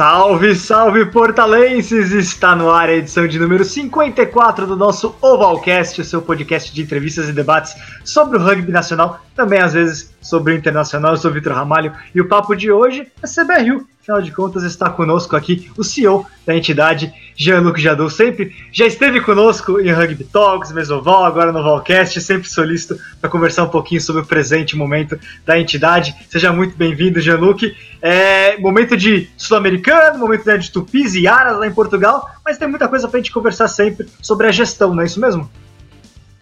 Salve, 0.00 0.54
salve 0.54 1.04
portalenses! 1.04 2.10
Está 2.10 2.56
no 2.56 2.70
ar 2.70 2.88
a 2.88 2.94
edição 2.94 3.28
de 3.28 3.38
número 3.38 3.62
54 3.62 4.66
do 4.66 4.74
nosso 4.74 5.14
Ovalcast, 5.20 6.00
o 6.00 6.04
seu 6.06 6.22
podcast 6.22 6.72
de 6.72 6.80
entrevistas 6.80 7.28
e 7.28 7.34
debates 7.34 7.74
sobre 8.02 8.38
o 8.38 8.40
rugby 8.42 8.72
nacional, 8.72 9.20
também 9.36 9.60
às 9.60 9.74
vezes 9.74 10.10
sobre 10.22 10.54
o 10.54 10.56
internacional. 10.56 11.12
Eu 11.12 11.18
sou 11.18 11.30
o 11.30 11.34
Vitor 11.34 11.52
Ramalho 11.52 11.92
e 12.14 12.20
o 12.22 12.26
papo 12.26 12.56
de 12.56 12.72
hoje 12.72 13.12
é 13.22 13.26
CBRU, 13.26 13.86
Afinal 14.10 14.22
de 14.22 14.32
contas, 14.32 14.64
está 14.64 14.90
conosco 14.90 15.36
aqui 15.36 15.70
o 15.78 15.84
CEO 15.84 16.26
da 16.44 16.56
entidade, 16.56 17.14
Jean-Luc 17.36 17.80
Jadot, 17.80 18.12
sempre 18.12 18.52
já 18.72 18.84
esteve 18.84 19.20
conosco 19.20 19.78
em 19.78 19.92
Rugby 19.92 20.24
Talks, 20.24 20.72
Mesoval, 20.72 21.24
agora 21.24 21.52
no 21.52 21.62
Valcast, 21.62 22.20
sempre 22.20 22.48
solícito 22.48 22.98
para 23.20 23.30
conversar 23.30 23.62
um 23.62 23.68
pouquinho 23.68 24.00
sobre 24.00 24.22
o 24.22 24.26
presente 24.26 24.76
momento 24.76 25.16
da 25.46 25.60
entidade. 25.60 26.12
Seja 26.28 26.52
muito 26.52 26.76
bem-vindo, 26.76 27.20
Jean-Luc. 27.20 27.72
É 28.02 28.58
momento 28.58 28.96
de 28.96 29.30
sul-americano, 29.36 30.18
momento 30.18 30.44
né, 30.44 30.58
de 30.58 30.72
tupis 30.72 31.14
e 31.14 31.28
aras 31.28 31.56
lá 31.56 31.68
em 31.68 31.72
Portugal, 31.72 32.28
mas 32.44 32.58
tem 32.58 32.66
muita 32.66 32.88
coisa 32.88 33.06
para 33.06 33.16
a 33.16 33.22
gente 33.22 33.30
conversar 33.30 33.68
sempre 33.68 34.08
sobre 34.20 34.48
a 34.48 34.50
gestão, 34.50 34.92
não 34.92 35.04
é 35.04 35.06
isso 35.06 35.20
mesmo? 35.20 35.48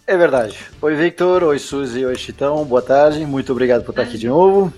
É 0.06 0.16
verdade. 0.16 0.56
Oi, 0.80 0.94
Victor. 0.94 1.44
Oi, 1.44 1.58
Suzy. 1.58 2.06
Oi, 2.06 2.16
Chitão. 2.16 2.64
Boa 2.64 2.80
tarde. 2.80 3.26
Muito 3.26 3.52
obrigado 3.52 3.84
por 3.84 3.90
estar 3.90 4.04
aqui 4.04 4.16
de 4.16 4.26
novo. 4.26 4.72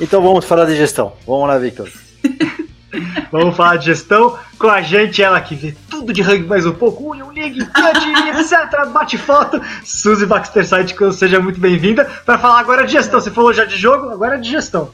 Então 0.00 0.22
vamos 0.22 0.44
falar 0.44 0.64
de 0.64 0.76
gestão. 0.76 1.12
Vamos 1.26 1.48
lá, 1.48 1.58
Victor. 1.58 2.03
vamos 3.30 3.56
falar 3.56 3.76
de 3.76 3.86
gestão 3.86 4.38
com 4.58 4.68
a 4.68 4.80
gente, 4.82 5.22
ela 5.22 5.40
que 5.40 5.54
vê 5.54 5.74
tudo 5.90 6.12
de 6.12 6.22
rugby 6.22 6.46
mais 6.46 6.64
um 6.66 6.72
pouco, 6.72 7.10
Union 7.10 7.30
League, 7.32 7.60
etc. 7.60 8.88
Bate 8.92 9.18
foto. 9.18 9.60
Suzy 9.84 10.26
Baxter 10.26 10.66
Side, 10.66 10.94
seja 11.12 11.40
muito 11.40 11.60
bem-vinda 11.60 12.04
para 12.24 12.38
falar 12.38 12.60
agora 12.60 12.86
de 12.86 12.92
gestão. 12.92 13.20
Você 13.20 13.30
falou 13.30 13.52
já 13.52 13.64
de 13.64 13.76
jogo, 13.76 14.10
agora 14.10 14.36
é 14.36 14.40
de 14.40 14.50
gestão. 14.50 14.92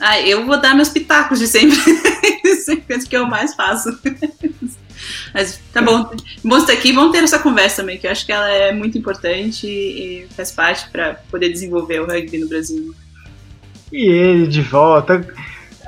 Ah, 0.00 0.18
eu 0.20 0.46
vou 0.46 0.58
dar 0.58 0.74
meus 0.74 0.88
pitacos 0.88 1.38
de 1.38 1.46
sempre. 1.46 1.76
sempre 2.64 3.06
que 3.06 3.16
eu 3.16 3.26
mais 3.26 3.54
faço. 3.54 3.90
Mas 5.34 5.60
tá 5.72 5.82
bom. 5.82 6.10
Bom 6.42 6.56
estar 6.56 6.72
aqui. 6.72 6.92
Vamos 6.92 7.12
ter 7.12 7.22
essa 7.22 7.38
conversa 7.38 7.82
também, 7.82 7.98
que 7.98 8.06
eu 8.06 8.10
acho 8.10 8.24
que 8.24 8.32
ela 8.32 8.48
é 8.48 8.72
muito 8.72 8.96
importante 8.96 9.66
e 9.66 10.26
faz 10.34 10.50
parte 10.50 10.88
para 10.90 11.14
poder 11.30 11.50
desenvolver 11.50 12.00
o 12.00 12.06
rugby 12.06 12.38
no 12.38 12.48
Brasil. 12.48 12.94
E 13.92 14.08
ele 14.08 14.46
de 14.46 14.62
volta. 14.62 15.26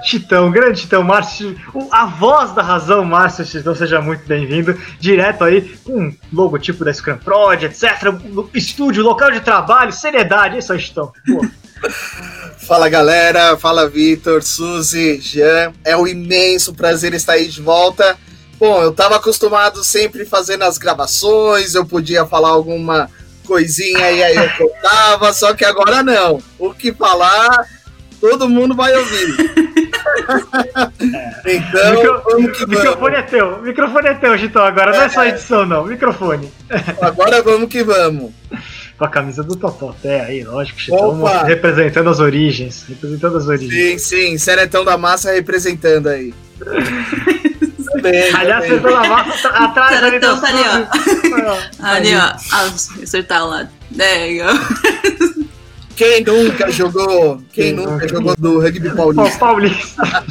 Titão, 0.02 0.50
grande 0.50 0.82
Titão, 0.82 1.02
Márcio, 1.02 1.56
a 1.90 2.06
voz 2.06 2.52
da 2.52 2.62
razão, 2.62 3.04
Márcio 3.04 3.44
Titão, 3.44 3.74
seja 3.74 4.00
muito 4.00 4.26
bem-vindo. 4.26 4.78
Direto 4.98 5.44
aí 5.44 5.62
com 5.84 6.14
logotipo 6.32 6.84
da 6.84 6.92
Scrum 6.92 7.18
Prod, 7.18 7.62
etc. 7.62 8.12
Estúdio, 8.52 9.02
local 9.02 9.30
de 9.30 9.40
trabalho, 9.40 9.92
seriedade, 9.92 10.56
é 10.56 10.58
isso 10.58 10.72
aí, 10.72 10.78
Titão. 10.78 11.12
Fala 12.58 12.88
galera, 12.88 13.56
fala 13.56 13.88
Vitor, 13.88 14.40
Suzy, 14.40 15.20
Jean. 15.20 15.72
É 15.84 15.96
um 15.96 16.06
imenso 16.06 16.72
prazer 16.72 17.12
estar 17.12 17.32
aí 17.32 17.48
de 17.48 17.60
volta. 17.60 18.16
Bom, 18.56 18.80
eu 18.80 18.90
estava 18.90 19.16
acostumado 19.16 19.82
sempre 19.82 20.24
fazendo 20.24 20.62
as 20.62 20.78
gravações, 20.78 21.74
eu 21.74 21.84
podia 21.84 22.24
falar 22.24 22.50
alguma 22.50 23.10
coisinha 23.44 24.12
e 24.12 24.22
aí 24.22 24.36
eu 24.36 24.48
contava, 24.50 25.32
só 25.32 25.52
que 25.54 25.64
agora 25.64 26.04
não. 26.04 26.40
O 26.56 26.72
que 26.72 26.92
falar 26.92 27.66
todo 28.20 28.48
mundo 28.48 28.76
vai 28.76 28.96
ouvir. 28.96 29.72
então, 31.46 31.94
Micro, 31.94 32.22
vamos 32.24 32.52
que 32.52 32.66
vamos. 32.66 32.78
Microfone 32.78 33.16
é 33.16 33.22
teu, 33.22 33.46
o 33.46 33.62
microfone 33.62 34.08
é 34.08 34.14
teu, 34.14 34.38
Gitão, 34.38 34.64
agora 34.64 34.94
é. 34.94 34.98
não 34.98 35.04
é 35.04 35.08
só 35.08 35.24
edição 35.24 35.66
não, 35.66 35.86
microfone. 35.86 36.52
Agora 37.00 37.42
vamos 37.42 37.68
que 37.68 37.82
vamos. 37.82 38.32
Com 38.98 39.06
a 39.06 39.08
camisa 39.08 39.42
do 39.42 39.56
Tototé 39.56 40.20
aí, 40.20 40.44
lógico, 40.44 40.78
Chitão, 40.78 41.24
representando 41.44 42.10
as 42.10 42.20
origens, 42.20 42.84
representando 42.88 43.38
as 43.38 43.48
origens. 43.48 44.02
Sim, 44.02 44.28
sim, 44.30 44.38
Seretão 44.38 44.84
da 44.84 44.96
Massa 44.96 45.32
representando 45.32 46.08
aí. 46.08 46.32
Bem, 48.00 48.34
Aliás, 48.34 48.64
Seretão 48.64 48.92
da 48.92 49.08
Massa 49.08 49.48
tá 49.48 49.64
atrás 49.64 49.98
Seretão 49.98 50.40
tá 50.40 50.48
ali, 50.48 50.62
ó. 51.40 51.84
ali, 51.84 52.14
ó, 52.14 53.02
acertar 53.02 53.44
o 53.44 53.48
lado. 53.48 53.70
Quem 55.96 56.24
nunca 56.24 56.70
jogou? 56.70 57.42
Quem, 57.52 57.72
nunca 57.72 58.08
jogou 58.08 58.34
do 58.36 58.60
rugby 58.60 58.90
paulista? 58.94 59.38
Paulista. 59.38 60.24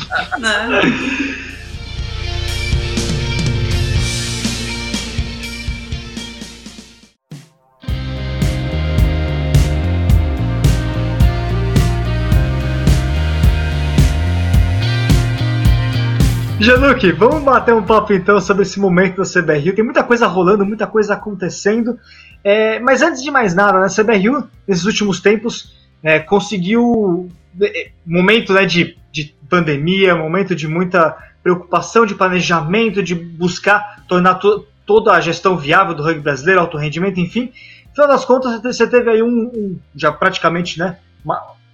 Januque, 16.61 17.11
vamos 17.11 17.41
bater 17.41 17.73
um 17.73 17.81
papo 17.81 18.13
então 18.13 18.39
sobre 18.39 18.61
esse 18.61 18.79
momento 18.79 19.17
da 19.17 19.23
CBRU. 19.23 19.73
Tem 19.73 19.83
muita 19.83 20.03
coisa 20.03 20.27
rolando, 20.27 20.63
muita 20.63 20.85
coisa 20.85 21.15
acontecendo. 21.15 21.97
É, 22.43 22.79
mas 22.79 23.01
antes 23.01 23.23
de 23.23 23.31
mais 23.31 23.55
nada, 23.55 23.79
né, 23.79 23.87
a 23.87 23.89
CBRU, 23.89 24.47
nesses 24.67 24.85
últimos 24.85 25.19
tempos, 25.19 25.75
é, 26.03 26.19
conseguiu. 26.19 27.29
É, 27.59 27.89
momento 28.05 28.53
né, 28.53 28.65
de, 28.65 28.95
de 29.11 29.35
pandemia, 29.49 30.15
momento 30.15 30.55
de 30.55 30.67
muita 30.67 31.17
preocupação 31.41 32.05
de 32.05 32.13
planejamento, 32.13 33.01
de 33.01 33.15
buscar 33.15 34.03
tornar 34.07 34.35
to, 34.35 34.65
toda 34.85 35.13
a 35.13 35.19
gestão 35.19 35.57
viável 35.57 35.95
do 35.95 36.03
rugby 36.03 36.21
brasileiro, 36.21 36.61
alto 36.61 36.77
rendimento, 36.77 37.19
enfim. 37.19 37.51
No 37.87 37.95
final 37.95 38.07
das 38.07 38.23
contas, 38.23 38.61
você 38.61 38.85
teve 38.87 39.09
aí 39.09 39.23
um, 39.23 39.51
um 39.53 39.79
já 39.95 40.11
praticamente 40.11 40.77
né, 40.77 40.97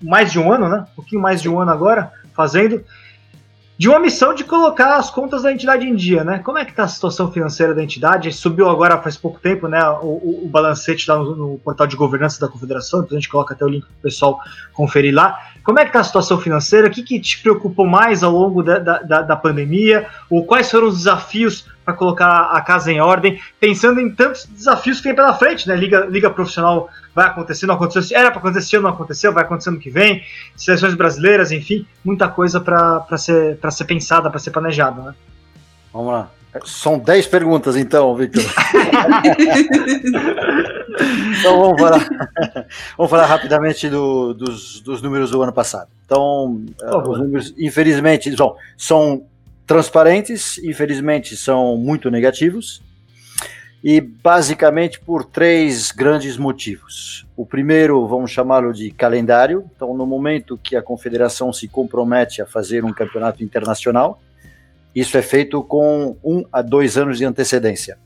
mais 0.01 0.31
de 0.31 0.39
um 0.39 0.51
ano, 0.51 0.69
né, 0.69 0.85
um 0.93 0.95
pouquinho 0.95 1.21
mais 1.21 1.41
de 1.41 1.49
um 1.49 1.59
ano 1.59 1.71
agora, 1.71 2.11
fazendo 2.33 2.83
de 3.77 3.87
uma 3.87 3.99
missão 3.99 4.33
de 4.33 4.43
colocar 4.43 4.97
as 4.97 5.09
contas 5.09 5.43
da 5.43 5.51
entidade 5.51 5.85
em 5.85 5.95
dia, 5.95 6.23
né? 6.23 6.39
Como 6.39 6.57
é 6.57 6.65
que 6.65 6.71
está 6.71 6.83
a 6.83 6.87
situação 6.87 7.31
financeira 7.31 7.75
da 7.75 7.83
entidade? 7.83 8.31
Subiu 8.31 8.67
agora 8.67 8.99
faz 9.01 9.15
pouco 9.15 9.39
tempo, 9.39 9.67
né? 9.67 9.79
O, 10.01 10.45
o, 10.45 10.47
balancete 10.49 11.09
lá 11.09 11.17
no, 11.17 11.35
no, 11.35 11.57
portal 11.59 11.85
de 11.85 11.95
governança 11.95 12.39
da 12.39 12.51
confederação, 12.51 13.01
então 13.01 13.15
a 13.15 13.19
gente 13.19 13.29
coloca 13.29 13.53
até 13.53 13.63
o 13.63 13.67
link 13.67 13.85
para 13.85 13.93
o 13.99 14.01
pessoal 14.01 14.39
conferir 14.73 15.13
lá. 15.13 15.37
Como 15.67 15.79
é 15.79 15.81
que 15.81 15.89
está 15.89 15.99
a 15.99 16.03
situação 16.05 16.39
financeira? 16.39 16.87
O 16.87 16.89
que, 16.89 17.03
que 17.03 17.19
te 17.19 17.41
preocupou 17.41 17.85
mais 17.85 18.23
ao 18.23 18.31
longo 18.31 18.63
da, 18.63 18.79
da, 18.79 19.21
da 19.21 19.35
pandemia? 19.35 20.07
Ou 20.29 20.45
quais 20.45 20.71
foram 20.71 20.87
os 20.87 20.99
desafios 20.99 21.67
para 21.83 21.93
colocar 21.93 22.51
a 22.53 22.61
casa 22.61 22.89
em 22.89 23.01
ordem, 23.01 23.37
pensando 23.59 23.99
em 23.99 24.09
tantos 24.09 24.45
desafios 24.45 24.95
que 24.99 25.03
tem 25.03 25.13
pela 25.13 25.33
frente, 25.33 25.67
né? 25.67 25.75
Liga, 25.75 26.05
liga 26.05 26.29
profissional 26.29 26.87
vai 27.13 27.25
acontecer, 27.25 27.65
não 27.65 27.75
aconteceu, 27.75 28.17
era 28.17 28.31
para 28.31 28.39
acontecer, 28.39 28.79
não 28.79 28.91
aconteceu, 28.91 29.33
vai 29.33 29.43
acontecer 29.43 29.71
no 29.71 29.77
que 29.77 29.89
vem, 29.89 30.23
seleções 30.55 30.93
brasileiras, 30.93 31.51
enfim, 31.51 31.85
muita 32.01 32.29
coisa 32.29 32.61
para 32.61 33.05
ser, 33.17 33.59
ser 33.69 33.83
pensada, 33.83 34.29
para 34.29 34.39
ser 34.39 34.51
planejada, 34.51 35.01
né? 35.01 35.15
Vamos 35.91 36.13
lá. 36.13 36.29
São 36.65 36.97
10 36.99 37.27
perguntas, 37.27 37.75
então, 37.75 38.15
Victor. 38.15 38.43
então 41.39 41.59
vamos 41.59 41.81
falar, 41.81 42.09
vamos 42.97 43.09
falar 43.09 43.25
rapidamente 43.25 43.89
do, 43.89 44.33
dos, 44.33 44.79
dos 44.81 45.01
números 45.01 45.31
do 45.31 45.41
ano 45.41 45.53
passado. 45.53 45.89
Então, 46.05 46.63
oh, 46.83 47.09
os 47.09 47.19
números, 47.19 47.53
infelizmente, 47.57 48.35
são, 48.35 48.55
são 48.77 49.23
transparentes, 49.65 50.57
infelizmente 50.59 51.35
são 51.35 51.75
muito 51.77 52.09
negativos, 52.09 52.81
e 53.83 54.01
basicamente 54.01 54.99
por 54.99 55.23
três 55.23 55.91
grandes 55.91 56.37
motivos. 56.37 57.25
O 57.35 57.45
primeiro, 57.45 58.07
vamos 58.07 58.31
chamá-lo 58.31 58.73
de 58.73 58.89
calendário. 58.91 59.69
Então, 59.75 59.95
no 59.95 60.05
momento 60.05 60.59
que 60.61 60.75
a 60.75 60.81
confederação 60.81 61.53
se 61.53 61.67
compromete 61.67 62.41
a 62.41 62.45
fazer 62.45 62.83
um 62.83 62.91
campeonato 62.91 63.43
internacional, 63.43 64.19
isso 64.99 65.15
é 65.15 65.21
feito 65.21 65.61
com 65.61 66.17
um 66.23 66.43
a 66.51 66.61
dois 66.61 66.97
anos 66.97 67.19
de 67.19 67.25
antecedência. 67.25 67.99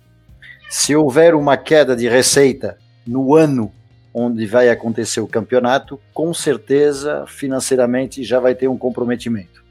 Se 0.69 0.93
houver 0.93 1.33
uma 1.35 1.55
queda 1.55 1.95
de 1.95 2.09
receita 2.09 2.77
no 3.07 3.33
ano 3.33 3.71
onde 4.13 4.45
vai 4.45 4.69
acontecer 4.69 5.21
o 5.21 5.27
campeonato, 5.27 5.97
com 6.13 6.33
certeza 6.33 7.25
financeiramente 7.27 8.25
já 8.25 8.41
vai 8.41 8.53
ter 8.53 8.67
um 8.67 8.77
comprometimento. 8.77 9.63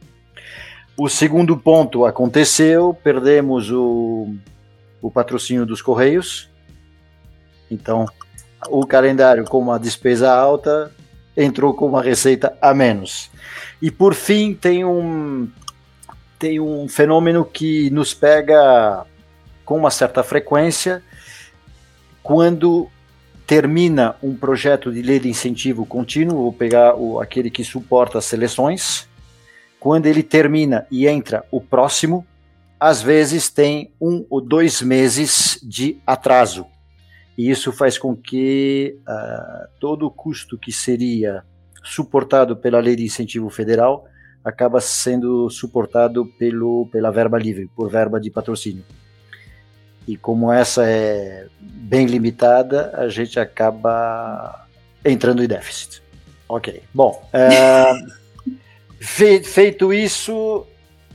O 0.97 1.11
segundo 1.11 1.59
ponto 1.59 2.07
aconteceu, 2.07 2.97
perdemos 3.05 3.71
o, 3.71 4.35
o 5.03 5.11
patrocínio 5.11 5.67
dos 5.67 5.83
Correios. 5.83 6.49
Então, 7.71 8.07
o 8.69 8.87
calendário 8.87 9.45
com 9.45 9.59
uma 9.59 9.79
despesa 9.79 10.33
alta 10.33 10.91
entrou 11.37 11.75
com 11.75 11.87
uma 11.87 12.03
receita 12.03 12.57
a 12.63 12.73
menos. 12.73 13.31
E 13.81 13.91
por 13.91 14.15
fim, 14.15 14.55
tem 14.55 14.85
um, 14.85 15.49
tem 16.41 16.59
um 16.59 16.89
fenômeno 16.89 17.45
que 17.45 17.91
nos 17.91 18.15
pega 18.15 19.07
com 19.63 19.77
uma 19.77 19.91
certa 19.91 20.25
frequência 20.25 21.03
quando 22.23 22.89
termina 23.47 24.17
um 24.23 24.35
projeto 24.35 24.91
de 24.91 25.03
lei 25.03 25.21
de 25.21 25.29
incentivo 25.29 25.85
contínuo, 25.85 26.43
vou 26.45 26.53
pegar 26.53 26.95
o, 26.95 27.21
aquele 27.21 27.51
que 27.51 27.63
suporta 27.63 28.19
as 28.19 28.25
seleções, 28.25 29.07
quando 29.79 30.07
ele 30.07 30.23
termina 30.23 30.87
e 30.91 31.07
entra 31.07 31.45
o 31.51 31.61
próximo, 31.61 32.27
às 32.79 33.03
vezes 33.03 33.51
tem 33.51 33.93
um 34.01 34.25
ou 34.31 34.41
dois 34.41 34.81
meses 34.81 35.59
de 35.63 36.01
atraso. 36.07 36.65
E 37.37 37.51
isso 37.51 37.71
faz 37.71 37.99
com 37.99 38.17
que 38.17 38.97
uh, 39.01 39.69
todo 39.79 40.07
o 40.07 40.11
custo 40.11 40.57
que 40.57 40.73
seria 40.73 41.43
suportado 41.83 42.57
pela 42.57 42.81
lei 42.81 42.97
de 42.97 43.05
incentivo 43.05 43.51
federal 43.51 44.07
acaba 44.45 44.81
sendo 44.81 45.49
suportado 45.51 46.27
pelo, 46.39 46.89
pela 46.91 47.11
verba 47.11 47.39
livre, 47.39 47.71
por 47.75 47.91
verba 47.91 48.21
de 48.21 48.31
patrocínio. 48.31 48.85
E 50.07 50.17
como 50.17 50.53
essa 50.53 50.85
é 50.87 51.47
bem 51.61 52.07
limitada, 52.07 52.93
a 52.97 53.09
gente 53.09 53.39
acaba 53.39 54.67
entrando 55.05 55.43
em 55.43 55.47
déficit. 55.47 56.03
Ok. 56.49 56.83
Bom, 56.93 57.23
é, 57.33 57.93
feito 59.45 59.93
isso, 59.93 60.67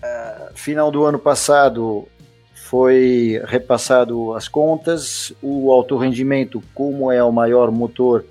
é, 0.01 0.50
final 0.54 0.92
do 0.92 1.04
ano 1.04 1.19
passado 1.19 2.07
foi 2.54 3.42
repassado 3.45 4.33
as 4.33 4.48
contas, 4.48 5.33
o 5.42 5.72
alto 5.72 5.98
rendimento, 5.98 6.63
como 6.74 7.12
é 7.12 7.24
o 7.24 7.31
maior 7.31 7.69
motor 7.69 8.25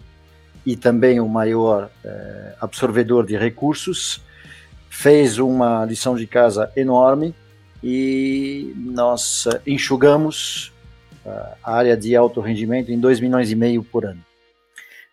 e 0.67 0.77
também 0.77 1.21
o 1.21 1.29
maior 1.29 1.91
é, 2.05 2.55
absorvedor 2.61 3.27
de 3.27 3.37
recursos, 3.37 4.24
fez 4.95 5.39
uma 5.39 5.85
lição 5.85 6.15
de 6.15 6.25
casa 6.25 6.71
enorme 6.77 7.35
e 7.83 8.73
nós 8.77 9.47
enxugamos 9.67 10.73
a 11.63 11.75
área 11.77 11.97
de 11.97 12.15
alto 12.15 12.41
rendimento 12.41 12.93
em 12.93 12.99
2 12.99 13.19
milhões 13.19 13.51
e 13.51 13.57
meio 13.57 13.83
por 13.83 14.07
ano. 14.07 14.25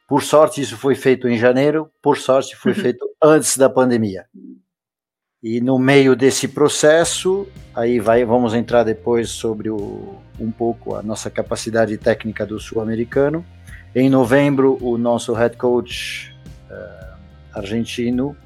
Por 0.08 0.22
sorte, 0.22 0.62
isso 0.62 0.78
foi 0.78 0.94
feito 0.94 1.28
em 1.28 1.38
janeiro, 1.38 1.90
por 2.02 2.18
sorte, 2.18 2.56
foi 2.56 2.74
feito 2.76 3.10
antes 3.22 3.58
da 3.58 3.70
pandemia. 3.70 4.26
E 5.42 5.60
no 5.60 5.80
meio 5.80 6.16
desse 6.16 6.48
processo, 6.48 7.48
aí 7.74 8.00
vai, 8.00 8.24
vamos 8.24 8.54
entrar 8.54 8.84
depois 8.84 9.30
sobre 9.30 9.70
o, 9.70 10.16
um 10.40 10.52
pouco 10.52 10.96
a 10.96 11.02
nossa 11.02 11.30
capacidade 11.32 11.98
técnica 11.98 12.46
do 12.46 12.60
sul-americano. 12.60 13.44
Em 13.96 14.10
novembro, 14.10 14.78
o 14.80 14.98
nosso 14.98 15.34
head 15.34 15.58
coach 15.58 16.36
uh, 16.70 17.18
argentino, 17.54 18.38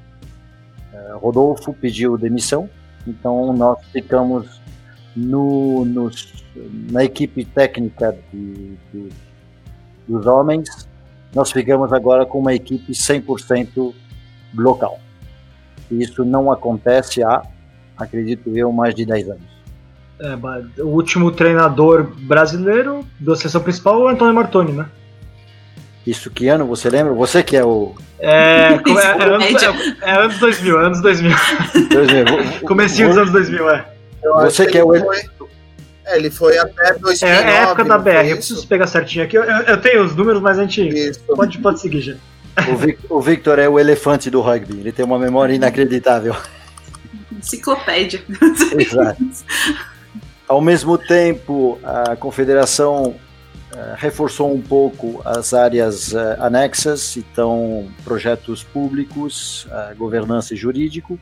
Rodolfo, 1.14 1.72
pediu 1.72 2.16
demissão. 2.16 2.68
Então, 3.06 3.52
nós 3.52 3.78
ficamos 3.92 4.60
no, 5.14 5.86
na 6.90 7.04
equipe 7.04 7.44
técnica 7.44 8.16
de, 8.32 8.76
de, 8.92 9.08
dos 10.06 10.26
homens, 10.26 10.88
nós 11.34 11.50
ficamos 11.50 11.92
agora 11.92 12.26
com 12.26 12.38
uma 12.38 12.54
equipe 12.54 12.92
100% 12.92 13.94
local. 14.54 14.98
Isso 15.90 16.24
não 16.24 16.50
acontece 16.50 17.22
há, 17.22 17.42
acredito 17.96 18.56
eu, 18.56 18.72
mais 18.72 18.94
de 18.94 19.06
10 19.06 19.30
anos. 19.30 19.56
É, 20.18 20.82
o 20.82 20.86
último 20.86 21.30
treinador 21.30 22.10
brasileiro 22.20 23.06
da 23.20 23.36
seleção 23.36 23.62
principal 23.62 24.00
é 24.00 24.04
o 24.04 24.08
Antônio 24.08 24.34
Martoni, 24.34 24.72
né? 24.72 24.88
Isso 26.06 26.30
que 26.30 26.46
ano 26.46 26.64
você 26.64 26.88
lembra? 26.88 27.12
Você 27.14 27.42
que 27.42 27.56
é 27.56 27.64
o. 27.64 27.94
É, 28.20 28.28
é, 28.30 28.72
é, 28.74 29.24
anos, 29.24 29.62
é, 29.62 29.96
é 30.02 30.12
anos 30.12 30.38
2000, 30.38 30.78
anos 30.78 31.02
2000. 31.02 31.36
2000. 31.90 32.60
Comecinho 32.60 33.08
dos 33.08 33.18
anos 33.18 33.32
2000, 33.32 33.70
é. 33.70 33.84
Você 34.22 34.66
que 34.66 34.78
é 34.78 34.84
o. 34.84 34.94
É, 34.94 36.16
ele 36.16 36.30
foi 36.30 36.56
até 36.56 36.94
2009. 36.94 37.24
É, 37.24 37.54
é 37.54 37.58
a 37.58 37.62
época 37.62 37.84
da 37.84 37.98
BR, 37.98 38.28
eu 38.28 38.36
preciso 38.36 38.66
pegar 38.68 38.86
certinho 38.86 39.24
aqui. 39.24 39.36
Eu, 39.36 39.42
eu, 39.42 39.80
tenho 39.80 40.04
os 40.04 40.14
números, 40.14 40.40
mas 40.40 40.58
a 40.58 40.64
gente 40.64 41.12
pode, 41.26 41.58
pode 41.58 41.80
seguir 41.80 42.00
já. 42.00 42.14
O, 43.10 43.16
o 43.16 43.20
Victor 43.20 43.58
é 43.58 43.68
o 43.68 43.78
elefante 43.78 44.30
do 44.30 44.40
rugby, 44.40 44.78
ele 44.78 44.92
tem 44.92 45.04
uma 45.04 45.18
memória 45.18 45.52
inacreditável. 45.54 46.36
Enciclopédia. 47.36 48.22
Exato. 48.78 49.22
Ao 50.48 50.60
mesmo 50.60 50.96
tempo, 50.96 51.78
a 51.82 52.14
confederação 52.14 53.16
reforçou 53.96 54.52
um 54.52 54.60
pouco 54.60 55.20
as 55.24 55.52
áreas 55.52 56.12
uh, 56.12 56.36
anexas, 56.38 57.16
então 57.16 57.88
projetos 58.04 58.62
públicos, 58.62 59.66
uh, 59.66 59.94
governança 59.96 60.54
e 60.54 60.56
jurídico, 60.56 61.18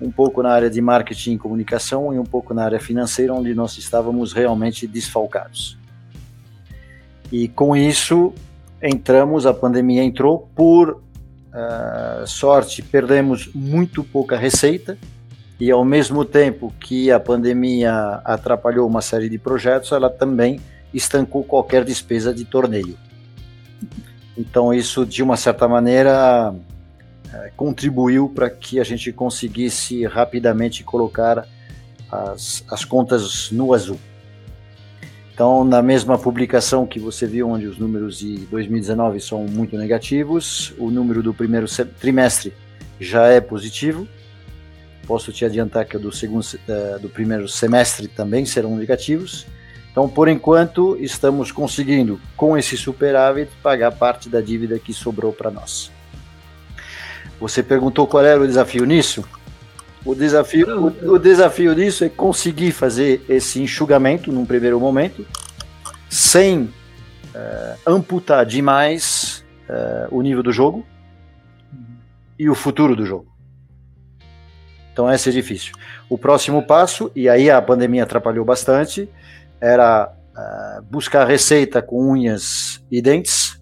um 0.00 0.10
pouco 0.10 0.42
na 0.42 0.50
área 0.50 0.70
de 0.70 0.80
marketing 0.80 1.34
e 1.34 1.38
comunicação 1.38 2.14
e 2.14 2.18
um 2.18 2.24
pouco 2.24 2.54
na 2.54 2.64
área 2.64 2.80
financeira, 2.80 3.34
onde 3.34 3.54
nós 3.54 3.76
estávamos 3.76 4.32
realmente 4.32 4.86
desfalcados. 4.86 5.78
E 7.30 7.48
com 7.48 7.76
isso, 7.76 8.32
entramos, 8.82 9.46
a 9.46 9.52
pandemia 9.52 10.02
entrou, 10.02 10.48
por 10.54 10.90
uh, 10.92 12.26
sorte, 12.26 12.82
perdemos 12.82 13.50
muito 13.54 14.02
pouca 14.02 14.36
receita, 14.36 14.96
e 15.58 15.70
ao 15.70 15.84
mesmo 15.84 16.24
tempo 16.24 16.72
que 16.80 17.10
a 17.10 17.20
pandemia 17.20 18.20
atrapalhou 18.24 18.88
uma 18.88 19.02
série 19.02 19.28
de 19.28 19.38
projetos, 19.38 19.92
ela 19.92 20.08
também 20.08 20.58
estancou 20.92 21.44
qualquer 21.44 21.84
despesa 21.84 22.32
de 22.34 22.44
torneio. 22.44 22.96
Então, 24.36 24.72
isso, 24.72 25.04
de 25.04 25.22
uma 25.22 25.36
certa 25.36 25.68
maneira, 25.68 26.54
é, 27.32 27.52
contribuiu 27.56 28.28
para 28.28 28.48
que 28.48 28.80
a 28.80 28.84
gente 28.84 29.12
conseguisse 29.12 30.04
rapidamente 30.06 30.82
colocar 30.82 31.46
as, 32.10 32.64
as 32.68 32.84
contas 32.84 33.50
no 33.50 33.72
azul. 33.72 33.98
Então, 35.32 35.64
na 35.64 35.80
mesma 35.80 36.18
publicação 36.18 36.86
que 36.86 36.98
você 36.98 37.26
viu, 37.26 37.48
onde 37.48 37.66
os 37.66 37.78
números 37.78 38.18
de 38.18 38.38
2019 38.46 39.20
são 39.20 39.46
muito 39.46 39.76
negativos, 39.76 40.74
o 40.76 40.90
número 40.90 41.22
do 41.22 41.32
primeiro 41.32 41.66
trimestre 41.98 42.52
já 42.98 43.26
é 43.28 43.40
positivo. 43.40 44.06
Posso 45.06 45.32
te 45.32 45.44
adiantar 45.44 45.86
que 45.86 45.96
o 45.96 46.00
do, 46.00 46.12
segundo, 46.12 46.44
é, 46.68 46.98
do 46.98 47.08
primeiro 47.08 47.48
semestre 47.48 48.06
também 48.06 48.44
serão 48.44 48.76
negativos. 48.76 49.46
Então, 49.90 50.08
por 50.08 50.28
enquanto, 50.28 50.96
estamos 51.00 51.50
conseguindo, 51.50 52.20
com 52.36 52.56
esse 52.56 52.76
superávit, 52.76 53.50
pagar 53.62 53.90
parte 53.92 54.28
da 54.28 54.40
dívida 54.40 54.78
que 54.78 54.94
sobrou 54.94 55.32
para 55.32 55.50
nós. 55.50 55.90
Você 57.40 57.62
perguntou 57.62 58.06
qual 58.06 58.24
era 58.24 58.40
o 58.40 58.46
desafio 58.46 58.84
nisso? 58.84 59.24
O 60.04 60.14
desafio, 60.14 60.66
o, 60.78 61.14
o 61.14 61.18
desafio 61.18 61.74
disso 61.74 62.04
é 62.04 62.08
conseguir 62.08 62.72
fazer 62.72 63.22
esse 63.28 63.60
enxugamento 63.60 64.32
num 64.32 64.46
primeiro 64.46 64.78
momento, 64.78 65.26
sem 66.08 66.62
uh, 66.62 66.70
amputar 67.86 68.46
demais 68.46 69.44
uh, 69.68 70.14
o 70.14 70.22
nível 70.22 70.42
do 70.42 70.52
jogo 70.52 70.86
e 72.38 72.48
o 72.48 72.54
futuro 72.54 72.96
do 72.96 73.04
jogo. 73.04 73.26
Então 74.92 75.10
esse 75.12 75.28
é 75.28 75.32
difícil. 75.32 75.72
O 76.08 76.16
próximo 76.16 76.66
passo, 76.66 77.10
e 77.14 77.28
aí 77.28 77.50
a 77.50 77.60
pandemia 77.60 78.02
atrapalhou 78.02 78.44
bastante, 78.44 79.08
era 79.60 80.12
uh, 80.36 80.82
buscar 80.82 81.26
receita 81.26 81.82
com 81.82 82.12
unhas 82.12 82.82
e 82.90 83.02
dentes, 83.02 83.60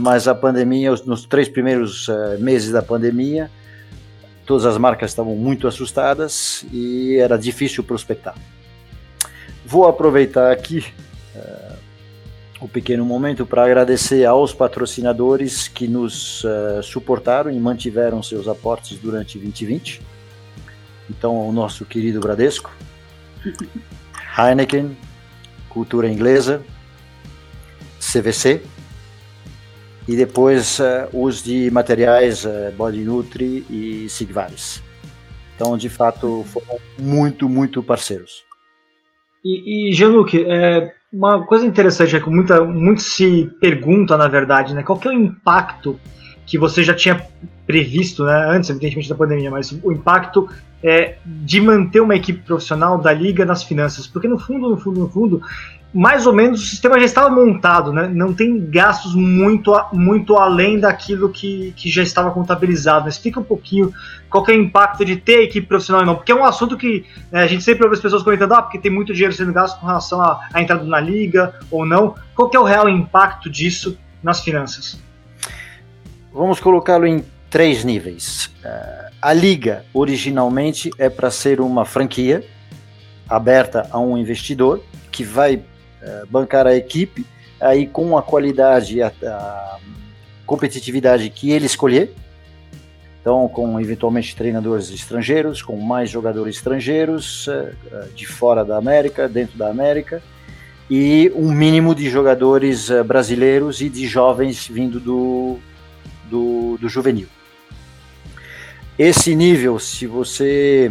mas 0.00 0.26
a 0.26 0.34
pandemia, 0.34 0.90
nos 1.06 1.24
três 1.24 1.48
primeiros 1.48 2.08
uh, 2.08 2.38
meses 2.38 2.72
da 2.72 2.82
pandemia, 2.82 3.50
todas 4.44 4.64
as 4.66 4.78
marcas 4.78 5.10
estavam 5.10 5.34
muito 5.34 5.66
assustadas 5.66 6.64
e 6.72 7.16
era 7.16 7.36
difícil 7.36 7.82
prospectar. 7.82 8.34
Vou 9.64 9.86
aproveitar 9.86 10.52
aqui 10.52 10.84
uh, 11.34 11.76
o 12.60 12.68
pequeno 12.68 13.04
momento 13.04 13.44
para 13.44 13.64
agradecer 13.64 14.24
aos 14.24 14.54
patrocinadores 14.54 15.68
que 15.68 15.88
nos 15.88 16.44
uh, 16.44 16.82
suportaram 16.82 17.50
e 17.50 17.58
mantiveram 17.58 18.22
seus 18.22 18.48
aportes 18.48 18.98
durante 18.98 19.38
2020. 19.38 20.00
Então, 21.10 21.48
o 21.48 21.52
nosso 21.52 21.84
querido 21.84 22.20
Bradesco, 22.20 22.74
Heineken, 24.38 24.96
Cultura 25.76 26.08
Inglesa, 26.08 26.64
CVC, 28.00 28.62
e 30.08 30.16
depois 30.16 30.78
uh, 30.78 31.06
os 31.12 31.42
de 31.42 31.70
materiais 31.70 32.46
uh, 32.46 32.72
Body 32.74 33.04
Nutri 33.04 33.66
e 33.68 34.08
Sigvaris. 34.08 34.82
Então, 35.54 35.76
de 35.76 35.90
fato, 35.90 36.44
foram 36.44 36.78
muito, 36.98 37.46
muito 37.46 37.82
parceiros. 37.82 38.42
E, 39.44 39.90
e 39.90 39.92
Jean-Luc, 39.92 40.34
é, 40.48 40.94
uma 41.12 41.44
coisa 41.44 41.66
interessante 41.66 42.16
é 42.16 42.20
que 42.20 42.30
muita, 42.30 42.64
muito 42.64 43.02
se 43.02 43.50
pergunta, 43.60 44.16
na 44.16 44.28
verdade, 44.28 44.72
né, 44.72 44.82
qual 44.82 44.98
que 44.98 45.08
é 45.08 45.10
o 45.10 45.14
impacto 45.14 46.00
que 46.46 46.56
você 46.56 46.82
já 46.82 46.94
tinha 46.94 47.22
previsto, 47.66 48.24
né, 48.24 48.46
antes, 48.48 48.70
evidentemente, 48.70 49.10
da 49.10 49.14
pandemia, 49.14 49.50
mas 49.50 49.72
o 49.82 49.92
impacto 49.92 50.48
é, 50.82 51.16
de 51.24 51.60
manter 51.60 52.00
uma 52.00 52.14
equipe 52.14 52.40
profissional 52.42 52.98
da 52.98 53.12
liga 53.12 53.44
nas 53.44 53.62
finanças, 53.62 54.06
porque 54.06 54.28
no 54.28 54.38
fundo, 54.38 54.70
no 54.70 54.76
fundo, 54.76 55.00
no 55.00 55.08
fundo, 55.08 55.42
mais 55.96 56.26
ou 56.26 56.32
menos 56.34 56.62
o 56.62 56.66
sistema 56.66 56.98
já 56.98 57.06
estava 57.06 57.30
montado, 57.30 57.90
né? 57.90 58.06
não 58.12 58.34
tem 58.34 58.68
gastos 58.70 59.14
muito, 59.14 59.72
muito 59.92 60.36
além 60.36 60.78
daquilo 60.78 61.30
que, 61.30 61.72
que 61.74 61.88
já 61.88 62.02
estava 62.02 62.30
contabilizado. 62.30 63.08
Explica 63.08 63.40
um 63.40 63.44
pouquinho 63.44 63.92
qual 64.28 64.44
é 64.48 64.52
o 64.52 64.54
impacto 64.60 65.04
de 65.06 65.16
ter 65.16 65.42
equipe 65.42 65.66
profissional 65.66 66.02
ou 66.02 66.06
não, 66.06 66.16
porque 66.16 66.32
é 66.32 66.34
um 66.34 66.44
assunto 66.44 66.76
que 66.76 67.06
né, 67.32 67.42
a 67.42 67.46
gente 67.46 67.64
sempre 67.64 67.84
ouve 67.84 67.96
as 67.96 68.02
pessoas 68.02 68.22
comentando, 68.22 68.52
ah, 68.52 68.62
porque 68.62 68.78
tem 68.78 68.90
muito 68.90 69.14
dinheiro 69.14 69.34
sendo 69.34 69.54
gasto 69.54 69.80
com 69.80 69.86
relação 69.86 70.20
à, 70.20 70.40
entrada 70.56 70.84
na 70.84 71.00
liga 71.00 71.54
ou 71.70 71.86
não. 71.86 72.14
Qual 72.34 72.50
é 72.52 72.58
o 72.58 72.64
real 72.64 72.88
impacto 72.90 73.48
disso 73.48 73.98
nas 74.22 74.40
finanças? 74.40 75.00
Vamos 76.30 76.60
colocá-lo 76.60 77.06
em 77.06 77.24
três 77.48 77.84
níveis. 77.84 78.54
Uh, 78.62 79.05
a 79.26 79.32
liga 79.32 79.84
originalmente 79.92 80.88
é 80.96 81.10
para 81.10 81.32
ser 81.32 81.60
uma 81.60 81.84
franquia 81.84 82.44
aberta 83.28 83.88
a 83.90 83.98
um 83.98 84.16
investidor 84.16 84.80
que 85.10 85.24
vai 85.24 85.64
eh, 86.00 86.22
bancar 86.30 86.64
a 86.64 86.76
equipe 86.76 87.26
aí 87.60 87.88
com 87.88 88.16
a 88.16 88.22
qualidade 88.22 88.98
e 88.98 89.02
a, 89.02 89.12
a, 89.24 89.78
competitividade 90.46 91.28
que 91.28 91.50
ele 91.50 91.66
escolher. 91.66 92.14
Então, 93.20 93.48
com 93.48 93.80
eventualmente 93.80 94.36
treinadores 94.36 94.92
estrangeiros, 94.92 95.60
com 95.60 95.76
mais 95.76 96.08
jogadores 96.08 96.54
estrangeiros 96.54 97.48
uh, 97.48 98.14
de 98.14 98.26
fora 98.28 98.64
da 98.64 98.76
América, 98.76 99.28
dentro 99.28 99.58
da 99.58 99.68
América, 99.68 100.22
e 100.88 101.32
um 101.34 101.50
mínimo 101.50 101.96
de 101.96 102.08
jogadores 102.08 102.90
uh, 102.90 103.02
brasileiros 103.02 103.80
e 103.80 103.88
de 103.88 104.06
jovens 104.06 104.68
vindo 104.68 105.00
do, 105.00 105.58
do, 106.30 106.78
do 106.80 106.88
juvenil. 106.88 107.26
Esse 108.98 109.34
nível, 109.34 109.78
se 109.78 110.06
você 110.06 110.90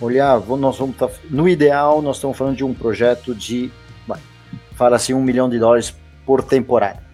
olhar, 0.00 0.40
nós 0.40 0.78
vamos 0.78 0.96
tá, 0.96 1.08
no 1.30 1.48
ideal, 1.48 2.02
nós 2.02 2.16
estamos 2.16 2.36
falando 2.36 2.56
de 2.56 2.64
um 2.64 2.74
projeto 2.74 3.34
de, 3.34 3.70
fala 4.74 4.96
assim, 4.96 5.14
um 5.14 5.22
milhão 5.22 5.48
de 5.48 5.58
dólares 5.58 5.94
por 6.24 6.42
temporada. 6.42 7.06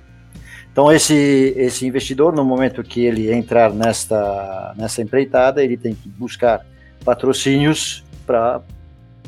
Então 0.73 0.91
esse 0.91 1.53
esse 1.57 1.87
investidor, 1.87 2.35
no 2.35 2.45
momento 2.45 2.83
que 2.83 3.05
ele 3.05 3.31
entrar 3.31 3.73
nesta 3.73 4.75
nessa 4.77 5.03
empreitada, 5.03 5.63
ele 5.63 5.77
tem 5.77 5.95
que 5.95 6.09
buscar 6.09 6.65
patrocínios 7.05 8.03
para 8.27 8.63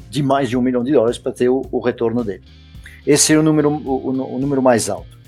de 0.09 0.23
mais 0.23 0.49
de 0.49 0.57
um 0.57 0.63
milhão 0.63 0.83
de 0.83 0.93
dólares 0.93 1.19
para 1.19 1.33
ter 1.33 1.51
o, 1.51 1.67
o, 1.71 1.81
retorno 1.81 2.25
dele. 2.25 2.43
Esse 3.07 3.35
é 3.35 3.39
o 3.39 3.43
número 3.43 3.69
o, 3.69 4.09
o, 4.09 4.39
número 4.39 4.63
mais 4.63 4.89
alto. 4.89 5.19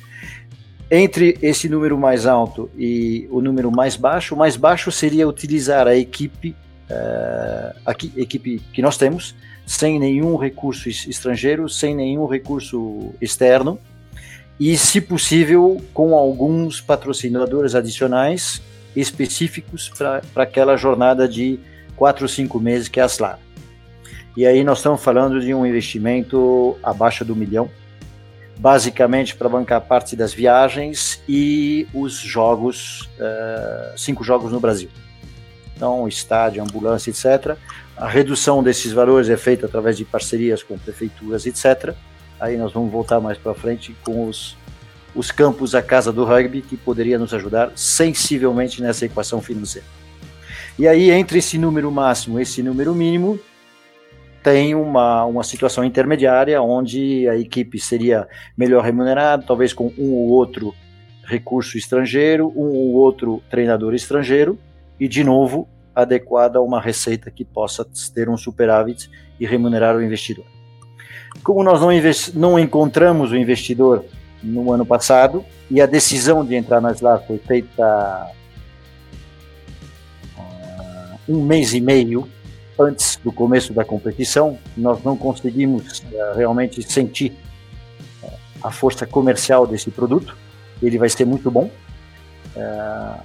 Entre 0.90 1.36
esse 1.42 1.68
número 1.68 1.98
mais 1.98 2.26
alto 2.26 2.70
e 2.76 3.26
o 3.30 3.40
número 3.40 3.70
mais 3.70 3.96
baixo, 3.96 4.34
o 4.34 4.38
mais 4.38 4.56
baixo 4.56 4.92
seria 4.92 5.26
utilizar 5.26 5.88
a 5.88 5.96
equipe 5.96 6.54
uh, 6.90 7.76
a 7.84 7.92
equipe 8.16 8.60
que 8.72 8.80
nós 8.80 8.96
temos, 8.96 9.34
sem 9.66 9.98
nenhum 9.98 10.36
recurso 10.36 10.88
estrangeiro, 10.88 11.68
sem 11.68 11.94
nenhum 11.94 12.26
recurso 12.26 13.12
externo, 13.20 13.78
e, 14.58 14.76
se 14.78 15.00
possível, 15.00 15.82
com 15.92 16.14
alguns 16.14 16.80
patrocinadores 16.80 17.74
adicionais 17.74 18.62
específicos 18.94 19.90
para 19.90 20.22
aquela 20.36 20.76
jornada 20.76 21.28
de 21.28 21.58
4 21.96 22.24
ou 22.24 22.28
5 22.28 22.58
meses 22.58 22.88
que 22.88 22.98
é 22.98 23.02
a 23.02 23.06
SLAR. 23.06 23.38
E 24.34 24.46
aí 24.46 24.64
nós 24.64 24.78
estamos 24.78 25.02
falando 25.02 25.40
de 25.40 25.52
um 25.52 25.66
investimento 25.66 26.78
abaixo 26.82 27.24
do 27.24 27.36
milhão, 27.36 27.68
basicamente 28.58 29.34
para 29.36 29.48
bancar 29.48 29.80
parte 29.82 30.16
das 30.16 30.32
viagens 30.32 31.22
e 31.28 31.86
os 31.92 32.14
jogos, 32.14 33.10
uh, 33.18 33.98
cinco 33.98 34.24
jogos 34.24 34.52
no 34.52 34.60
Brasil 34.60 34.88
então 35.76 36.08
estádio, 36.08 36.62
ambulância, 36.62 37.10
etc. 37.10 37.56
A 37.96 38.08
redução 38.08 38.62
desses 38.62 38.92
valores 38.92 39.28
é 39.28 39.36
feita 39.36 39.66
através 39.66 39.96
de 39.96 40.04
parcerias 40.04 40.62
com 40.62 40.78
prefeituras, 40.78 41.46
etc. 41.46 41.94
Aí 42.40 42.56
nós 42.56 42.72
vamos 42.72 42.90
voltar 42.90 43.20
mais 43.20 43.38
para 43.38 43.54
frente 43.54 43.94
com 44.02 44.26
os, 44.26 44.56
os 45.14 45.30
campos 45.30 45.74
a 45.74 45.82
casa 45.82 46.12
do 46.12 46.24
rugby, 46.24 46.62
que 46.62 46.76
poderia 46.76 47.18
nos 47.18 47.32
ajudar 47.34 47.70
sensivelmente 47.76 48.82
nessa 48.82 49.04
equação 49.04 49.40
financeira. 49.40 49.86
E 50.78 50.86
aí, 50.86 51.10
entre 51.10 51.38
esse 51.38 51.56
número 51.56 51.90
máximo 51.90 52.38
e 52.38 52.42
esse 52.42 52.62
número 52.62 52.94
mínimo, 52.94 53.38
tem 54.46 54.76
uma, 54.76 55.24
uma 55.24 55.42
situação 55.42 55.84
intermediária 55.84 56.62
onde 56.62 57.28
a 57.28 57.36
equipe 57.36 57.80
seria 57.80 58.28
melhor 58.56 58.84
remunerada, 58.84 59.42
talvez 59.44 59.72
com 59.72 59.92
um 59.98 60.12
ou 60.12 60.28
outro 60.28 60.72
recurso 61.24 61.76
estrangeiro, 61.76 62.52
um 62.54 62.68
ou 62.68 62.92
outro 62.92 63.42
treinador 63.50 63.92
estrangeiro, 63.92 64.56
e, 65.00 65.08
de 65.08 65.24
novo, 65.24 65.68
adequada 65.92 66.60
a 66.60 66.62
uma 66.62 66.80
receita 66.80 67.28
que 67.28 67.44
possa 67.44 67.84
ter 68.14 68.28
um 68.28 68.36
superávit 68.36 69.10
e 69.40 69.44
remunerar 69.44 69.96
o 69.96 70.02
investidor. 70.02 70.44
Como 71.42 71.64
nós 71.64 71.80
não, 71.80 71.88
não 72.34 72.56
encontramos 72.56 73.32
o 73.32 73.36
investidor 73.36 74.04
no 74.40 74.72
ano 74.72 74.86
passado 74.86 75.44
e 75.68 75.80
a 75.80 75.86
decisão 75.86 76.44
de 76.44 76.54
entrar 76.54 76.80
na 76.80 76.92
SLAR 76.92 77.20
foi 77.26 77.38
feita 77.38 78.30
uh, 80.38 81.18
um 81.28 81.42
mês 81.42 81.74
e 81.74 81.80
meio 81.80 82.28
antes 82.78 83.16
do 83.22 83.32
começo 83.32 83.72
da 83.72 83.84
competição, 83.84 84.58
nós 84.76 85.02
não 85.02 85.16
conseguimos 85.16 86.00
uh, 86.00 86.36
realmente 86.36 86.82
sentir 86.82 87.32
uh, 88.22 88.30
a 88.62 88.70
força 88.70 89.06
comercial 89.06 89.66
desse 89.66 89.90
produto. 89.90 90.36
Ele 90.82 90.98
vai 90.98 91.08
ser 91.08 91.24
muito 91.24 91.50
bom. 91.50 91.70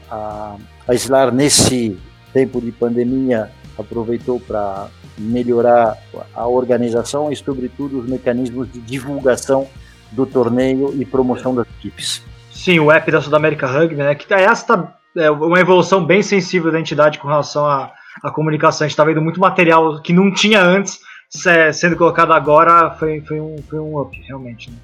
a, 0.09 0.55
a 0.87 0.93
SLAR, 0.95 1.33
nesse 1.33 1.99
tempo 2.33 2.61
de 2.61 2.71
pandemia, 2.71 3.51
aproveitou 3.77 4.39
para 4.39 4.87
melhorar 5.17 5.97
a 6.33 6.47
organização 6.47 7.31
e, 7.31 7.35
sobretudo, 7.35 7.99
os 7.99 8.09
mecanismos 8.09 8.71
de 8.71 8.79
divulgação 8.79 9.67
do 10.11 10.25
torneio 10.25 10.93
e 10.99 11.05
promoção 11.05 11.53
das 11.53 11.67
equipes. 11.77 12.23
Sim, 12.51 12.79
o 12.79 12.91
app 12.91 13.09
da 13.11 13.21
Sudamérica 13.21 13.67
Rugby, 13.67 13.95
né? 13.95 14.13
Que 14.15 14.31
essa 14.33 14.65
tá, 14.65 14.97
é 15.15 15.31
uma 15.31 15.59
evolução 15.59 16.05
bem 16.05 16.21
sensível 16.21 16.71
da 16.71 16.79
entidade 16.79 17.19
com 17.19 17.27
relação 17.27 17.65
à, 17.65 17.91
à 18.23 18.31
comunicação. 18.31 18.85
A 18.85 18.87
gente 18.87 18.93
está 18.93 19.03
vendo 19.03 19.21
muito 19.21 19.39
material 19.39 20.01
que 20.01 20.13
não 20.13 20.33
tinha 20.33 20.61
antes 20.61 20.99
sendo 21.73 21.95
colocado 21.95 22.33
agora. 22.33 22.91
Foi, 22.91 23.21
foi, 23.21 23.39
um, 23.39 23.57
foi 23.69 23.79
um 23.79 23.99
up, 23.99 24.19
realmente. 24.27 24.69
Né? 24.69 24.77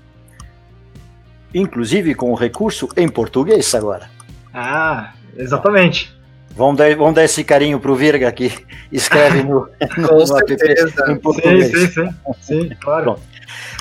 Inclusive 1.54 2.14
com 2.16 2.32
o 2.32 2.36
recurso 2.36 2.88
em 2.96 3.08
português 3.08 3.74
agora. 3.74 4.10
Ah, 4.54 5.14
exatamente. 5.36 6.16
Vamos 6.56 6.78
dar, 6.78 6.96
vamos 6.96 7.14
dar 7.14 7.24
esse 7.24 7.44
carinho 7.44 7.80
pro 7.80 7.96
Virga 7.96 8.32
que 8.32 8.52
escreve 8.92 9.44
no, 9.44 9.70
no, 9.98 10.26
no 10.26 10.38
app 10.38 11.12
em 11.12 11.16
português. 11.18 11.68
Sim, 11.68 11.88
sim, 11.88 12.10
sim, 12.42 12.70
sim 12.70 12.70
claro. 12.82 13.04
Pronto. 13.04 13.22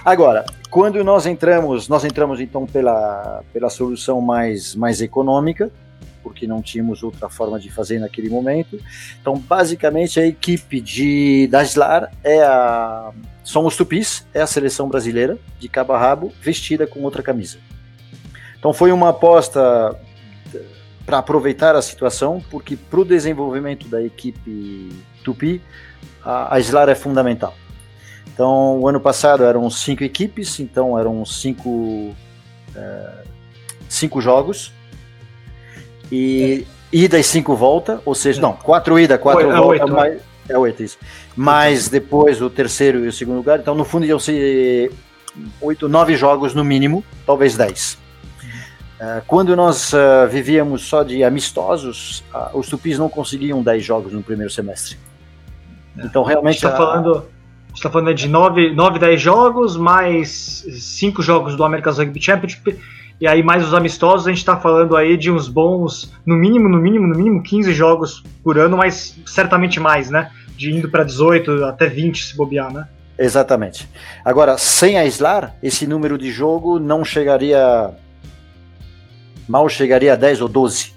Agora, 0.04 0.44
quando 0.70 1.02
nós 1.02 1.26
entramos, 1.26 1.88
nós 1.88 2.04
entramos 2.04 2.40
então 2.40 2.66
pela, 2.66 3.42
pela 3.52 3.70
solução 3.70 4.20
mais, 4.20 4.74
mais 4.74 5.00
econômica, 5.00 5.70
porque 6.26 6.44
não 6.44 6.60
tínhamos 6.60 7.04
outra 7.04 7.28
forma 7.28 7.56
de 7.60 7.70
fazer 7.70 8.00
naquele 8.00 8.28
momento. 8.28 8.80
Então, 9.20 9.38
basicamente, 9.38 10.18
a 10.18 10.26
equipe 10.26 10.80
de 10.80 11.46
da 11.46 11.62
Islar 11.62 12.10
é 12.24 12.42
a 12.42 13.12
são 13.44 13.64
os 13.64 13.76
Tupis, 13.76 14.26
é 14.34 14.40
a 14.40 14.46
seleção 14.46 14.88
brasileira 14.88 15.38
de 15.60 15.68
cabo 15.68 15.92
a 15.92 15.98
rabo, 15.98 16.32
vestida 16.42 16.84
com 16.84 17.00
outra 17.02 17.22
camisa. 17.22 17.58
Então, 18.58 18.72
foi 18.72 18.90
uma 18.90 19.10
aposta 19.10 19.96
para 21.04 21.18
aproveitar 21.18 21.76
a 21.76 21.80
situação, 21.80 22.42
porque 22.50 22.76
para 22.76 22.98
o 22.98 23.04
desenvolvimento 23.04 23.86
da 23.86 24.02
equipe 24.02 24.88
Tupi, 25.22 25.62
a, 26.24 26.56
a 26.56 26.58
Slar 26.58 26.88
é 26.88 26.96
fundamental. 26.96 27.54
Então, 28.34 28.80
o 28.80 28.88
ano 28.88 29.00
passado 29.00 29.44
eram 29.44 29.70
cinco 29.70 30.02
equipes, 30.02 30.58
então 30.58 30.98
eram 30.98 31.24
cinco, 31.24 32.16
é, 32.74 33.22
cinco 33.88 34.20
jogos, 34.20 34.72
e 36.10 36.66
é. 36.92 36.96
ida 36.96 37.18
e 37.18 37.22
cinco 37.22 37.54
volta, 37.54 38.00
ou 38.04 38.14
seja, 38.14 38.40
é. 38.40 38.42
não, 38.42 38.52
quatro 38.52 38.98
ida, 38.98 39.18
quatro 39.18 39.50
é, 39.50 39.56
volta, 39.56 39.86
mais, 39.86 40.20
é 40.48 40.56
oito 40.56 40.82
isso. 40.82 40.98
Mas 41.34 41.88
depois 41.88 42.40
o 42.40 42.48
terceiro 42.48 43.04
e 43.04 43.08
o 43.08 43.12
segundo 43.12 43.36
lugar, 43.36 43.58
então 43.58 43.74
no 43.74 43.84
fundo 43.84 44.06
iam 44.06 44.18
ser 44.18 44.92
oito, 45.60 45.88
nove 45.88 46.16
jogos 46.16 46.54
no 46.54 46.64
mínimo, 46.64 47.04
talvez 47.24 47.56
dez. 47.56 47.98
Uh, 48.96 49.20
quando 49.26 49.54
nós 49.54 49.92
uh, 49.92 50.26
vivíamos 50.30 50.86
só 50.86 51.02
de 51.02 51.22
amistosos, 51.22 52.24
uh, 52.34 52.58
os 52.58 52.66
tupis 52.66 52.98
não 52.98 53.10
conseguiam 53.10 53.62
10 53.62 53.84
jogos 53.84 54.12
no 54.14 54.22
primeiro 54.22 54.50
semestre. 54.50 54.96
É. 55.98 56.06
Então, 56.06 56.22
realmente. 56.22 56.56
está 56.56 56.74
falando, 56.74 57.26
tá 57.82 57.90
falando 57.90 58.14
de 58.14 58.26
9, 58.26 58.74
9, 58.74 58.98
10 58.98 59.20
jogos, 59.20 59.76
mais 59.76 60.64
5 60.70 61.20
jogos 61.20 61.56
do 61.56 61.64
America's 61.64 61.98
Rugby 61.98 62.22
Championship, 62.22 62.80
e 63.20 63.26
aí 63.26 63.42
mais 63.42 63.66
os 63.66 63.72
amistosos, 63.72 64.26
a 64.26 64.30
gente 64.30 64.38
está 64.38 64.56
falando 64.56 64.96
aí 64.96 65.16
de 65.16 65.30
uns 65.30 65.48
bons, 65.48 66.12
no 66.24 66.36
mínimo, 66.36 66.68
no 66.68 66.78
mínimo, 66.78 67.06
no 67.06 67.16
mínimo 67.16 67.42
15 67.42 67.72
jogos 67.72 68.22
por 68.42 68.58
ano, 68.58 68.76
mas 68.76 69.18
certamente 69.24 69.80
mais, 69.80 70.10
né? 70.10 70.30
De 70.56 70.70
indo 70.70 70.88
para 70.90 71.04
18 71.04 71.64
até 71.64 71.86
20 71.88 72.24
se 72.24 72.36
bobear, 72.36 72.72
né? 72.72 72.86
Exatamente. 73.18 73.88
Agora, 74.24 74.58
sem 74.58 74.98
a 74.98 75.06
Islar, 75.06 75.54
esse 75.62 75.86
número 75.86 76.18
de 76.18 76.30
jogo 76.30 76.78
não 76.78 77.04
chegaria 77.04 77.90
mal 79.48 79.68
chegaria 79.68 80.12
a 80.12 80.16
10 80.16 80.42
ou 80.42 80.48
12. 80.48 80.92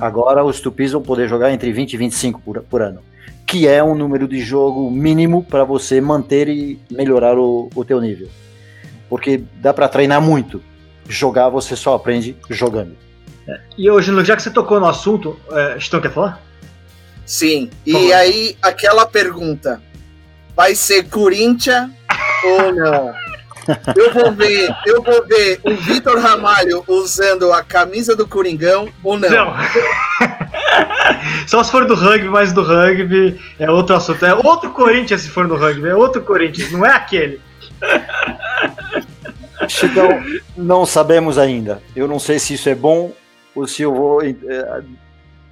Agora 0.00 0.42
os 0.44 0.60
Tupis 0.60 0.92
vão 0.92 1.02
poder 1.02 1.28
jogar 1.28 1.52
entre 1.52 1.70
20 1.72 1.92
e 1.92 1.96
25 1.96 2.40
por, 2.40 2.62
por 2.62 2.80
ano, 2.80 3.00
que 3.46 3.68
é 3.68 3.84
um 3.84 3.94
número 3.94 4.26
de 4.26 4.40
jogo 4.40 4.90
mínimo 4.90 5.44
para 5.44 5.64
você 5.64 6.00
manter 6.00 6.48
e 6.48 6.80
melhorar 6.90 7.36
o, 7.36 7.68
o 7.74 7.84
teu 7.84 8.00
nível. 8.00 8.28
Porque 9.10 9.42
dá 9.60 9.74
para 9.74 9.88
treinar 9.88 10.22
muito. 10.22 10.62
Jogar 11.08 11.48
você 11.48 11.76
só 11.76 11.94
aprende 11.94 12.36
jogando. 12.50 12.96
É. 13.48 13.60
E 13.76 13.90
hoje, 13.90 14.12
já 14.24 14.36
que 14.36 14.42
você 14.42 14.50
tocou 14.50 14.78
no 14.78 14.86
assunto, 14.86 15.38
é, 15.50 15.76
Estão 15.76 16.00
quer 16.00 16.12
falar? 16.12 16.40
Sim. 17.26 17.70
E 17.84 18.12
aí, 18.12 18.56
aquela 18.62 19.06
pergunta: 19.06 19.82
vai 20.54 20.74
ser 20.74 21.08
Corinthians 21.08 21.90
ou 22.44 22.72
não? 22.72 23.14
Eu 23.94 24.12
vou 24.12 24.32
ver, 24.32 24.68
eu 24.86 25.00
vou 25.02 25.24
ver 25.24 25.60
o 25.62 25.76
Vitor 25.76 26.18
Ramalho 26.18 26.82
usando 26.88 27.52
a 27.52 27.62
camisa 27.62 28.16
do 28.16 28.26
Coringão 28.26 28.88
ou 29.04 29.16
não? 29.16 29.30
Não. 29.30 29.54
Só 31.46 31.62
se 31.62 31.70
for 31.70 31.86
do 31.86 31.94
rugby, 31.94 32.28
mas 32.28 32.52
do 32.52 32.62
rugby 32.62 33.40
é 33.58 33.70
outro 33.70 33.94
assunto. 33.94 34.24
É 34.24 34.34
outro 34.34 34.70
Corinthians 34.70 35.20
se 35.20 35.28
for 35.28 35.46
do 35.46 35.56
rugby, 35.56 35.88
é 35.88 35.94
outro 35.94 36.22
Corinthians, 36.22 36.72
não 36.72 36.84
é 36.84 36.90
aquele. 36.90 37.40
Chicão, 39.68 40.08
não 40.56 40.84
sabemos 40.84 41.38
ainda. 41.38 41.82
Eu 41.94 42.08
não 42.08 42.18
sei 42.18 42.38
se 42.38 42.54
isso 42.54 42.68
é 42.68 42.74
bom 42.74 43.12
ou 43.54 43.66
se 43.66 43.82
eu 43.82 43.94
vou. 43.94 44.22
Eh, 44.22 44.34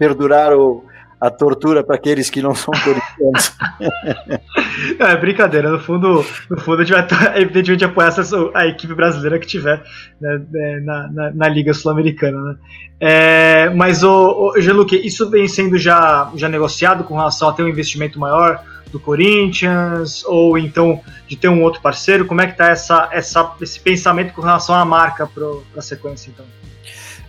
perdurar 0.00 0.55
o, 0.55 0.83
a 1.21 1.29
tortura 1.29 1.85
para 1.85 1.97
aqueles 1.97 2.31
que 2.31 2.40
não 2.40 2.55
são 2.55 2.73
corintianos. 2.73 3.52
é 4.99 5.17
brincadeira, 5.19 5.71
no 5.71 5.79
fundo, 5.79 6.25
no 6.49 6.59
fundo 6.59 6.81
a 6.81 6.85
gente 6.87 7.14
vai 7.14 7.43
evidentemente 7.43 7.85
apoiar 7.85 8.11
a 8.55 8.67
equipe 8.67 8.95
brasileira 8.95 9.38
que 9.38 9.47
tiver 9.47 9.83
né, 10.19 10.40
né, 10.50 10.81
na, 10.83 11.09
na, 11.12 11.31
na, 11.33 11.49
Liga 11.49 11.75
Sul-Americana. 11.75 12.40
Né? 12.40 12.55
É, 12.99 13.71
mas, 13.71 14.02
o, 14.02 14.55
o 14.57 14.61
Geluque, 14.61 14.97
isso 14.97 15.29
vem 15.29 15.47
sendo 15.47 15.76
já, 15.76 16.31
já 16.35 16.49
negociado 16.49 17.05
com 17.05 17.14
relação 17.14 17.50
a 17.50 17.52
ter 17.52 17.62
um 17.62 17.69
investimento 17.69 18.19
maior 18.19 18.64
do 18.90 18.99
Corinthians, 18.99 20.25
ou 20.25 20.59
então 20.59 21.00
de 21.26 21.37
ter 21.37 21.49
um 21.49 21.62
outro 21.62 21.80
parceiro? 21.80 22.26
Como 22.26 22.40
é 22.40 22.47
que 22.47 22.52
está 22.52 22.68
essa, 22.68 23.09
essa, 23.12 23.54
esse 23.61 23.78
pensamento 23.80 24.32
com 24.32 24.40
relação 24.40 24.75
à 24.75 24.85
marca 24.85 25.26
para 25.26 25.47
a 25.76 25.82
sequência, 25.82 26.30
então? 26.30 26.47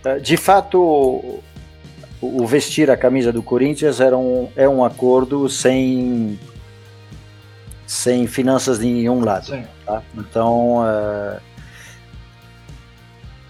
É, 0.04 0.18
de 0.18 0.36
fato, 0.36 1.40
o 2.20 2.46
vestir 2.46 2.90
a 2.90 2.96
camisa 2.96 3.32
do 3.32 3.42
Corinthians 3.42 4.00
era 4.00 4.16
um, 4.16 4.48
é 4.56 4.68
um 4.68 4.84
acordo 4.84 5.48
sem 5.48 6.38
sem 7.86 8.26
finanças 8.26 8.78
de 8.78 8.86
nenhum 8.86 9.20
lado. 9.22 9.66
Tá? 9.84 10.02
Então, 10.16 10.78
uh, 10.78 11.38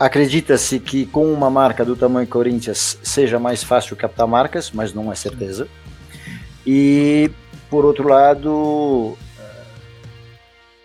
acredita-se 0.01 0.81
que 0.81 1.07
com 1.07 1.33
uma 1.33 1.49
marca 1.49 1.85
do 1.85 1.95
tamanho 1.95 2.27
Corinthians 2.27 2.99
seja 3.05 3.39
mais 3.39 3.63
fácil 3.63 3.95
captar 3.95 4.27
marcas, 4.27 4.73
mas 4.73 4.93
não 4.93 5.13
é 5.13 5.15
certeza. 5.15 5.69
E, 6.67 7.31
por 7.73 7.87
outro 7.87 8.07
lado, 8.07 8.51
uh, 8.53 9.17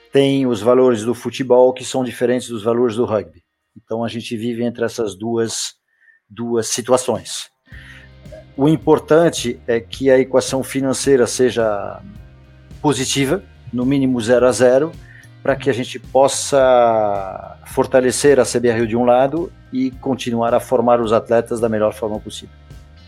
tem 0.10 0.48
os 0.48 0.62
valores 0.62 1.03
do 1.03 1.13
futebol 1.13 1.74
que 1.74 1.84
são 1.84 2.01
diferentes 2.01 2.48
dos 2.48 2.63
valores 2.63 2.96
do 2.96 3.03
rugby. 3.03 3.44
Então, 3.75 4.06
a 4.06 4.08
gente 4.08 4.38
vive 4.38 4.63
entre 4.63 4.86
essas 4.86 5.13
duas, 5.13 5.74
duas 6.29 6.67
situações. 6.67 7.50
O 8.56 8.70
importante 8.70 9.60
é 9.67 9.82
que 9.82 10.10
a 10.10 10.17
equação 10.17 10.63
financeira 10.63 11.27
seja 11.27 12.01
positiva, 12.82 13.44
no 13.74 13.86
mínimo 13.86 14.22
0 14.22 14.48
a 14.48 14.51
0, 14.53 14.91
para 15.44 15.58
que 15.58 15.70
a 15.70 15.74
gente 15.74 16.00
possa 16.00 17.60
fortalecer 17.65 18.39
a 18.39 18.46
CBRU 18.46 18.88
de 18.88 18.96
um 18.96 19.03
lado 19.03 19.51
e 19.74 19.91
continuar 19.91 20.53
a 20.53 20.60
formar 20.62 21.01
os 21.01 21.12
atletas 21.12 21.60
da 21.60 21.67
melhor 21.67 21.94
forma 21.94 22.17
possível. 22.17 22.56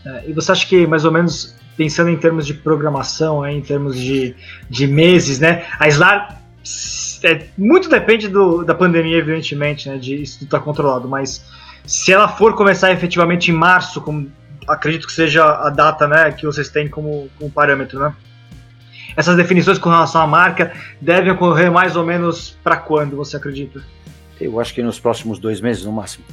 É, 0.04 0.24
e 0.28 0.32
você 0.32 0.52
acha 0.52 0.66
que, 0.66 0.86
mais 0.86 1.04
ou 1.04 1.12
menos, 1.12 1.54
pensando 1.76 2.10
em 2.10 2.16
termos 2.16 2.46
de 2.46 2.54
programação, 2.54 3.46
em 3.46 3.60
termos 3.60 3.98
de, 3.98 4.34
de 4.68 4.86
meses, 4.86 5.38
né? 5.38 5.66
A 5.78 5.88
SLAR 5.88 6.40
é, 7.22 7.46
muito 7.56 7.88
depende 7.88 8.28
do, 8.28 8.64
da 8.64 8.74
pandemia, 8.74 9.18
evidentemente, 9.18 9.88
né? 9.88 9.98
De 9.98 10.22
isso 10.22 10.44
estar 10.44 10.58
tá 10.58 10.64
controlado, 10.64 11.08
mas 11.08 11.44
se 11.84 12.12
ela 12.12 12.28
for 12.28 12.54
começar 12.54 12.92
efetivamente 12.92 13.50
em 13.50 13.54
março, 13.54 14.00
como 14.00 14.30
acredito 14.68 15.06
que 15.06 15.12
seja 15.12 15.44
a 15.44 15.70
data 15.70 16.06
né, 16.06 16.30
que 16.32 16.46
vocês 16.46 16.68
têm 16.68 16.88
como, 16.88 17.28
como 17.38 17.50
parâmetro, 17.50 17.98
né? 17.98 18.14
Essas 19.16 19.36
definições 19.36 19.78
com 19.78 19.88
relação 19.88 20.20
à 20.20 20.26
marca 20.26 20.72
devem 21.00 21.32
ocorrer 21.32 21.70
mais 21.70 21.96
ou 21.96 22.04
menos 22.04 22.56
para 22.62 22.76
quando, 22.76 23.16
você 23.16 23.36
acredita? 23.36 23.82
Eu 24.40 24.60
acho 24.60 24.72
que 24.72 24.82
nos 24.82 25.00
próximos 25.00 25.38
dois 25.38 25.60
meses, 25.60 25.84
no 25.84 25.92
máximo. 25.92 26.24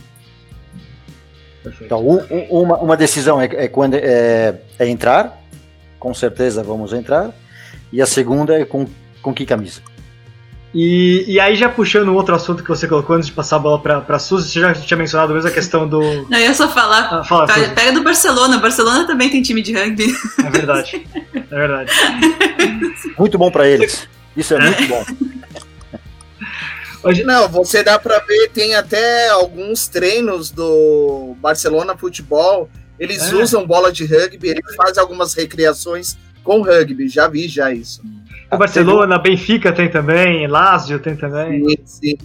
Perfeito. 1.67 1.85
Então, 1.85 2.07
um, 2.07 2.61
uma, 2.61 2.77
uma 2.77 2.97
decisão 2.97 3.41
é, 3.41 3.45
é 3.45 3.67
quando 3.67 3.95
é, 3.95 4.55
é, 4.79 4.87
entrar, 4.87 5.41
com 5.99 6.13
certeza 6.13 6.63
vamos 6.63 6.93
entrar, 6.93 7.31
e 7.91 8.01
a 8.01 8.05
segunda 8.05 8.57
é 8.57 8.65
com, 8.65 8.85
com 9.21 9.33
que 9.33 9.45
camisa. 9.45 9.81
E, 10.73 11.25
e 11.27 11.39
aí, 11.39 11.55
já 11.55 11.69
puxando 11.69 12.09
um 12.09 12.15
outro 12.15 12.35
assunto 12.35 12.61
que 12.61 12.69
você 12.69 12.87
colocou 12.87 13.15
antes 13.15 13.27
de 13.27 13.33
passar 13.33 13.55
a 13.55 13.59
bola 13.59 13.79
para 13.79 14.03
a 14.07 14.19
Suzy, 14.19 14.49
você 14.49 14.59
já 14.59 14.73
tinha 14.73 14.97
mencionado 14.97 15.33
mesmo 15.33 15.49
a 15.49 15.51
questão 15.51 15.87
do. 15.87 15.99
Não, 16.29 16.37
eu 16.37 16.45
ia 16.45 16.53
só 16.53 16.69
falar. 16.69 17.09
Ah, 17.11 17.23
fala, 17.23 17.47
pega, 17.47 17.69
pega 17.69 17.91
do 17.93 18.03
Barcelona. 18.03 18.57
Barcelona 18.59 19.07
também 19.07 19.29
tem 19.29 19.41
time 19.41 19.61
de 19.61 19.73
rugby. 19.73 20.13
É 20.45 20.49
verdade. 20.49 21.07
É 21.33 21.55
verdade. 21.55 21.91
Muito 23.17 23.37
bom 23.37 23.49
para 23.49 23.67
eles. 23.67 24.07
Isso 24.35 24.53
é 24.53 24.59
muito 24.59 24.85
bom. 24.87 25.03
Hoje... 27.03 27.23
Não, 27.23 27.47
você 27.47 27.83
dá 27.83 27.99
para 27.99 28.19
ver, 28.19 28.49
tem 28.49 28.75
até 28.75 29.29
alguns 29.29 29.87
treinos 29.87 30.51
do 30.51 31.35
Barcelona 31.39 31.97
Futebol. 31.97 32.69
Eles 32.99 33.31
é. 33.31 33.35
usam 33.35 33.65
bola 33.65 33.91
de 33.91 34.05
rugby, 34.05 34.49
eles 34.49 34.75
fazem 34.75 35.01
algumas 35.01 35.33
recriações 35.33 36.17
com 36.43 36.61
rugby. 36.61 37.07
Já 37.07 37.27
vi 37.27 37.47
já 37.47 37.71
isso. 37.71 38.01
O 38.51 38.57
Barcelona, 38.57 39.19
teve... 39.19 39.35
Benfica 39.35 39.71
tem 39.71 39.89
também, 39.89 40.47
Lazio 40.47 40.99
tem 40.99 41.15
também. 41.15 41.63
Sim, 41.67 41.77
sim. 41.85 42.17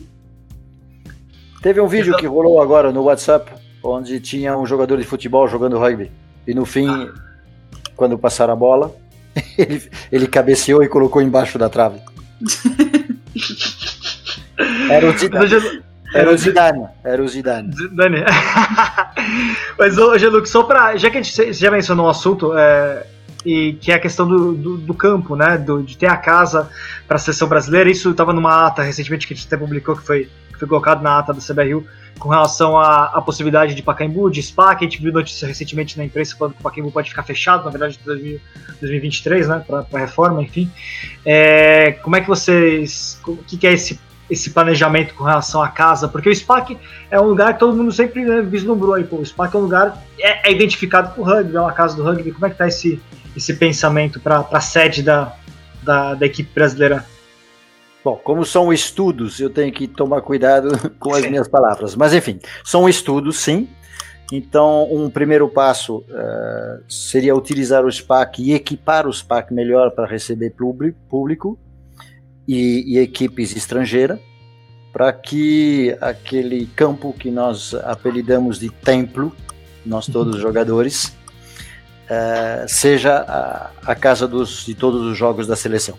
Teve 1.61 1.81
um 1.81 1.87
vídeo 1.87 2.17
que 2.17 2.27
rolou 2.27 2.61
agora 2.61 2.91
no 2.91 3.03
WhatsApp, 3.03 3.53
onde 3.83 4.19
tinha 4.21 4.57
um 4.57 4.67
jogador 4.67 4.97
de 4.97 5.05
futebol 5.05 5.47
jogando 5.47 5.79
rugby. 5.79 6.11
E 6.47 6.55
no 6.55 6.65
fim, 6.65 6.89
ah. 6.89 7.13
quando 7.95 8.19
passaram 8.19 8.53
a 8.53 8.57
bola, 8.57 8.95
ele, 9.59 9.83
ele 10.11 10.27
cabeceou 10.27 10.83
e 10.83 10.89
colocou 10.89 11.21
embaixo 11.21 11.59
da 11.59 11.69
trave. 11.69 12.01
Era 14.91 15.09
o 15.09 15.19
Zidane. 15.19 15.83
Era 16.15 16.31
o 16.31 16.37
Zidane. 16.37 16.87
Era 17.05 17.23
o 17.23 17.29
Zidane. 17.29 17.75
Zidane. 17.75 18.25
Mas, 19.79 19.97
ô, 19.99 20.17
Geluc, 20.19 20.49
só 20.49 20.63
pra. 20.63 20.97
Já 20.97 21.11
que 21.11 21.19
a 21.19 21.23
gente 21.23 21.53
já 21.53 21.71
mencionou 21.71 22.07
o 22.07 22.11
assunto, 22.11 22.53
é, 22.57 23.07
e 23.45 23.75
que 23.75 23.91
é 23.91 23.95
a 23.95 24.01
questão 24.01 24.27
do, 24.27 24.53
do, 24.53 24.77
do 24.79 24.95
campo, 24.95 25.35
né? 25.35 25.59
Do, 25.59 25.83
de 25.83 25.97
ter 25.97 26.07
a 26.07 26.17
casa 26.17 26.71
para 27.07 27.17
a 27.17 27.19
seleção 27.19 27.49
brasileira. 27.49 27.91
Isso 27.91 28.11
estava 28.11 28.33
numa 28.33 28.67
ata 28.67 28.83
recentemente 28.83 29.27
que 29.27 29.35
a 29.35 29.37
gente 29.37 29.47
até 29.47 29.57
publicou, 29.57 29.97
que 29.97 30.07
foi, 30.07 30.31
que 30.53 30.59
foi 30.59 30.69
colocado 30.69 31.03
na 31.03 31.19
ata 31.19 31.33
do 31.33 31.41
CBRU, 31.41 31.85
com 32.19 32.29
relação 32.29 32.79
à, 32.79 33.21
possibilidade 33.23 33.75
de 33.75 33.83
Pacaembu, 33.83 34.31
de 34.31 34.43
SPA, 34.43 34.75
que 34.75 34.85
a 34.85 34.89
gente 34.89 35.03
viu 35.03 35.13
notícia 35.13 35.49
recentemente 35.49 35.99
na 35.99 36.05
imprensa 36.05 36.37
falando 36.37 36.55
que 36.55 36.61
o 36.61 36.63
Pacaembu 36.63 36.93
pode 36.93 37.09
ficar 37.09 37.25
fechado, 37.25 37.65
na 37.65 37.71
verdade, 37.71 37.99
em 38.01 38.39
2023, 38.81 39.49
né? 39.49 39.65
Para 39.67 39.87
a 39.93 39.99
reforma, 39.99 40.43
enfim. 40.43 40.71
É, 41.25 41.93
como 42.03 42.17
é 42.17 42.21
que 42.21 42.29
vocês. 42.29 43.21
O 43.27 43.37
que, 43.39 43.57
que 43.57 43.67
é 43.67 43.73
esse 43.73 43.99
esse 44.33 44.49
planejamento 44.51 45.15
com 45.15 45.25
relação 45.25 45.63
à 45.63 45.69
casa, 45.69 46.09
porque 46.09 46.29
o 46.31 46.35
SPAC 46.35 46.79
é 47.11 47.21
um 47.21 47.25
lugar 47.25 47.53
que 47.53 47.61
todo 47.61 47.77
mundo 47.77 47.93
sempre 47.93 48.25
né, 48.25 48.41
vislumbrou 48.41 48.95
aí, 48.95 49.05
pô, 49.05 49.17
o 49.17 49.27
SPAC 49.27 49.55
é 49.55 49.59
um 49.59 49.63
lugar 49.63 50.03
é, 50.19 50.49
é 50.49 50.53
identificado 50.53 51.15
com 51.15 51.21
o 51.21 51.25
rugby, 51.25 51.55
é 51.55 51.61
uma 51.61 51.73
casa 51.73 51.95
do 51.95 52.03
rugby, 52.03 52.33
como 52.33 52.47
é 52.47 52.51
que 52.51 52.57
tá 52.57 52.67
esse, 52.67 52.99
esse 53.37 53.53
pensamento 53.55 54.19
para 54.19 54.47
a 54.51 54.61
sede 54.61 55.03
da, 55.03 55.37
da, 55.83 56.15
da, 56.15 56.25
equipe 56.25 56.51
brasileira? 56.55 57.05
Bom, 58.03 58.17
como 58.25 58.43
são 58.47 58.73
estudos, 58.73 59.39
eu 59.39 59.51
tenho 59.51 59.71
que 59.71 59.87
tomar 59.87 60.23
cuidado 60.23 60.71
com 60.99 61.15
as 61.15 61.21
sim. 61.21 61.29
minhas 61.29 61.47
palavras. 61.47 61.95
Mas, 61.95 62.15
enfim, 62.15 62.41
são 62.65 62.89
estudos, 62.89 63.39
sim. 63.39 63.69
Então, 64.33 64.91
um 64.91 65.11
primeiro 65.11 65.47
passo 65.47 65.99
uh, 65.99 66.83
seria 66.89 67.37
utilizar 67.37 67.85
o 67.85 67.93
SPAC 67.93 68.43
e 68.43 68.55
equipar 68.55 69.07
o 69.07 69.13
SPAC 69.13 69.53
melhor 69.53 69.91
para 69.91 70.07
receber 70.07 70.55
público 71.11 71.59
e, 72.47 72.95
e 72.95 72.99
equipes 72.99 73.57
estrangeiras, 73.57 74.19
para 74.93 75.13
que 75.13 75.97
aquele 76.01 76.67
campo 76.67 77.13
que 77.13 77.31
nós 77.31 77.75
apelidamos 77.75 78.59
de 78.59 78.69
templo, 78.71 79.35
nós 79.87 80.07
todos 80.07 80.41
jogadores, 80.41 81.17
uh, 82.05 82.69
seja 82.69 83.25
a, 83.27 83.71
a 83.85 83.95
casa 83.95 84.29
dos, 84.29 84.67
de 84.67 84.75
todos 84.75 85.03
os 85.03 85.17
jogos 85.17 85.47
da 85.47 85.57
seleção. 85.57 85.97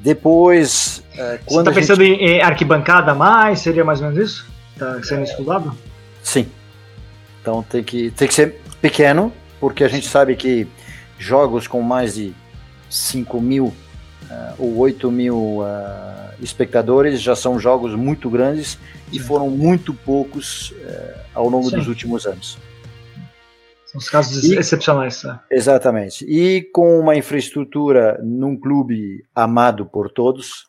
Depois, 0.00 1.04
uh, 1.14 1.38
quando 1.44 1.66
Você 1.66 1.70
está 1.70 1.72
pensando 1.72 2.04
gente... 2.04 2.22
em, 2.22 2.42
arquibancada 2.42 3.14
mais? 3.14 3.60
Seria 3.60 3.84
mais 3.84 4.00
ou 4.00 4.10
menos 4.10 4.30
isso? 4.30 4.46
Está 4.74 5.02
sendo 5.02 5.24
estudado? 5.24 5.76
Sim. 6.22 6.48
Então 7.40 7.62
tem 7.62 7.82
que, 7.82 8.10
tem 8.10 8.26
que 8.26 8.34
ser 8.34 8.60
pequeno, 8.80 9.32
porque 9.60 9.84
a 9.84 9.88
gente 9.88 10.06
sabe 10.06 10.36
que 10.36 10.66
jogos 11.18 11.66
com 11.66 11.80
mais 11.80 12.14
de 12.14 12.32
5 12.90 13.40
mil 13.40 13.72
ou 14.58 14.76
8 14.78 15.10
mil 15.10 15.60
uh, 15.60 15.64
espectadores 16.40 17.20
já 17.20 17.34
são 17.34 17.58
jogos 17.58 17.94
muito 17.94 18.28
grandes 18.28 18.78
e 19.12 19.18
foram 19.18 19.48
muito 19.48 19.94
poucos 19.94 20.70
uh, 20.70 21.20
ao 21.34 21.48
longo 21.48 21.70
Sim. 21.70 21.76
dos 21.76 21.88
últimos 21.88 22.26
anos. 22.26 22.58
São 23.86 23.98
os 23.98 24.10
casos 24.10 24.44
e, 24.44 24.54
excepcionais. 24.54 25.22
Né? 25.22 25.38
Exatamente. 25.50 26.24
E 26.28 26.62
com 26.72 27.00
uma 27.00 27.16
infraestrutura 27.16 28.20
num 28.22 28.54
clube 28.54 29.24
amado 29.34 29.86
por 29.86 30.10
todos, 30.10 30.68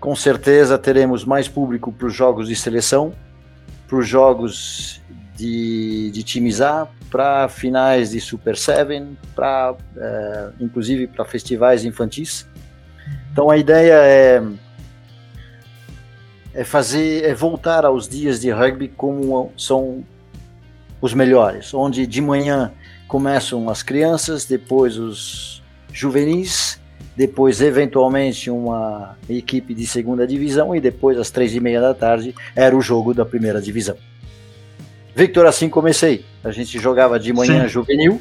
com 0.00 0.16
certeza 0.16 0.78
teremos 0.78 1.24
mais 1.24 1.46
público 1.46 1.92
para 1.92 2.06
os 2.06 2.14
jogos 2.14 2.48
de 2.48 2.56
seleção, 2.56 3.12
para 3.86 3.98
os 3.98 4.08
jogos 4.08 5.02
de, 5.40 6.10
de 6.10 6.22
times 6.22 6.60
A, 6.60 6.86
para 7.10 7.48
finais 7.48 8.10
de 8.10 8.20
Super 8.20 8.56
Seven, 8.56 9.16
para 9.34 9.74
é, 9.96 10.50
inclusive 10.60 11.06
para 11.06 11.24
festivais 11.24 11.84
infantis. 11.84 12.46
Então 13.32 13.48
a 13.50 13.56
ideia 13.56 13.94
é 13.94 14.42
é 16.52 16.64
fazer 16.64 17.24
é 17.24 17.32
voltar 17.32 17.84
aos 17.84 18.08
dias 18.08 18.40
de 18.40 18.50
rugby 18.50 18.88
como 18.88 19.52
são 19.56 20.04
os 21.00 21.14
melhores, 21.14 21.72
onde 21.72 22.06
de 22.06 22.20
manhã 22.20 22.72
começam 23.08 23.70
as 23.70 23.82
crianças, 23.82 24.44
depois 24.44 24.98
os 24.98 25.62
juvenis, 25.92 26.78
depois 27.16 27.60
eventualmente 27.60 28.50
uma 28.50 29.16
equipe 29.28 29.72
de 29.74 29.86
segunda 29.86 30.26
divisão 30.26 30.76
e 30.76 30.80
depois 30.80 31.18
às 31.18 31.30
três 31.30 31.54
e 31.54 31.60
meia 31.60 31.80
da 31.80 31.94
tarde 31.94 32.34
era 32.54 32.76
o 32.76 32.82
jogo 32.82 33.14
da 33.14 33.24
primeira 33.24 33.60
divisão. 33.60 33.96
Victor, 35.14 35.46
assim 35.46 35.68
comecei. 35.68 36.24
A 36.42 36.50
gente 36.50 36.78
jogava 36.78 37.18
de 37.18 37.32
manhã 37.32 37.62
Sim. 37.62 37.68
juvenil, 37.68 38.20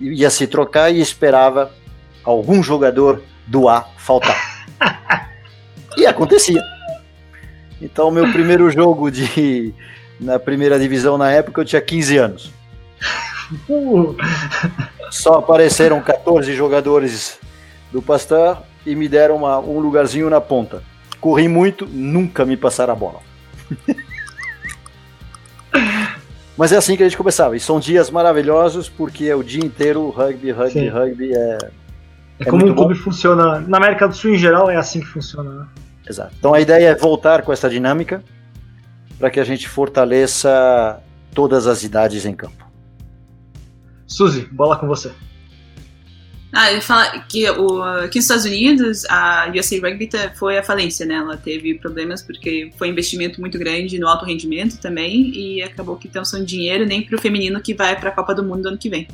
ia 0.00 0.30
se 0.30 0.46
trocar 0.46 0.90
e 0.90 1.00
esperava 1.00 1.72
algum 2.24 2.62
jogador 2.62 3.22
do 3.46 3.68
A 3.68 3.82
faltar. 3.96 4.66
e 5.96 6.06
acontecia. 6.06 6.62
Então, 7.80 8.10
meu 8.10 8.30
primeiro 8.32 8.70
jogo 8.70 9.10
de 9.10 9.74
na 10.20 10.38
primeira 10.38 10.78
divisão 10.78 11.16
na 11.16 11.30
época, 11.30 11.60
eu 11.60 11.64
tinha 11.64 11.80
15 11.80 12.16
anos. 12.18 12.52
Uh. 13.68 14.16
Só 15.10 15.34
apareceram 15.34 16.00
14 16.02 16.54
jogadores 16.54 17.38
do 17.92 18.02
Pasteur 18.02 18.62
e 18.84 18.94
me 18.94 19.08
deram 19.08 19.36
uma, 19.36 19.58
um 19.58 19.78
lugarzinho 19.78 20.28
na 20.28 20.40
ponta. 20.40 20.82
Corri 21.20 21.48
muito, 21.48 21.86
nunca 21.86 22.44
me 22.44 22.56
passaram 22.56 22.92
a 22.92 22.96
bola. 22.96 23.20
Mas 26.58 26.72
é 26.72 26.76
assim 26.76 26.96
que 26.96 27.04
a 27.04 27.08
gente 27.08 27.16
começava. 27.16 27.56
E 27.56 27.60
são 27.60 27.78
dias 27.78 28.10
maravilhosos 28.10 28.88
porque 28.88 29.26
é 29.26 29.36
o 29.36 29.44
dia 29.44 29.64
inteiro 29.64 30.10
rugby, 30.10 30.50
rugby, 30.50 30.72
Sim. 30.72 30.88
rugby. 30.88 31.32
É, 31.32 31.38
é, 31.38 31.58
é 32.40 32.44
como 32.44 32.66
um 32.66 32.74
clube 32.74 32.94
bom. 32.94 33.00
funciona. 33.00 33.60
Na 33.60 33.76
América 33.76 34.08
do 34.08 34.14
Sul, 34.14 34.34
em 34.34 34.36
geral, 34.36 34.68
é 34.68 34.74
assim 34.74 34.98
que 34.98 35.06
funciona. 35.06 35.50
Né? 35.50 35.66
Exato. 36.10 36.34
Então 36.36 36.52
a 36.52 36.60
ideia 36.60 36.88
é 36.88 36.94
voltar 36.96 37.42
com 37.42 37.52
essa 37.52 37.70
dinâmica 37.70 38.24
para 39.20 39.30
que 39.30 39.38
a 39.38 39.44
gente 39.44 39.68
fortaleça 39.68 41.00
todas 41.32 41.68
as 41.68 41.84
idades 41.84 42.26
em 42.26 42.34
campo. 42.34 42.66
Suzy, 44.04 44.48
bola 44.50 44.76
com 44.76 44.88
você. 44.88 45.12
Ah, 46.52 46.72
ele 46.72 46.80
fala 46.80 47.20
que 47.28 47.48
o, 47.50 47.82
aqui 47.82 48.18
nos 48.18 48.24
Estados 48.24 48.44
Unidos 48.46 49.04
a 49.10 49.52
USA 49.54 49.76
Rugby 49.76 50.08
foi 50.34 50.56
a 50.56 50.62
falência, 50.62 51.04
né? 51.04 51.16
Ela 51.16 51.36
teve 51.36 51.74
problemas 51.74 52.22
porque 52.22 52.70
foi 52.78 52.88
um 52.88 52.92
investimento 52.92 53.40
muito 53.40 53.58
grande 53.58 53.98
no 53.98 54.08
alto 54.08 54.24
rendimento 54.24 54.78
também 54.78 55.30
e 55.34 55.62
acabou 55.62 55.96
que 55.96 56.06
estão 56.06 56.24
sem 56.24 56.44
dinheiro 56.44 56.86
nem 56.86 57.02
para 57.02 57.16
o 57.16 57.20
feminino 57.20 57.60
que 57.60 57.74
vai 57.74 57.98
para 57.98 58.08
a 58.08 58.12
Copa 58.12 58.34
do 58.34 58.42
Mundo 58.42 58.62
do 58.62 58.68
ano 58.68 58.78
que 58.78 58.88
vem. 58.88 59.06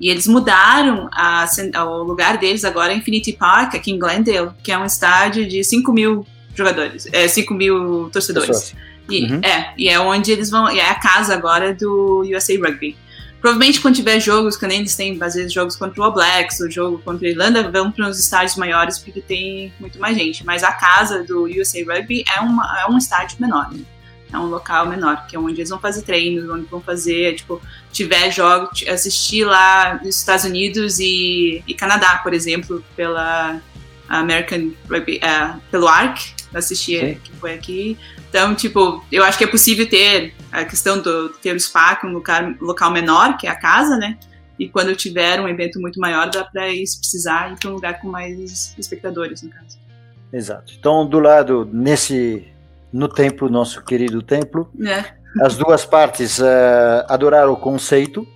E 0.00 0.10
eles 0.10 0.26
mudaram 0.26 1.08
a, 1.12 1.46
o 1.84 2.02
lugar 2.02 2.38
deles 2.38 2.64
agora 2.64 2.92
Infinity 2.92 3.32
Park, 3.32 3.74
aqui 3.74 3.90
em 3.90 3.98
Glendale, 3.98 4.50
que 4.62 4.70
é 4.70 4.78
um 4.78 4.84
estádio 4.84 5.48
de 5.48 5.64
5 5.64 5.92
mil 5.92 6.26
jogadores, 6.54 7.08
é, 7.12 7.26
5 7.26 7.52
mil 7.54 8.10
torcedores. 8.12 8.74
E, 9.08 9.24
uhum. 9.24 9.40
É, 9.42 9.72
e 9.76 9.88
é 9.88 9.98
onde 9.98 10.30
eles 10.30 10.50
vão, 10.50 10.68
é 10.68 10.88
a 10.88 10.94
casa 10.94 11.34
agora 11.34 11.74
do 11.74 12.22
USA 12.30 12.52
Rugby. 12.58 12.96
Provavelmente 13.40 13.80
quando 13.80 13.94
tiver 13.94 14.18
jogos, 14.18 14.56
que 14.56 14.66
nem 14.66 14.80
eles 14.80 14.96
têm, 14.96 15.16
às 15.22 15.34
vezes, 15.34 15.52
jogos 15.52 15.76
contra 15.76 16.02
o 16.02 16.12
Blacks, 16.12 16.58
o 16.60 16.70
jogo 16.70 16.98
contra 16.98 17.26
a 17.26 17.30
Irlanda, 17.30 17.70
vão 17.70 17.90
para 17.90 18.08
uns 18.08 18.18
estádios 18.18 18.56
maiores 18.56 18.98
porque 18.98 19.20
tem 19.20 19.72
muito 19.78 19.98
mais 20.00 20.16
gente. 20.16 20.44
Mas 20.44 20.64
a 20.64 20.72
casa 20.72 21.22
do 21.22 21.44
USA 21.44 21.78
Rugby 21.84 22.24
é, 22.36 22.40
uma, 22.40 22.80
é 22.80 22.90
um 22.90 22.98
estádio 22.98 23.36
menor, 23.40 23.70
né? 23.72 23.80
É 24.30 24.36
um 24.36 24.46
local 24.46 24.86
menor, 24.86 25.26
que 25.26 25.36
é 25.36 25.38
onde 25.38 25.60
eles 25.60 25.70
vão 25.70 25.78
fazer 25.78 26.02
treinos, 26.02 26.50
onde 26.50 26.66
vão 26.66 26.80
fazer, 26.82 27.34
tipo, 27.36 27.62
tiver 27.90 28.30
jogo, 28.30 28.68
assistir 28.88 29.44
lá 29.44 29.98
nos 30.04 30.16
Estados 30.16 30.44
Unidos 30.44 30.98
e, 31.00 31.62
e 31.66 31.74
Canadá, 31.74 32.18
por 32.18 32.34
exemplo, 32.34 32.84
pela 32.94 33.58
American 34.08 34.72
Rugby, 34.88 35.18
uh, 35.18 35.58
pelo 35.70 35.88
ARC, 35.88 36.18
assistir 36.54 37.20
que 37.24 37.32
foi 37.36 37.54
aqui. 37.54 37.98
Então, 38.28 38.54
tipo, 38.54 39.02
eu 39.10 39.24
acho 39.24 39.38
que 39.38 39.44
é 39.44 39.46
possível 39.46 39.88
ter 39.88 40.34
a 40.52 40.64
questão 40.64 41.00
do 41.00 41.30
ter 41.30 41.54
o 41.54 41.60
SPAC, 41.60 42.06
um 42.06 42.12
local, 42.12 42.54
local 42.60 42.90
menor, 42.90 43.36
que 43.36 43.46
é 43.46 43.50
a 43.50 43.56
casa, 43.56 43.96
né? 43.96 44.18
E 44.58 44.68
quando 44.68 44.90
eu 44.90 44.96
tiver 44.96 45.40
um 45.40 45.48
evento 45.48 45.80
muito 45.80 46.00
maior, 46.00 46.28
dá 46.30 46.44
para 46.44 46.68
ir, 46.68 46.86
se 46.86 46.98
precisar, 46.98 47.52
ir 47.52 47.58
para 47.58 47.70
um 47.70 47.74
lugar 47.74 48.00
com 48.00 48.08
mais 48.08 48.74
espectadores, 48.76 49.42
no 49.42 49.50
caso. 49.50 49.78
Exato. 50.32 50.74
Então, 50.78 51.06
do 51.06 51.20
lado, 51.20 51.68
nesse, 51.72 52.46
no 52.92 53.08
templo, 53.08 53.48
nosso 53.48 53.82
querido 53.84 54.20
templo, 54.20 54.70
é. 54.84 55.04
as 55.40 55.56
duas 55.56 55.86
partes 55.86 56.38
uh, 56.38 56.44
adoraram 57.08 57.52
o 57.52 57.56
conceito 57.56 58.26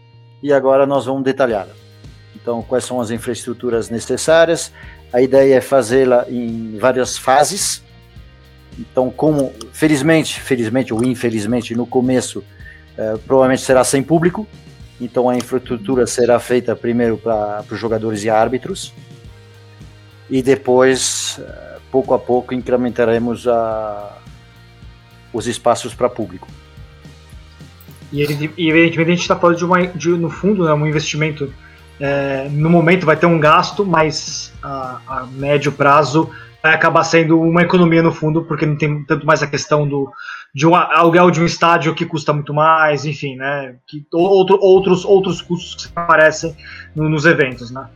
e 0.43 0.53
agora 0.53 0.87
nós 0.87 1.07
vamos 1.07 1.25
detalhar. 1.25 1.67
Então, 2.35 2.63
quais 2.63 2.85
são 2.85 3.01
as 3.01 3.11
infraestruturas 3.11 3.91
necessárias? 3.91 4.73
A 5.13 5.21
ideia 5.21 5.57
é 5.57 5.61
fazê-la 5.61 6.25
em 6.29 6.79
várias 6.79 7.19
fases, 7.19 7.83
então, 8.79 9.11
como 9.11 9.53
felizmente, 9.73 10.41
felizmente 10.41 10.93
ou 10.93 11.05
infelizmente 11.05 11.75
no 11.75 11.87
começo 11.87 12.43
é, 12.97 13.17
provavelmente 13.27 13.63
será 13.63 13.85
sem 13.85 14.03
público, 14.03 14.47
então 15.01 15.29
a 15.29 15.37
infraestrutura 15.37 16.07
será 16.07 16.39
feita 16.39 16.75
primeiro 16.77 17.17
para 17.17 17.65
os 17.71 17.79
jogadores 17.79 18.25
e 18.25 18.31
árbitros 18.31 18.93
e 20.31 20.43
depois, 20.43 21.39
é, 21.41 21.79
pouco 21.91 22.15
a 22.15 22.19
pouco, 22.19 22.55
incrementaremos 22.55 23.47
a, 23.47 24.19
os 25.33 25.47
espaços 25.47 25.95
para 25.95 26.09
público. 26.09 26.49
E, 28.13 28.23
evidentemente 28.23 29.01
a 29.01 29.15
gente 29.15 29.21
está 29.21 29.37
falando 29.37 29.57
de, 29.57 29.65
uma, 29.65 29.87
de, 29.87 30.09
no 30.11 30.31
fundo, 30.31 30.65
né, 30.65 30.73
um 30.73 30.87
investimento. 30.87 31.53
É, 32.01 32.49
no 32.51 32.69
momento 32.69 33.07
vai 33.07 33.17
ter 33.17 33.27
um 33.27 33.39
gasto, 33.39 33.85
mas 33.85 34.53
a, 34.63 35.01
a 35.07 35.27
médio 35.27 35.73
prazo 35.73 36.31
vai 36.63 36.75
acabar 36.75 37.03
sendo 37.05 37.41
uma 37.41 37.63
economia 37.63 38.03
no 38.03 38.13
fundo, 38.13 38.45
porque 38.45 38.65
não 38.65 38.77
tem 38.77 39.03
tanto 39.05 39.27
mais 39.27 39.43
a 39.43 39.47
questão 39.47 39.87
do 39.87 40.11
de 40.55 40.67
um 40.67 40.75
aluguel 40.75 41.31
de 41.31 41.41
um 41.41 41.47
estádio 41.47 41.95
que 41.95 42.05
custa 42.05 42.33
muito 42.33 42.53
mais, 42.53 43.07
enfim, 43.07 43.37
né? 43.37 43.77
Que, 43.87 44.05
outro, 44.13 44.59
outros, 44.61 45.05
outros 45.05 45.41
custos 45.41 45.87
que 45.87 45.93
aparecem 45.97 46.55
no, 46.95 47.09
nos 47.09 47.25
eventos, 47.25 47.71
né? 47.71 47.87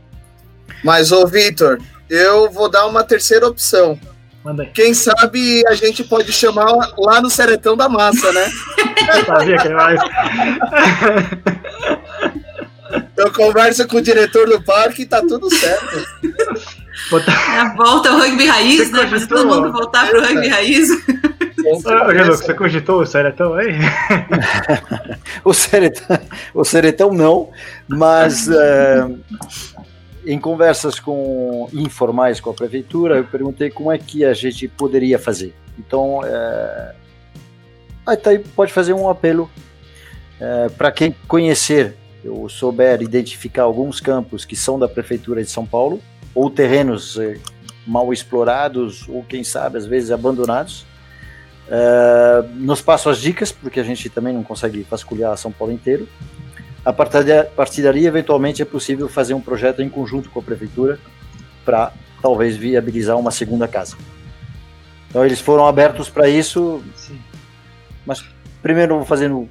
Mas, 0.83 1.11
ô 1.11 1.25
Vitor, 1.27 1.79
eu 2.09 2.49
vou 2.49 2.69
dar 2.69 2.87
uma 2.87 3.03
terceira 3.03 3.47
opção. 3.47 3.97
Quem 4.73 4.93
sabe 4.93 5.61
a 5.67 5.73
gente 5.73 6.03
pode 6.03 6.31
chamar 6.31 6.71
lá 6.97 7.21
no 7.21 7.29
Seretão 7.29 7.75
da 7.75 7.89
Massa, 7.89 8.31
né? 8.31 8.49
Sabia 9.25 9.57
que 9.57 9.69
mais. 9.69 9.99
Eu 13.17 13.31
converso 13.33 13.87
com 13.87 13.97
o 13.97 14.01
diretor 14.01 14.47
do 14.47 14.63
parque 14.63 15.01
e 15.01 15.05
tá 15.05 15.21
tudo 15.21 15.53
certo. 15.53 16.03
Botar... 17.09 17.55
É 17.55 17.59
a 17.59 17.73
volta 17.73 18.09
ao 18.09 18.17
rugby 18.17 18.45
raiz, 18.45 18.89
você 18.89 18.91
né? 18.91 19.07
Fazer 19.07 19.27
todo 19.27 19.47
mundo 19.47 19.71
voltar 19.71 20.09
pro 20.09 20.21
rugby 20.21 20.47
raiz. 20.47 20.89
Ô, 21.65 21.79
você 22.25 22.53
cogitou 22.53 23.01
o 23.01 23.05
Seretão 23.05 23.53
aí? 23.53 23.75
o, 25.43 25.53
Seretão, 25.53 26.19
o 26.53 26.63
Seretão 26.63 27.13
não, 27.13 27.49
mas 27.87 28.47
uh, 28.47 29.19
em 30.25 30.39
conversas 30.39 30.99
com 30.99 31.69
informais 31.73 32.39
com 32.39 32.49
a 32.49 32.53
prefeitura, 32.53 33.17
eu 33.17 33.23
perguntei 33.23 33.69
como 33.69 33.91
é 33.91 33.97
que 33.97 34.25
a 34.25 34.33
gente 34.33 34.67
poderia 34.67 35.17
fazer. 35.17 35.53
Então, 35.79 36.19
uh, 36.19 36.93
aí 38.05 38.39
pode 38.55 38.73
fazer 38.73 38.93
um 38.93 39.09
apelo 39.09 39.49
uh, 40.39 40.71
para 40.73 40.91
quem 40.91 41.15
conhecer 41.27 41.95
ou 42.25 42.49
souber 42.49 43.01
identificar 43.01 43.63
alguns 43.63 43.99
campos 43.99 44.43
que 44.43 44.55
são 44.55 44.77
da 44.77 44.87
prefeitura 44.87 45.41
de 45.41 45.49
São 45.49 45.65
Paulo, 45.65 46.01
ou 46.37 46.51
terrenos 46.51 47.17
eh, 47.17 47.39
mal 47.85 48.13
explorados, 48.13 49.09
ou 49.09 49.23
quem 49.23 49.43
sabe, 49.43 49.79
às 49.79 49.87
vezes 49.87 50.11
abandonados. 50.11 50.85
Uh, 51.67 52.47
nos 52.53 52.79
passo 52.79 53.09
as 53.09 53.19
dicas, 53.19 53.51
porque 53.51 53.79
a 53.79 53.83
gente 53.83 54.07
também 54.09 54.33
não 54.33 54.43
consegue 54.43 54.85
vasculhar 54.89 55.35
São 55.35 55.51
Paulo 55.51 55.73
inteiro. 55.73 56.07
A 56.85 56.93
partir 56.93 57.81
dali, 57.81 58.05
eventualmente, 58.05 58.61
é 58.61 58.65
possível 58.65 59.09
fazer 59.09 59.33
um 59.33 59.41
projeto 59.41 59.81
em 59.81 59.89
conjunto 59.89 60.29
com 60.29 60.39
a 60.39 60.43
prefeitura 60.43 60.99
para 61.65 61.91
talvez 62.21 62.55
viabilizar 62.55 63.17
uma 63.17 63.31
segunda 63.31 63.67
casa. 63.67 63.97
Então, 65.09 65.25
eles 65.25 65.41
foram 65.41 65.65
abertos 65.65 66.07
para 66.07 66.29
isso, 66.29 66.83
Sim. 66.95 67.19
mas 68.05 68.23
primeiro 68.61 68.95
vou 68.95 69.05
fazendo 69.05 69.49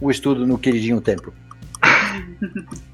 o 0.00 0.10
estudo 0.10 0.46
no 0.46 0.58
queridinho 0.58 1.00
templo. 1.00 1.32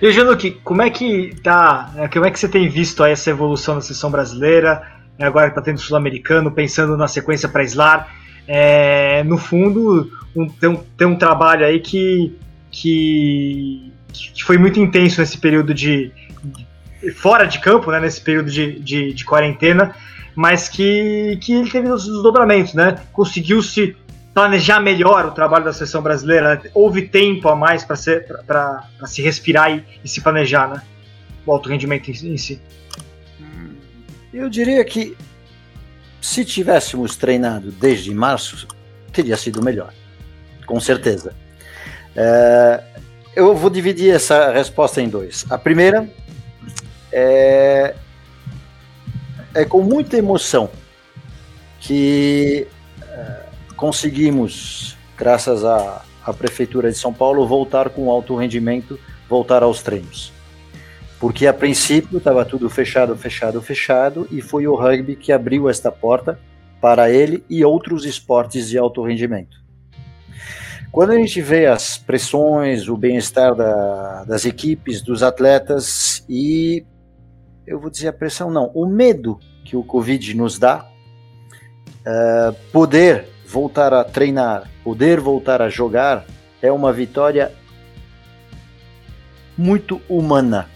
E 0.00 0.10
Januque, 0.12 0.52
como 0.64 0.80
é 0.80 0.88
que 0.88 1.36
tá? 1.42 1.90
Né, 1.94 2.08
como 2.08 2.24
é 2.24 2.30
que 2.30 2.38
você 2.38 2.48
tem 2.48 2.68
visto 2.68 3.04
essa 3.04 3.28
evolução 3.28 3.74
da 3.74 3.82
seleção 3.82 4.10
brasileira? 4.10 4.82
Né, 5.18 5.26
agora 5.26 5.50
que 5.50 5.54
tá 5.54 5.60
tendo 5.60 5.78
sul-americano, 5.78 6.50
pensando 6.50 6.96
na 6.96 7.06
sequência 7.06 7.48
para 7.48 7.62
Islar. 7.62 8.08
É, 8.48 9.22
no 9.24 9.36
fundo, 9.36 10.10
um, 10.34 10.48
tem, 10.48 10.70
um, 10.70 10.76
tem 10.76 11.06
um 11.06 11.16
trabalho 11.16 11.66
aí 11.66 11.80
que, 11.80 12.34
que, 12.70 13.92
que 14.12 14.42
foi 14.42 14.56
muito 14.56 14.80
intenso 14.80 15.20
nesse 15.20 15.36
período 15.36 15.74
de, 15.74 16.10
de 16.42 17.12
fora 17.12 17.44
de 17.44 17.58
campo, 17.58 17.90
né, 17.90 18.00
nesse 18.00 18.22
período 18.22 18.50
de, 18.50 18.80
de, 18.80 19.12
de, 19.12 19.24
quarentena, 19.24 19.94
mas 20.34 20.66
que, 20.66 21.38
que 21.42 21.52
ele 21.52 21.70
teve 21.70 21.90
os 21.90 22.06
desdobramentos, 22.06 22.72
né? 22.72 22.98
Conseguiu-se 23.12 23.94
planejar 24.34 24.80
melhor 24.80 25.26
o 25.26 25.30
trabalho 25.32 25.64
da 25.64 25.72
seleção 25.72 26.02
brasileira. 26.02 26.56
Né? 26.56 26.70
Houve 26.74 27.02
tempo 27.02 27.48
a 27.48 27.56
mais 27.56 27.84
para 27.84 27.96
se 27.96 29.22
respirar 29.22 29.72
e, 29.72 29.84
e, 30.04 30.08
se 30.08 30.20
planejar, 30.20 30.68
né? 30.68 30.82
O 31.44 31.52
alto 31.52 31.68
rendimento 31.68 32.08
em, 32.08 32.34
em 32.34 32.36
si. 32.36 32.60
Eu 34.32 34.48
diria 34.48 34.84
que 34.84 35.16
se 36.20 36.44
tivéssemos 36.44 37.16
treinado 37.16 37.72
desde 37.72 38.14
março, 38.14 38.68
teria 39.12 39.36
sido 39.36 39.62
melhor, 39.62 39.92
com 40.66 40.78
certeza. 40.78 41.34
É, 42.14 42.82
eu 43.34 43.54
vou 43.54 43.70
dividir 43.70 44.14
essa 44.14 44.52
resposta 44.52 45.00
em 45.00 45.08
dois. 45.08 45.44
A 45.50 45.58
primeira 45.58 46.08
é, 47.10 47.94
é 49.54 49.64
com 49.64 49.82
muita 49.82 50.16
emoção 50.16 50.70
que 51.80 52.68
conseguimos 53.80 54.94
graças 55.16 55.64
à, 55.64 56.04
à 56.22 56.34
Prefeitura 56.34 56.90
de 56.90 56.98
São 56.98 57.14
Paulo, 57.14 57.46
voltar 57.46 57.88
com 57.88 58.10
alto 58.10 58.36
rendimento, 58.36 59.00
voltar 59.26 59.62
aos 59.62 59.82
treinos. 59.82 60.30
Porque 61.18 61.46
a 61.46 61.54
princípio 61.54 62.18
estava 62.18 62.44
tudo 62.44 62.68
fechado, 62.68 63.16
fechado, 63.16 63.62
fechado, 63.62 64.28
e 64.30 64.42
foi 64.42 64.66
o 64.66 64.74
rugby 64.74 65.16
que 65.16 65.32
abriu 65.32 65.66
esta 65.66 65.90
porta 65.90 66.38
para 66.78 67.10
ele 67.10 67.42
e 67.48 67.64
outros 67.64 68.04
esportes 68.04 68.68
de 68.68 68.76
alto 68.76 69.02
rendimento. 69.02 69.56
Quando 70.92 71.12
a 71.12 71.16
gente 71.16 71.40
vê 71.40 71.66
as 71.66 71.96
pressões, 71.96 72.86
o 72.86 72.98
bem-estar 72.98 73.54
da, 73.54 74.24
das 74.24 74.44
equipes, 74.44 75.00
dos 75.00 75.22
atletas 75.22 76.22
e 76.28 76.84
eu 77.66 77.80
vou 77.80 77.88
dizer 77.88 78.08
a 78.08 78.12
pressão 78.12 78.50
não, 78.50 78.70
o 78.74 78.84
medo 78.84 79.38
que 79.64 79.74
o 79.74 79.82
Covid 79.82 80.34
nos 80.34 80.58
dá, 80.58 80.86
uh, 82.00 82.54
poder 82.72 83.29
voltar 83.50 83.92
a 83.92 84.04
treinar, 84.04 84.70
poder 84.84 85.18
voltar 85.18 85.60
a 85.60 85.68
jogar 85.68 86.24
é 86.62 86.70
uma 86.70 86.92
vitória 86.92 87.52
muito 89.58 90.00
humana. 90.08 90.68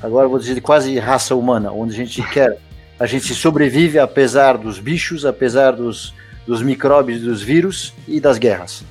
Agora 0.00 0.28
vou 0.28 0.38
dizer 0.38 0.60
quase 0.60 0.96
raça 0.98 1.34
humana, 1.34 1.72
onde 1.72 1.94
a 1.94 1.96
gente 1.96 2.22
quer, 2.30 2.58
a 2.98 3.06
gente 3.06 3.34
sobrevive 3.34 3.98
apesar 3.98 4.56
dos 4.56 4.78
bichos, 4.78 5.26
apesar 5.26 5.72
dos, 5.72 6.14
dos 6.46 6.62
micróbios, 6.62 7.22
dos 7.22 7.42
vírus 7.42 7.92
e 8.06 8.20
das 8.20 8.38
guerras. 8.38 8.84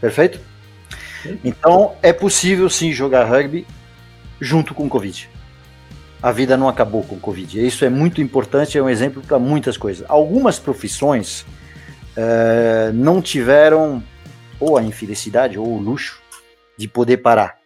Perfeito? 0.00 0.40
Então 1.44 1.94
é 2.00 2.14
possível 2.14 2.70
sim 2.70 2.92
jogar 2.92 3.24
rugby 3.24 3.66
junto 4.40 4.74
com 4.74 4.86
o 4.86 4.88
Covid. 4.88 5.28
A 6.22 6.32
vida 6.32 6.56
não 6.56 6.68
acabou 6.68 7.02
com 7.02 7.16
o 7.16 7.20
Covid. 7.20 7.66
Isso 7.66 7.84
é 7.84 7.90
muito 7.90 8.22
importante, 8.22 8.78
é 8.78 8.82
um 8.82 8.88
exemplo 8.88 9.22
para 9.22 9.38
muitas 9.38 9.76
coisas. 9.76 10.04
Algumas 10.08 10.58
profissões 10.58 11.44
é, 12.22 12.92
não 12.92 13.22
tiveram 13.22 14.02
ou 14.58 14.76
a 14.76 14.82
infelicidade 14.82 15.58
ou 15.58 15.66
o 15.66 15.80
luxo 15.80 16.20
de 16.76 16.86
poder 16.86 17.18
parar. 17.18 17.56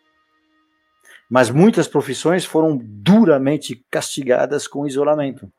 Mas 1.29 1.51
muitas 1.51 1.88
profissões 1.88 2.45
foram 2.45 2.79
duramente 2.81 3.85
castigadas 3.90 4.69
com 4.69 4.87
isolamento. 4.87 5.51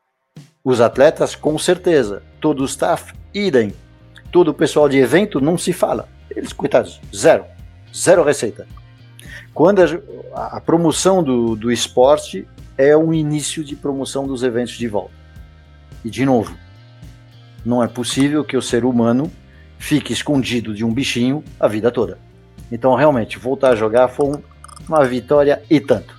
Os 0.63 0.79
atletas, 0.79 1.35
com 1.35 1.59
certeza. 1.59 2.23
Todo 2.39 2.61
o 2.61 2.65
staff, 2.65 3.13
idem. 3.33 3.73
Todo 4.31 4.49
o 4.49 4.53
pessoal 4.53 4.87
de 4.87 4.97
evento, 4.97 5.41
não 5.41 5.57
se 5.57 5.73
fala. 5.73 6.07
Eles, 6.29 6.53
coitados, 6.53 7.01
zero. 7.13 7.43
Zero 7.93 8.23
receita. 8.23 8.65
Quando 9.53 9.81
a, 10.33 10.57
a 10.57 10.61
promoção 10.61 11.21
do, 11.21 11.55
do 11.55 11.69
esporte 11.69 12.47
é 12.77 12.95
o 12.95 13.13
início 13.13 13.61
de 13.61 13.75
promoção 13.75 14.25
dos 14.25 14.41
eventos 14.41 14.77
de 14.77 14.87
volta. 14.87 15.13
E, 16.03 16.09
de 16.09 16.25
novo, 16.25 16.55
não 17.65 17.83
é 17.83 17.87
possível 17.87 18.43
que 18.43 18.55
o 18.55 18.61
ser 18.61 18.85
humano 18.85 19.31
fique 19.77 20.13
escondido 20.13 20.73
de 20.73 20.85
um 20.85 20.93
bichinho 20.93 21.43
a 21.59 21.67
vida 21.67 21.91
toda. 21.91 22.19
Então, 22.71 22.93
realmente, 22.95 23.37
voltar 23.37 23.71
a 23.71 23.75
jogar 23.75 24.07
foi 24.07 24.33
uma 24.87 25.03
vitória 25.05 25.61
e 25.69 25.79
tanto. 25.79 26.15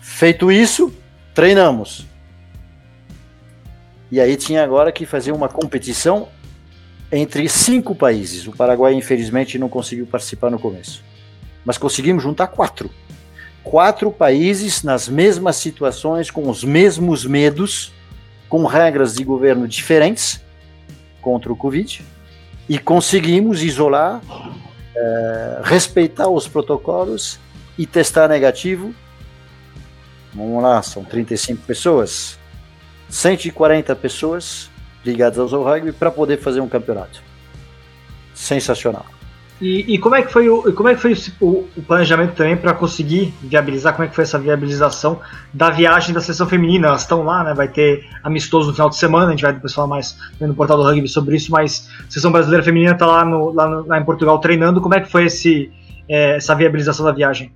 Feito 0.00 0.50
isso, 0.50 0.92
treinamos. 1.34 2.06
E 4.10 4.20
aí 4.20 4.36
tinha 4.36 4.64
agora 4.64 4.90
que 4.90 5.06
fazer 5.06 5.32
uma 5.32 5.48
competição 5.48 6.28
entre 7.12 7.48
cinco 7.48 7.94
países. 7.94 8.46
O 8.46 8.52
Paraguai, 8.52 8.94
infelizmente, 8.94 9.58
não 9.58 9.68
conseguiu 9.68 10.06
participar 10.06 10.50
no 10.50 10.58
começo. 10.58 11.02
Mas 11.64 11.78
conseguimos 11.78 12.22
juntar 12.22 12.48
quatro. 12.48 12.90
Quatro 13.62 14.10
países 14.10 14.82
nas 14.82 15.08
mesmas 15.08 15.56
situações, 15.56 16.30
com 16.30 16.48
os 16.48 16.64
mesmos 16.64 17.24
medos, 17.24 17.92
com 18.50 18.66
regras 18.66 19.14
de 19.14 19.24
governo 19.24 19.66
diferentes 19.66 20.44
contra 21.22 21.50
o 21.50 21.56
Covid. 21.56 22.04
E 22.68 22.78
conseguimos 22.78 23.62
isolar, 23.62 24.20
é, 24.94 25.60
respeitar 25.64 26.28
os 26.28 26.46
protocolos 26.46 27.38
e 27.78 27.86
testar 27.86 28.28
negativo. 28.28 28.94
Vamos 30.34 30.62
lá, 30.62 30.82
são 30.82 31.04
35 31.04 31.62
pessoas. 31.62 32.38
140 33.08 33.94
pessoas 33.96 34.68
ligados 35.04 35.52
ao 35.52 35.64
rugby 35.64 35.92
para 35.92 36.10
poder 36.10 36.38
fazer 36.38 36.60
um 36.60 36.68
campeonato. 36.68 37.22
Sensacional. 38.34 39.06
E, 39.60 39.94
e, 39.94 39.98
como 39.98 40.14
é 40.14 40.22
que 40.22 40.32
foi 40.32 40.48
o 40.48 40.72
como 40.72 40.88
é 40.88 40.94
que 40.94 41.00
foi 41.02 41.14
o, 41.38 41.68
o 41.76 41.82
planejamento 41.82 42.34
também 42.34 42.56
para 42.56 42.72
conseguir 42.72 43.34
viabilizar? 43.42 43.92
Como 43.92 44.06
é 44.06 44.08
que 44.08 44.14
foi 44.14 44.24
essa 44.24 44.38
viabilização 44.38 45.20
da 45.52 45.68
viagem 45.68 46.14
da 46.14 46.20
seleção 46.20 46.48
feminina? 46.48 46.88
Elas 46.88 47.02
estão 47.02 47.22
lá 47.22 47.44
né? 47.44 47.52
Vai 47.52 47.68
ter 47.68 48.06
amistoso 48.22 48.68
no 48.68 48.72
final 48.72 48.88
de 48.88 48.96
semana 48.96 49.26
a 49.26 49.30
gente 49.32 49.42
vai 49.42 49.52
depois 49.52 49.74
falar 49.74 49.88
mais 49.88 50.16
no 50.40 50.54
portal 50.54 50.78
do 50.78 50.82
rugby 50.82 51.06
sobre 51.08 51.36
isso 51.36 51.52
mas 51.52 51.90
a 51.98 52.10
seleção 52.10 52.32
brasileira 52.32 52.64
feminina 52.64 52.92
está 52.92 53.04
lá 53.04 53.22
no, 53.22 53.52
lá, 53.52 53.68
no, 53.68 53.86
lá 53.86 54.00
em 54.00 54.04
Portugal 54.04 54.38
treinando. 54.38 54.80
Como 54.80 54.94
é 54.94 55.00
que 55.00 55.10
foi 55.10 55.26
esse 55.26 55.70
é, 56.08 56.36
essa 56.36 56.54
viabilização 56.54 57.04
da 57.04 57.12
viagem? 57.12 57.52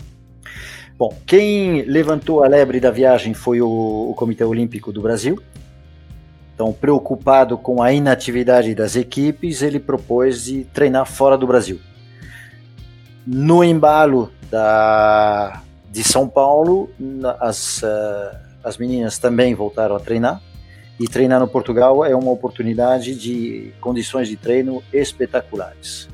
Bom, 0.98 1.16
quem 1.26 1.82
levantou 1.82 2.44
a 2.44 2.48
lebre 2.48 2.80
da 2.80 2.90
viagem 2.90 3.32
foi 3.32 3.62
o, 3.62 4.10
o 4.10 4.14
Comitê 4.14 4.44
Olímpico 4.44 4.92
do 4.92 5.00
Brasil, 5.00 5.42
então, 6.54 6.72
preocupado 6.72 7.58
com 7.58 7.82
a 7.82 7.92
inatividade 7.92 8.74
das 8.74 8.94
equipes, 8.94 9.60
ele 9.60 9.80
propôs 9.80 10.44
de 10.44 10.64
treinar 10.64 11.04
fora 11.04 11.36
do 11.36 11.46
Brasil. 11.46 11.80
No 13.26 13.64
embalo 13.64 14.30
da, 14.50 15.62
de 15.90 16.04
São 16.04 16.28
Paulo, 16.28 16.90
as, 17.40 17.82
uh, 17.82 18.36
as 18.62 18.76
meninas 18.76 19.18
também 19.18 19.54
voltaram 19.54 19.96
a 19.96 20.00
treinar. 20.00 20.42
E 21.00 21.08
treinar 21.08 21.40
no 21.40 21.48
Portugal 21.48 22.04
é 22.04 22.14
uma 22.14 22.30
oportunidade 22.30 23.14
de 23.16 23.72
condições 23.80 24.28
de 24.28 24.36
treino 24.36 24.82
espetaculares. 24.92 26.08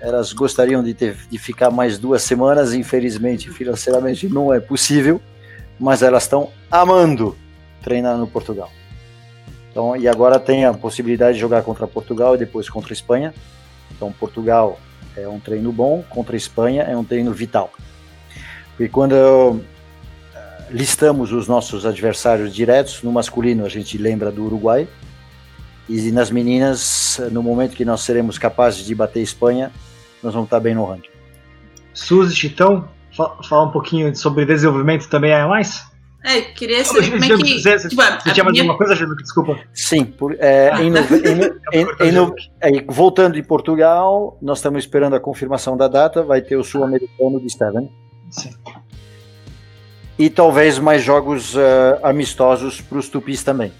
Elas 0.00 0.32
gostariam 0.32 0.82
de, 0.82 0.94
ter, 0.94 1.16
de 1.30 1.38
ficar 1.38 1.70
mais 1.70 1.98
duas 1.98 2.22
semanas, 2.22 2.72
infelizmente, 2.72 3.50
financeiramente 3.50 4.28
não 4.28 4.52
é 4.52 4.60
possível, 4.60 5.20
mas 5.78 6.02
elas 6.02 6.22
estão 6.22 6.50
amando 6.70 7.36
treinar 7.82 8.16
no 8.16 8.26
Portugal. 8.26 8.70
Então, 9.70 9.94
e 9.94 10.08
agora 10.08 10.38
tem 10.38 10.64
a 10.64 10.72
possibilidade 10.72 11.34
de 11.34 11.40
jogar 11.40 11.62
contra 11.62 11.86
Portugal 11.86 12.34
e 12.34 12.38
depois 12.38 12.70
contra 12.70 12.94
Espanha. 12.94 13.34
Então, 13.90 14.10
Portugal 14.10 14.78
é 15.16 15.28
um 15.28 15.40
treino 15.40 15.72
bom, 15.72 16.04
contra 16.08 16.36
Espanha 16.36 16.82
é 16.82 16.96
um 16.96 17.04
treino 17.04 17.32
vital. 17.32 17.72
E 18.78 18.88
quando 18.88 19.14
eh, 19.14 20.64
listamos 20.70 21.32
os 21.32 21.48
nossos 21.48 21.86
adversários 21.86 22.54
diretos, 22.54 23.02
no 23.02 23.10
masculino 23.10 23.64
a 23.64 23.68
gente 23.68 23.96
lembra 23.96 24.30
do 24.30 24.44
Uruguai, 24.44 24.86
e 25.88 26.10
nas 26.10 26.30
meninas, 26.30 27.20
no 27.30 27.42
momento 27.42 27.76
que 27.76 27.84
nós 27.84 28.00
seremos 28.00 28.38
capazes 28.38 28.84
de 28.84 28.94
bater 28.94 29.22
Espanha, 29.22 29.70
nós 30.22 30.34
vamos 30.34 30.48
estar 30.48 30.60
bem 30.60 30.74
no 30.74 30.84
ranking. 30.84 31.10
Suzy, 31.94 32.48
então, 32.48 32.88
fala 33.48 33.66
um 33.66 33.70
pouquinho 33.70 34.14
sobre 34.14 34.44
desenvolvimento 34.44 35.08
também 35.08 35.32
a 35.32 35.46
mais? 35.46 35.84
É, 36.26 36.40
queria 36.40 36.84
saber 36.84 37.08
como 37.12 37.24
é 37.24 37.28
que. 37.28 37.62
Você, 37.62 37.88
tipo, 37.88 38.02
você 38.02 38.32
tinha 38.32 38.42
mais 38.42 38.58
alguma 38.58 38.76
coisa? 38.76 38.96
Desculpa. 39.22 39.60
Sim, 39.72 40.04
por, 40.04 40.34
é, 40.40 40.72
em, 40.82 40.88
em, 40.90 42.10
em, 42.10 42.78
é, 42.78 42.84
voltando 42.88 43.34
de 43.34 43.44
Portugal, 43.44 44.36
nós 44.42 44.58
estamos 44.58 44.82
esperando 44.82 45.14
a 45.14 45.20
confirmação 45.20 45.76
da 45.76 45.86
data, 45.86 46.24
vai 46.24 46.42
ter 46.42 46.56
o 46.56 46.64
sul-americano 46.64 47.40
de 47.40 47.48
Steven. 47.48 47.88
Sim. 48.28 48.50
E 50.18 50.28
talvez 50.28 50.80
mais 50.80 51.00
jogos 51.00 51.54
uh, 51.54 51.60
amistosos 52.02 52.80
para 52.80 52.98
os 52.98 53.08
tupis 53.08 53.44
também. 53.44 53.72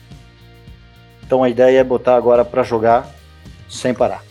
Então 1.26 1.42
a 1.42 1.48
ideia 1.50 1.80
é 1.80 1.84
botar 1.84 2.14
agora 2.14 2.44
para 2.44 2.62
jogar 2.62 3.10
sem 3.68 3.92
parar. 3.92 4.22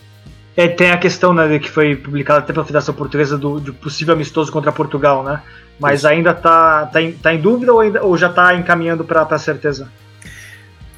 É, 0.56 0.66
tem 0.66 0.90
a 0.90 0.96
questão 0.96 1.34
né, 1.34 1.58
que 1.58 1.68
foi 1.68 1.94
publicada 1.94 2.38
até 2.38 2.50
pela 2.50 2.64
Federação 2.64 2.94
Portuguesa 2.94 3.36
do, 3.36 3.60
do 3.60 3.74
possível 3.74 4.14
amistoso 4.14 4.50
contra 4.50 4.72
Portugal, 4.72 5.22
né? 5.22 5.42
Mas 5.78 6.00
Isso. 6.00 6.08
ainda 6.08 6.30
está 6.30 6.86
tá 6.86 7.02
em, 7.02 7.12
tá 7.12 7.34
em 7.34 7.40
dúvida 7.40 7.72
ou, 7.72 7.80
ainda, 7.80 8.02
ou 8.04 8.16
já 8.16 8.28
está 8.28 8.54
encaminhando 8.54 9.04
para 9.04 9.22
a 9.22 9.38
certeza? 9.38 9.90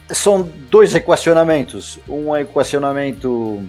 São 0.08 0.42
dois 0.70 0.94
equacionamentos. 0.94 1.98
Um 2.08 2.34
é 2.34 2.42
equacionamento 2.42 3.62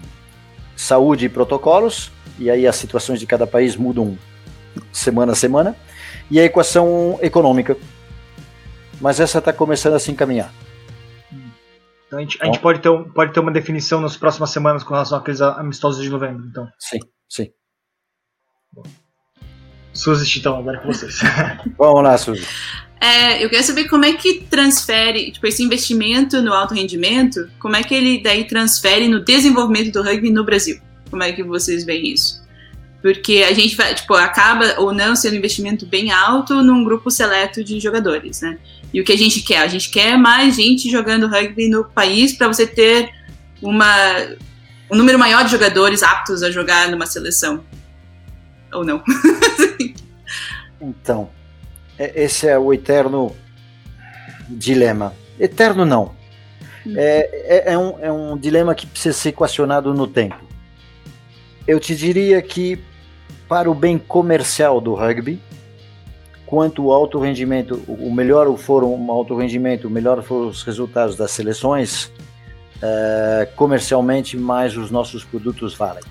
saúde 0.76 1.26
e 1.26 1.30
protocolos, 1.30 2.12
e 2.38 2.50
aí 2.50 2.66
as 2.66 2.76
situações 2.76 3.20
de 3.20 3.26
cada 3.26 3.46
país 3.46 3.76
mudam 3.76 4.18
semana 4.94 5.34
a 5.34 5.36
semana, 5.36 5.76
e 6.32 6.40
a 6.40 6.44
equação 6.46 7.20
econômica. 7.22 7.76
Mas 9.02 9.20
essa 9.20 9.40
está 9.40 9.52
começando 9.52 9.96
a 9.96 10.00
se 10.00 10.12
encaminhar. 10.12 10.54
Então 12.08 12.18
a 12.18 12.22
gente, 12.22 12.42
a 12.42 12.46
gente 12.46 12.60
pode, 12.60 12.80
ter 12.80 12.90
pode 13.14 13.34
ter 13.34 13.40
uma 13.40 13.52
definição 13.52 14.02
nas 14.02 14.18
próximas 14.18 14.50
semanas 14.52 14.84
com 14.84 14.94
relação 14.94 15.18
àqueles 15.18 15.42
amistosos 15.42 16.02
de 16.02 16.10
novembro. 16.10 16.46
Então. 16.48 16.68
Sim, 16.80 17.00
sim. 17.28 17.52
Bom. 18.72 18.84
Suzy, 20.00 20.40
então, 20.40 20.58
agora 20.58 20.80
com 20.80 20.92
vocês. 20.92 21.20
Vamos 21.78 22.04
lá, 22.04 22.18
Suzy. 22.18 22.46
É, 23.02 23.44
eu 23.44 23.50
quero 23.50 23.64
saber 23.64 23.86
como 23.86 24.06
é 24.06 24.14
que 24.14 24.46
transfere, 24.50 25.32
tipo, 25.32 25.46
esse 25.46 25.64
investimento 25.64 26.42
no 26.42 26.54
alto 26.54 26.74
rendimento, 26.74 27.50
como 27.60 27.76
é 27.76 27.84
que 27.84 27.94
ele 27.94 28.22
daí 28.22 28.46
transfere 28.46 29.08
no 29.08 29.24
desenvolvimento 29.24 29.92
do 29.92 30.02
rugby 30.02 30.30
no 30.32 30.44
Brasil? 30.44 30.80
Como 31.10 31.24
é 31.24 31.32
que 31.32 31.44
vocês 31.44 31.86
veem 31.86 32.14
isso? 32.14 32.42
Porque 33.02 33.46
a 33.50 33.54
gente 33.54 33.76
vai, 33.76 33.94
tipo, 33.94 34.14
acaba 34.14 34.76
ou 34.80 34.94
não 34.94 35.16
sendo 35.16 35.34
um 35.34 35.38
investimento 35.38 35.86
bem 35.86 36.12
alto 36.12 36.62
num 36.62 36.84
grupo 36.84 37.10
seleto 37.10 37.64
de 37.64 37.80
jogadores, 37.80 38.42
né? 38.42 38.58
E 38.94 39.00
o 39.00 39.06
que 39.06 39.14
a 39.14 39.18
gente 39.18 39.42
quer? 39.42 39.60
A 39.60 39.68
gente 39.68 39.90
quer 39.90 40.18
mais 40.18 40.56
gente 40.56 40.90
jogando 40.90 41.28
rugby 41.28 41.70
no 41.70 41.86
país 41.86 42.34
para 42.34 42.48
você 42.48 42.68
ter 42.68 43.10
uma 43.62 43.86
um 44.92 44.98
número 44.98 45.20
maior 45.20 45.46
de 45.46 45.52
jogadores 45.52 46.02
aptos 46.02 46.42
a 46.42 46.50
jogar 46.50 46.90
numa 46.90 47.06
seleção. 47.06 47.64
Ou 48.74 48.86
não? 48.86 49.04
então, 50.82 51.30
é, 51.98 52.24
esse 52.24 52.48
é 52.48 52.58
o 52.58 52.74
eterno 52.74 53.36
dilema. 54.50 55.14
Eterno 55.40 55.86
não. 55.86 56.18
É, 56.96 57.68
é, 57.68 57.74
é, 57.74 57.78
um, 57.78 58.00
é 58.00 58.12
um 58.12 58.38
dilema 58.38 58.74
que 58.74 58.88
precisa 58.88 59.18
ser 59.18 59.30
equacionado 59.30 59.94
no 59.94 60.08
tempo. 60.08 60.40
Eu 61.68 61.80
te 61.80 61.96
diria 61.96 62.42
que, 62.42 62.80
para 63.48 63.70
o 63.70 63.76
bem 63.76 63.98
comercial 63.98 64.82
do 64.82 64.94
rugby, 64.94 65.40
quanto 66.46 66.86
o 66.86 66.92
alto 66.92 67.20
rendimento, 67.20 67.84
o 67.88 68.12
melhor 68.12 68.56
for 68.58 68.84
um 68.84 69.12
alto 69.12 69.36
rendimento, 69.36 69.88
o 69.88 69.90
melhor 69.90 70.24
foram 70.24 70.48
os 70.48 70.64
resultados 70.64 71.16
das 71.16 71.32
seleções, 71.32 72.12
é, 72.82 73.48
comercialmente 73.56 74.36
mais 74.38 74.76
os 74.76 74.90
nossos 74.90 75.24
produtos 75.24 75.76
valem. 75.76 76.04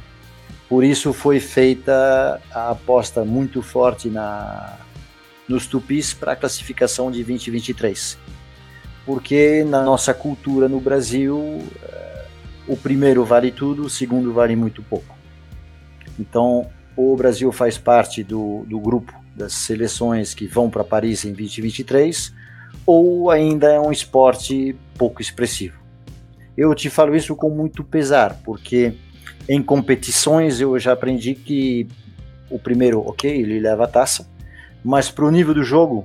Por 0.69 0.85
isso 0.85 1.13
foi 1.13 1.41
feita 1.41 2.41
a 2.53 2.71
aposta 2.71 3.25
muito 3.25 3.63
forte 3.63 4.09
na, 4.09 4.77
nos 5.49 5.67
tupis 5.67 6.13
para 6.13 6.33
a 6.33 6.37
classificação 6.37 7.11
de 7.11 7.25
2023. 7.25 8.19
Porque 9.07 9.65
na 9.65 9.83
nossa 9.83 10.13
cultura 10.13 10.69
no 10.69 10.79
Brasil, 10.79 11.63
é, 11.83 12.25
o 12.67 12.77
primeiro 12.77 13.25
vale 13.25 13.51
tudo, 13.51 13.87
o 13.87 13.91
segundo 13.91 14.33
vale 14.35 14.55
muito 14.55 14.83
pouco. 14.83 15.17
Então, 16.19 16.69
o 16.95 17.17
Brasil 17.17 17.51
faz 17.51 17.79
parte 17.79 18.23
do, 18.23 18.65
do 18.67 18.79
grupo 18.79 19.15
das 19.35 19.55
seleções 19.55 20.35
que 20.35 20.47
vão 20.47 20.69
para 20.69 20.85
Paris 20.85 21.25
em 21.25 21.33
2023, 21.33 22.35
ou 22.85 23.31
ainda 23.31 23.73
é 23.73 23.81
um 23.81 23.93
esporte 23.93 24.77
pouco 24.99 25.23
expressivo. 25.23 25.79
Eu 26.57 26.75
te 26.75 26.91
falo 26.91 27.15
isso 27.15 27.37
com 27.37 27.49
muito 27.49 27.85
pesar, 27.85 28.41
porque 28.45 28.95
em 29.49 29.63
competições 29.63 30.61
eu 30.61 30.79
já 30.79 30.93
aprendi 30.93 31.35
que 31.35 31.87
o 32.51 32.59
primeiro, 32.59 33.01
ok, 33.01 33.31
ele 33.31 33.61
leva 33.61 33.85
a 33.85 33.89
taça, 33.89 34.29
mas 34.85 35.11
para 35.11 35.25
o 35.25 35.31
nível 35.31 35.55
do 35.55 35.63
jogo 35.63 36.05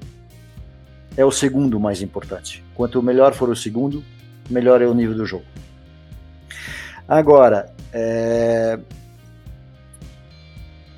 é 1.15 1.23
o 1.23 1.31
segundo 1.31 1.79
mais 1.79 2.01
importante. 2.01 2.63
Quanto 2.73 3.01
melhor 3.01 3.33
for 3.33 3.49
o 3.49 3.55
segundo, 3.55 4.03
melhor 4.49 4.81
é 4.81 4.87
o 4.87 4.93
nível 4.93 5.15
do 5.15 5.25
jogo. 5.25 5.45
Agora, 7.07 7.71
é, 7.91 8.79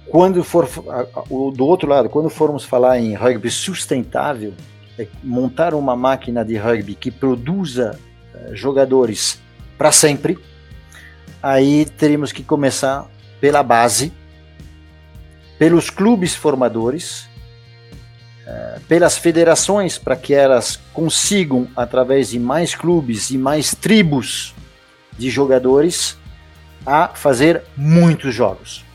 quando 0.08 0.44
for 0.44 0.70
do 1.54 1.66
outro 1.66 1.90
lado, 1.90 2.10
quando 2.10 2.30
formos 2.30 2.64
falar 2.64 3.00
em 3.00 3.14
rugby 3.16 3.50
sustentável, 3.50 4.54
é 4.98 5.08
montar 5.24 5.74
uma 5.74 5.96
máquina 5.96 6.46
de 6.46 6.56
rugby 6.56 6.96
que 6.96 7.12
produza 7.12 8.00
uh, 8.34 8.56
jogadores 8.56 9.42
para 9.78 9.92
sempre, 9.92 10.38
aí 11.46 11.86
teríamos 11.86 12.32
que 12.32 12.44
começar 12.44 13.06
pela 13.40 13.62
base, 13.62 14.12
pelos 15.60 15.90
clubes 15.90 16.34
formadores, 16.34 17.28
uh, 18.48 18.80
pelas 18.88 19.18
federações 19.18 19.98
para 19.98 20.16
que 20.16 20.34
elas 20.34 20.80
consigam 20.94 21.68
através 21.76 22.30
de 22.30 22.40
mais 22.40 22.74
clubes 22.74 23.30
e 23.30 23.38
mais 23.38 23.76
tribos 23.76 24.56
de 25.18 25.30
jogadores 25.30 26.18
a 26.86 27.10
fazer 27.10 27.64
muitos 27.78 28.34
jogos 28.34 28.86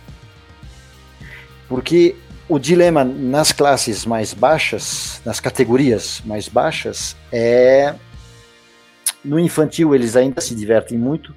porque 1.70 2.16
o 2.48 2.58
dilema 2.58 3.04
nas 3.04 3.52
classes 3.52 4.04
mais 4.04 4.34
baixas, 4.34 5.22
nas 5.24 5.38
categorias 5.38 6.20
mais 6.24 6.48
baixas, 6.48 7.16
é. 7.30 7.94
No 9.24 9.38
infantil 9.38 9.94
eles 9.94 10.16
ainda 10.16 10.40
se 10.40 10.52
divertem 10.52 10.98
muito, 10.98 11.32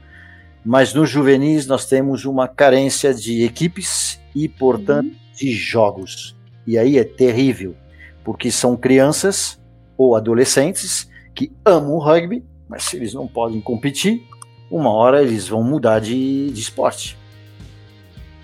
mas 0.65 0.93
no 0.93 1.06
juvenis 1.06 1.67
nós 1.67 1.86
temos 1.86 2.26
uma 2.26 2.47
carência 2.47 3.13
de 3.13 3.43
equipes 3.43 4.19
e, 4.36 4.47
portanto, 4.47 5.08
uhum. 5.08 5.15
de 5.36 5.52
jogos. 5.52 6.36
E 6.65 6.78
aí 6.78 6.97
é 6.97 7.04
terrível, 7.04 7.76
porque 8.23 8.49
são 8.49 8.78
crianças 8.78 9.60
ou 9.97 10.15
adolescentes 10.15 11.10
que 11.36 11.52
amam 11.65 11.93
o 11.93 11.99
rugby, 11.99 12.43
mas 12.69 12.84
se 12.84 12.95
eles 12.95 13.13
não 13.13 13.28
podem 13.28 13.60
competir, 13.60 14.23
uma 14.71 14.91
hora 14.91 15.21
eles 15.21 15.47
vão 15.47 15.63
mudar 15.63 15.99
de, 15.99 16.49
de 16.49 16.62
esporte. 16.62 17.17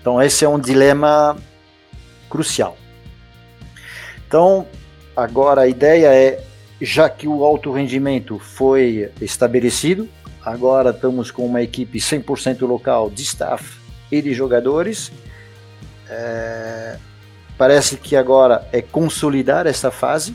Então, 0.00 0.20
esse 0.20 0.44
é 0.44 0.48
um 0.48 0.58
dilema 0.58 1.36
crucial. 2.28 2.76
Então, 4.26 4.66
agora 5.16 5.62
a 5.62 5.68
ideia 5.68 6.14
é, 6.14 6.42
já 6.80 7.08
que 7.10 7.26
o 7.26 7.44
alto 7.44 7.72
rendimento 7.72 8.38
foi 8.38 9.10
estabelecido, 9.20 10.08
agora 10.44 10.90
estamos 10.90 11.30
com 11.30 11.44
uma 11.44 11.62
equipe 11.62 11.98
100% 11.98 12.66
local 12.66 13.10
de 13.10 13.22
staff 13.22 13.78
e 14.10 14.20
de 14.20 14.32
jogadores. 14.32 15.12
É, 16.08 16.96
parece 17.56 17.96
que 17.96 18.16
agora 18.16 18.66
é 18.72 18.80
consolidar 18.82 19.66
essa 19.66 19.90
fase. 19.90 20.34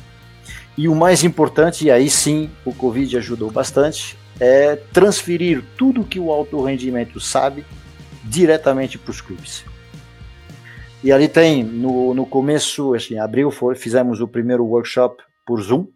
E 0.78 0.88
o 0.88 0.96
mais 0.96 1.24
importante, 1.24 1.86
e 1.86 1.92
aí 1.92 2.10
sim 2.10 2.50
o 2.66 2.74
Covid 2.74 3.18
ajudou 3.18 3.50
bastante, 3.50 4.18
é 4.40 4.76
transferir 4.76 5.64
tudo 5.78 6.04
que 6.04 6.20
o 6.20 6.32
alto 6.32 6.62
rendimento 6.62 7.20
sabe 7.20 7.66
diretamente 8.24 8.98
para 8.98 9.12
os 9.12 9.22
clubes. 9.22 9.64
E 11.04 11.12
ali 11.12 11.28
tem, 11.28 11.64
no, 11.64 12.14
no 12.14 12.26
começo, 12.26 12.94
assim, 12.94 13.20
abril, 13.20 13.52
foi, 13.52 13.76
fizemos 13.76 14.22
o 14.22 14.28
primeiro 14.28 14.66
workshop 14.66 15.24
por 15.46 15.62
Zoom. 15.62 15.88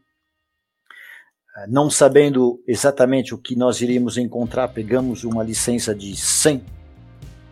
Eh, 1.60 1.65
não 1.67 1.89
sabendo 1.89 2.62
exatamente 2.67 3.34
o 3.34 3.38
que 3.38 3.56
nós 3.56 3.82
iríamos 3.82 4.17
encontrar, 4.17 4.69
pegamos 4.69 5.24
uma 5.24 5.43
licença 5.43 5.93
de 5.93 6.15
100 6.15 6.63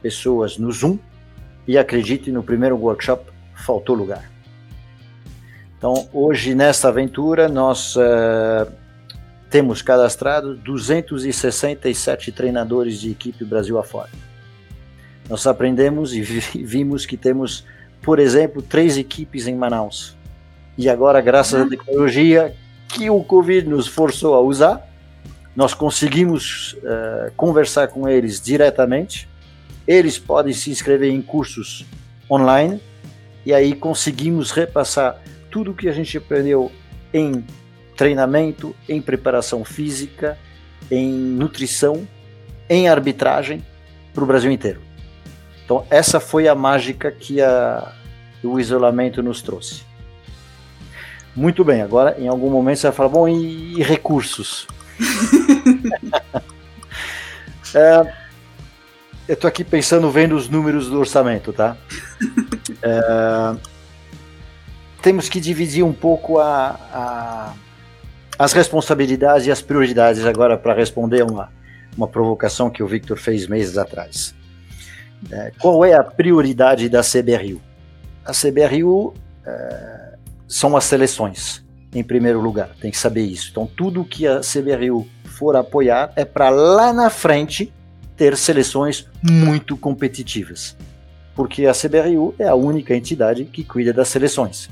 pessoas 0.01 0.57
no 0.57 0.71
Zoom 0.71 0.97
e 1.67 1.77
acredite, 1.77 2.31
no 2.31 2.43
primeiro 2.43 2.77
workshop 2.77 3.31
faltou 3.55 3.95
lugar. 3.95 4.31
Então, 5.77 6.07
hoje, 6.13 6.55
nesta 6.55 6.87
aventura, 6.87 7.47
nós 7.47 7.95
uh, 7.95 8.71
temos 9.49 9.81
cadastrado 9.81 10.55
267 10.55 12.31
treinadores 12.31 12.99
de 12.99 13.11
equipe 13.11 13.43
Brasil 13.43 13.77
afora 13.77 14.09
nós 15.29 15.45
aprendemos 15.45 16.13
e 16.13 16.21
vimos 16.21 17.05
que 17.05 17.17
temos, 17.17 17.65
por 18.01 18.19
exemplo, 18.19 18.61
três 18.61 18.97
equipes 18.97 19.47
em 19.47 19.55
Manaus. 19.55 20.15
E 20.77 20.89
agora, 20.89 21.19
graças 21.21 21.59
à 21.59 21.63
uhum. 21.63 21.69
tecnologia 21.69 22.55
que 22.87 23.09
o 23.09 23.23
Covid 23.23 23.67
nos 23.67 23.87
forçou 23.87 24.35
a 24.35 24.41
usar, 24.41 24.87
nós 25.55 25.73
conseguimos 25.73 26.73
uh, 26.73 27.31
conversar 27.35 27.87
com 27.87 28.07
eles 28.07 28.39
diretamente. 28.39 29.27
Eles 29.87 30.19
podem 30.19 30.53
se 30.53 30.69
inscrever 30.69 31.11
em 31.11 31.21
cursos 31.21 31.85
online 32.29 32.79
e 33.45 33.53
aí 33.53 33.73
conseguimos 33.73 34.51
repassar 34.51 35.19
tudo 35.49 35.71
o 35.71 35.73
que 35.73 35.89
a 35.89 35.93
gente 35.93 36.17
aprendeu 36.17 36.71
em 37.13 37.43
treinamento, 37.95 38.75
em 38.87 39.01
preparação 39.01 39.65
física, 39.65 40.37
em 40.91 41.11
nutrição, 41.11 42.07
em 42.69 42.87
arbitragem 42.87 43.65
para 44.13 44.23
o 44.23 44.27
Brasil 44.27 44.51
inteiro. 44.51 44.81
Então, 45.65 45.85
essa 45.89 46.19
foi 46.19 46.47
a 46.47 46.53
mágica 46.53 47.11
que 47.11 47.41
a, 47.41 47.93
o 48.43 48.59
isolamento 48.59 49.23
nos 49.23 49.41
trouxe. 49.41 49.86
Muito 51.37 51.63
bem, 51.63 51.83
agora 51.83 52.19
em 52.19 52.27
algum 52.27 52.49
momento 52.49 52.79
você 52.79 52.87
vai 52.87 52.95
falar, 52.95 53.09
bom, 53.09 53.29
e, 53.29 53.79
e 53.79 53.83
recursos? 53.83 54.65
é, 57.75 58.13
eu 59.27 59.35
estou 59.35 59.47
aqui 59.47 59.63
pensando, 59.63 60.09
vendo 60.09 60.35
os 60.35 60.49
números 60.49 60.89
do 60.89 60.97
orçamento, 60.97 61.53
tá? 61.53 61.77
É, 62.81 63.55
temos 64.99 65.29
que 65.29 65.39
dividir 65.39 65.83
um 65.83 65.93
pouco 65.93 66.39
a, 66.39 66.75
a, 66.91 67.53
as 68.39 68.53
responsabilidades 68.53 69.45
e 69.45 69.51
as 69.51 69.61
prioridades 69.61 70.25
agora 70.25 70.57
para 70.57 70.73
responder 70.73 71.21
uma, 71.21 71.51
uma 71.95 72.07
provocação 72.07 72.67
que 72.67 72.81
o 72.81 72.87
Victor 72.87 73.19
fez 73.19 73.45
meses 73.45 73.77
atrás. 73.77 74.33
É, 75.31 75.51
qual 75.59 75.85
é 75.85 75.93
a 75.93 76.03
prioridade 76.03 76.89
da 76.89 77.01
CBRU? 77.01 77.61
A 78.25 78.31
CBRU 78.31 79.13
é, 79.45 79.96
são 80.47 80.77
as 80.77 80.85
seleções, 80.85 81.63
em 81.93 82.03
primeiro 82.03 82.39
lugar, 82.39 82.69
tem 82.79 82.91
que 82.91 82.97
saber 82.97 83.21
isso. 83.21 83.49
Então, 83.51 83.67
tudo 83.67 84.05
que 84.05 84.25
a 84.25 84.39
CBRU 84.39 85.07
for 85.25 85.55
apoiar 85.55 86.11
é 86.15 86.23
para 86.23 86.49
lá 86.49 86.93
na 86.93 87.09
frente 87.09 87.73
ter 88.15 88.35
seleções 88.35 89.07
muito 89.21 89.77
competitivas, 89.77 90.75
porque 91.35 91.65
a 91.65 91.73
CBRU 91.73 92.33
é 92.39 92.47
a 92.47 92.55
única 92.55 92.95
entidade 92.95 93.45
que 93.45 93.63
cuida 93.63 93.93
das 93.93 94.07
seleções. 94.07 94.69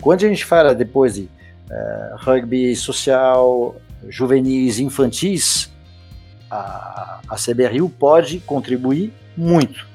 Quando 0.00 0.24
a 0.24 0.28
gente 0.28 0.44
fala 0.44 0.74
depois 0.74 1.14
de 1.14 1.22
uh, 1.22 2.16
rugby 2.16 2.74
social, 2.76 3.76
juvenis, 4.08 4.78
infantis, 4.78 5.70
a, 6.50 7.20
a 7.28 7.36
CBRU 7.36 7.88
pode 7.88 8.40
contribuir 8.40 9.12
muito. 9.36 9.86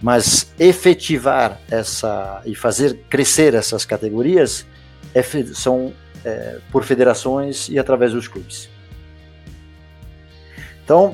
Mas 0.00 0.52
efetivar 0.58 1.60
essa 1.70 2.40
e 2.44 2.54
fazer 2.54 3.00
crescer 3.10 3.54
essas 3.54 3.84
categorias 3.84 4.64
é, 5.12 5.22
são 5.54 5.92
é, 6.24 6.58
por 6.70 6.84
federações 6.84 7.68
e 7.68 7.78
através 7.78 8.12
dos 8.12 8.28
clubes. 8.28 8.68
Então, 10.88 11.08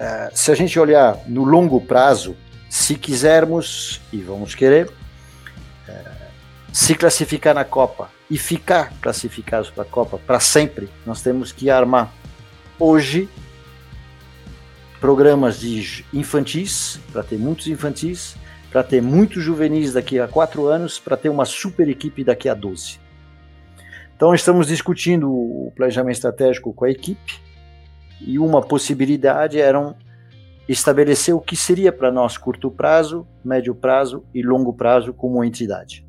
uh, 0.00 0.30
se 0.34 0.50
a 0.50 0.54
gente 0.56 0.76
olhar 0.80 1.16
no 1.28 1.44
longo 1.44 1.80
prazo, 1.80 2.36
se 2.68 2.96
quisermos, 2.96 4.00
e 4.12 4.16
vamos 4.16 4.52
querer, 4.52 4.88
uh, 4.88 6.26
se 6.72 6.94
classificar 6.96 7.54
na 7.54 7.64
Copa 7.64 8.10
e 8.28 8.36
ficar 8.36 8.92
classificados 9.00 9.70
para 9.70 9.84
a 9.84 9.86
Copa 9.86 10.18
para 10.18 10.40
sempre, 10.40 10.90
nós 11.06 11.22
temos 11.22 11.52
que 11.52 11.70
armar 11.70 12.12
hoje 12.80 13.28
programas 15.02 15.58
de 15.58 16.04
infantis, 16.14 17.00
para 17.12 17.24
ter 17.24 17.36
muitos 17.36 17.66
infantis, 17.66 18.36
para 18.70 18.84
ter 18.84 19.02
muitos 19.02 19.42
juvenis 19.42 19.94
daqui 19.94 20.20
a 20.20 20.28
quatro 20.28 20.68
anos, 20.68 21.00
para 21.00 21.16
ter 21.16 21.28
uma 21.28 21.44
super 21.44 21.88
equipe 21.88 22.22
daqui 22.22 22.48
a 22.48 22.54
12. 22.54 23.00
Então 24.14 24.32
estamos 24.32 24.68
discutindo 24.68 25.28
o 25.28 25.72
planejamento 25.74 26.14
estratégico 26.14 26.72
com 26.72 26.84
a 26.84 26.90
equipe 26.90 27.40
e 28.20 28.38
uma 28.38 28.62
possibilidade 28.62 29.60
era 29.60 29.92
estabelecer 30.68 31.34
o 31.34 31.40
que 31.40 31.56
seria 31.56 31.90
para 31.90 32.12
nós 32.12 32.38
curto 32.38 32.70
prazo, 32.70 33.26
médio 33.44 33.74
prazo 33.74 34.24
e 34.32 34.40
longo 34.40 34.72
prazo 34.72 35.12
como 35.12 35.42
entidade. 35.42 36.06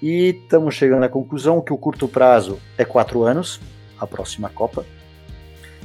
E 0.00 0.40
estamos 0.44 0.76
chegando 0.76 1.02
à 1.02 1.08
conclusão 1.08 1.60
que 1.60 1.72
o 1.72 1.76
curto 1.76 2.06
prazo 2.06 2.60
é 2.78 2.84
quatro 2.84 3.24
anos, 3.24 3.60
a 3.98 4.06
próxima 4.06 4.48
Copa. 4.48 4.86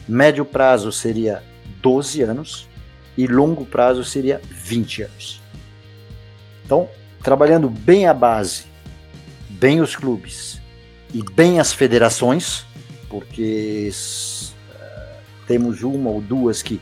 Médio 0.08 0.46
prazo 0.46 0.92
seria 0.92 1.42
12 1.86 2.24
anos 2.24 2.68
e 3.16 3.28
longo 3.28 3.64
prazo 3.64 4.04
seria 4.04 4.42
20 4.50 5.04
anos. 5.04 5.40
Então, 6.66 6.90
trabalhando 7.22 7.70
bem 7.70 8.08
a 8.08 8.14
base, 8.14 8.64
bem 9.48 9.82
os 9.82 9.96
clubes 9.96 10.60
e 11.14 11.22
bem 11.22 11.60
as 11.60 11.72
federações, 11.72 12.66
porque 13.08 13.92
uh, 13.92 15.22
temos 15.46 15.84
uma 15.84 16.10
ou 16.10 16.20
duas 16.22 16.64
que 16.64 16.82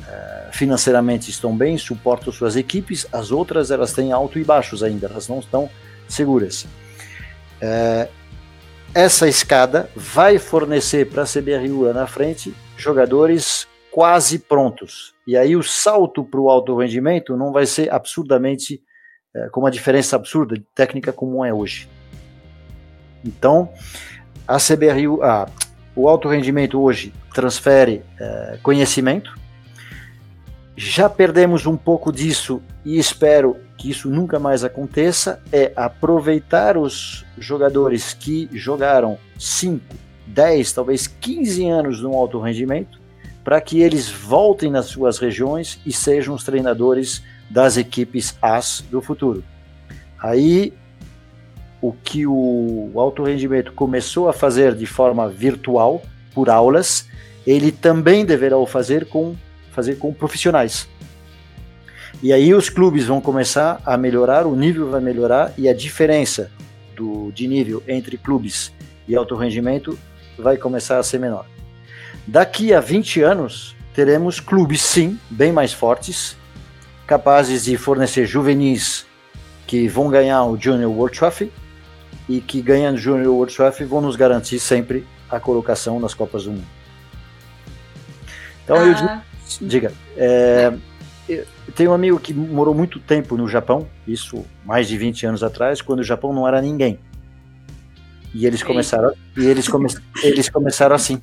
uh, 0.00 0.52
financeiramente 0.52 1.30
estão 1.30 1.54
bem, 1.54 1.76
suportam 1.76 2.32
suas 2.32 2.56
equipes, 2.56 3.06
as 3.12 3.30
outras 3.30 3.70
elas 3.70 3.92
têm 3.92 4.10
alto 4.10 4.38
e 4.38 4.44
baixos 4.44 4.82
ainda, 4.82 5.06
elas 5.06 5.28
não 5.28 5.40
estão 5.40 5.68
seguras. 6.08 6.66
É, 7.60 8.08
essa 8.94 9.28
escada 9.28 9.90
vai 9.94 10.38
fornecer 10.38 11.10
para 11.10 11.24
a 11.24 11.26
CBRU 11.26 11.82
lá 11.82 11.92
na 11.92 12.06
frente 12.06 12.54
jogadores 12.78 13.67
quase 13.98 14.38
prontos. 14.38 15.12
E 15.26 15.36
aí 15.36 15.56
o 15.56 15.62
salto 15.64 16.22
para 16.22 16.38
o 16.38 16.48
alto 16.48 16.76
rendimento 16.76 17.36
não 17.36 17.50
vai 17.50 17.66
ser 17.66 17.92
absurdamente 17.92 18.80
é, 19.34 19.48
com 19.48 19.58
uma 19.58 19.72
diferença 19.72 20.14
absurda 20.14 20.54
de 20.54 20.64
técnica 20.72 21.12
como 21.12 21.44
é 21.44 21.52
hoje. 21.52 21.88
Então, 23.24 23.72
a 24.46 24.58
CBRU, 24.58 25.18
o 25.96 26.08
alto 26.08 26.28
rendimento 26.28 26.80
hoje 26.80 27.12
transfere 27.34 28.04
é, 28.20 28.60
conhecimento. 28.62 29.34
Já 30.76 31.10
perdemos 31.10 31.66
um 31.66 31.76
pouco 31.76 32.12
disso 32.12 32.62
e 32.84 33.00
espero 33.00 33.56
que 33.76 33.90
isso 33.90 34.08
nunca 34.08 34.38
mais 34.38 34.62
aconteça 34.62 35.42
é 35.50 35.72
aproveitar 35.74 36.76
os 36.76 37.26
jogadores 37.36 38.14
que 38.14 38.48
jogaram 38.52 39.18
5, 39.36 39.84
10, 40.24 40.72
talvez 40.72 41.08
15 41.08 41.68
anos 41.68 42.00
no 42.00 42.14
alto 42.14 42.38
rendimento, 42.38 43.07
para 43.48 43.62
que 43.62 43.80
eles 43.80 44.10
voltem 44.10 44.70
nas 44.70 44.84
suas 44.84 45.16
regiões 45.16 45.80
e 45.86 45.90
sejam 45.90 46.34
os 46.34 46.44
treinadores 46.44 47.22
das 47.48 47.78
equipes 47.78 48.36
As 48.42 48.84
do 48.90 49.00
futuro. 49.00 49.42
Aí, 50.20 50.74
o 51.80 51.90
que 51.90 52.26
o 52.26 52.92
alto 52.96 53.22
rendimento 53.22 53.72
começou 53.72 54.28
a 54.28 54.34
fazer 54.34 54.74
de 54.74 54.84
forma 54.84 55.26
virtual, 55.30 56.02
por 56.34 56.50
aulas, 56.50 57.08
ele 57.46 57.72
também 57.72 58.22
deverá 58.22 58.58
o 58.58 58.66
fazer 58.66 59.06
com, 59.06 59.34
fazer 59.72 59.96
com 59.96 60.12
profissionais 60.12 60.86
e 62.22 62.34
aí 62.34 62.52
os 62.52 62.68
clubes 62.68 63.06
vão 63.06 63.18
começar 63.18 63.80
a 63.82 63.96
melhorar, 63.96 64.46
o 64.46 64.54
nível 64.54 64.90
vai 64.90 65.00
melhorar 65.00 65.54
e 65.56 65.70
a 65.70 65.72
diferença 65.72 66.50
do, 66.94 67.32
de 67.32 67.48
nível 67.48 67.82
entre 67.88 68.18
clubes 68.18 68.74
e 69.06 69.16
alto 69.16 69.36
rendimento 69.36 69.98
vai 70.36 70.58
começar 70.58 70.98
a 70.98 71.02
ser 71.02 71.18
menor. 71.18 71.46
Daqui 72.28 72.74
a 72.74 72.80
20 72.80 73.22
anos, 73.22 73.74
teremos 73.94 74.38
clubes, 74.38 74.82
sim, 74.82 75.18
bem 75.30 75.50
mais 75.50 75.72
fortes, 75.72 76.36
capazes 77.06 77.64
de 77.64 77.78
fornecer 77.78 78.26
juvenis 78.26 79.06
que 79.66 79.88
vão 79.88 80.10
ganhar 80.10 80.44
o 80.44 80.54
Junior 80.60 80.92
World 80.92 81.18
Trophy 81.18 81.50
e 82.28 82.42
que 82.42 82.60
ganhando 82.60 82.96
o 82.96 82.98
Junior 82.98 83.32
World 83.32 83.56
Trophy 83.56 83.84
vão 83.84 84.02
nos 84.02 84.14
garantir 84.14 84.58
sempre 84.58 85.06
a 85.30 85.40
colocação 85.40 85.98
nas 85.98 86.12
Copas 86.12 86.44
do 86.44 86.50
Mundo. 86.50 86.66
Então 88.62 88.76
ah. 88.76 88.84
eu 88.86 88.92
digo, 88.92 89.10
diga, 89.62 89.92
é, 90.14 90.74
tenho 91.74 91.92
um 91.92 91.94
amigo 91.94 92.20
que 92.20 92.34
morou 92.34 92.74
muito 92.74 93.00
tempo 93.00 93.38
no 93.38 93.48
Japão, 93.48 93.88
isso 94.06 94.44
mais 94.66 94.86
de 94.86 94.98
20 94.98 95.24
anos 95.24 95.42
atrás, 95.42 95.80
quando 95.80 96.00
o 96.00 96.04
Japão 96.04 96.34
não 96.34 96.46
era 96.46 96.60
ninguém. 96.60 97.00
E 98.34 98.44
eles 98.44 98.62
começaram, 98.62 99.14
e 99.34 99.46
eles, 99.46 99.66
come, 99.66 99.88
eles 100.22 100.50
começaram 100.50 100.94
assim. 100.94 101.22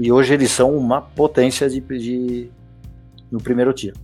E 0.00 0.10
hoje 0.10 0.32
eles 0.32 0.50
são 0.50 0.74
uma 0.74 1.02
potência 1.02 1.68
de, 1.68 1.78
de 1.78 2.48
no 3.30 3.38
primeiro 3.38 3.70
tiro. 3.74 3.94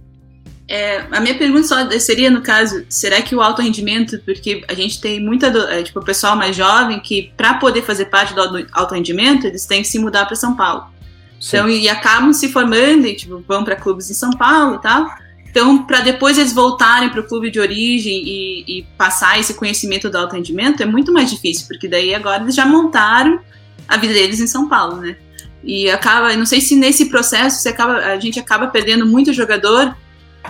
É, 0.68 1.06
a 1.10 1.20
minha 1.20 1.38
pergunta 1.38 1.66
só 1.66 1.90
seria, 1.98 2.30
no 2.30 2.42
caso, 2.42 2.84
será 2.90 3.22
que 3.22 3.34
o 3.34 3.40
alto 3.40 3.62
rendimento, 3.62 4.20
porque 4.24 4.62
a 4.68 4.74
gente 4.74 5.00
tem 5.00 5.18
muita, 5.24 5.46
é, 5.46 5.82
tipo, 5.82 5.98
o 5.98 6.04
pessoal 6.04 6.36
mais 6.36 6.54
jovem 6.54 7.00
que, 7.00 7.32
para 7.34 7.54
poder 7.54 7.80
fazer 7.80 8.06
parte 8.06 8.34
do 8.34 8.66
alto 8.72 8.94
rendimento, 8.94 9.46
eles 9.46 9.64
têm 9.64 9.80
que 9.80 9.88
se 9.88 9.98
mudar 9.98 10.26
para 10.26 10.36
São 10.36 10.54
Paulo. 10.54 10.84
Sim. 11.40 11.56
Então, 11.56 11.68
e 11.70 11.88
acabam 11.88 12.30
se 12.34 12.50
formando 12.50 13.06
e, 13.06 13.14
tipo, 13.14 13.42
vão 13.48 13.64
para 13.64 13.76
clubes 13.76 14.10
em 14.10 14.14
São 14.14 14.30
Paulo 14.30 14.74
e 14.74 14.82
tal. 14.82 15.08
Então, 15.48 15.84
para 15.84 16.00
depois 16.00 16.36
eles 16.36 16.52
voltarem 16.52 17.08
para 17.08 17.20
o 17.20 17.24
clube 17.24 17.50
de 17.50 17.58
origem 17.58 18.22
e, 18.26 18.80
e, 18.80 18.82
passar 18.98 19.40
esse 19.40 19.54
conhecimento 19.54 20.10
do 20.10 20.18
alto 20.18 20.34
rendimento, 20.34 20.82
é 20.82 20.86
muito 20.86 21.10
mais 21.10 21.30
difícil, 21.30 21.66
porque 21.66 21.88
daí 21.88 22.14
agora 22.14 22.42
eles 22.42 22.54
já 22.54 22.66
montaram 22.66 23.40
a 23.88 23.96
vida 23.96 24.12
deles 24.12 24.40
em 24.40 24.46
São 24.46 24.68
Paulo, 24.68 24.96
né? 24.96 25.16
E 25.66 25.90
acaba, 25.90 26.32
não 26.36 26.46
sei 26.46 26.60
se 26.60 26.76
nesse 26.76 27.06
processo 27.06 27.60
você 27.60 27.70
acaba, 27.70 27.96
a 27.96 28.20
gente 28.20 28.38
acaba 28.38 28.68
perdendo 28.68 29.04
muito 29.04 29.32
jogador 29.32 29.96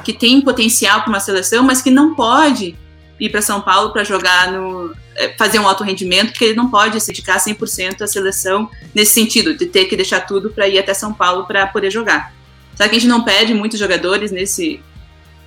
que 0.05 0.13
tem 0.13 0.43
potencial 0.43 1.01
para 1.01 1.09
uma 1.09 1.21
seleção, 1.21 1.65
mas 1.65 1.81
que 1.81 1.91
não 1.91 2.15
pode 2.15 2.77
ir 3.19 3.31
para 3.31 3.41
São 3.41 3.63
Paulo 3.63 3.95
para 3.95 4.05
jogar 4.05 4.53
no 4.53 4.95
é, 5.17 5.35
fazer 5.39 5.59
um 5.59 5.67
alto 5.67 5.83
rendimento, 5.83 6.33
porque 6.33 6.45
ele 6.45 6.55
não 6.55 6.71
pode 6.71 7.01
se 7.01 7.07
dedicar 7.07 7.39
100% 7.39 8.03
à 8.03 8.07
seleção 8.07 8.71
nesse 8.95 9.15
sentido, 9.15 9.57
de 9.57 9.65
ter 9.65 9.87
que 9.87 9.97
deixar 9.97 10.21
tudo 10.21 10.51
para 10.51 10.69
ir 10.69 10.79
até 10.79 10.93
São 10.93 11.15
Paulo 11.15 11.47
para 11.47 11.67
poder 11.67 11.91
jogar. 11.91 12.35
Será 12.75 12.87
que 12.87 12.97
a 12.97 12.99
gente 12.99 13.09
não 13.09 13.25
perde 13.25 13.55
muitos 13.55 13.79
jogadores 13.79 14.31
nesse 14.31 14.83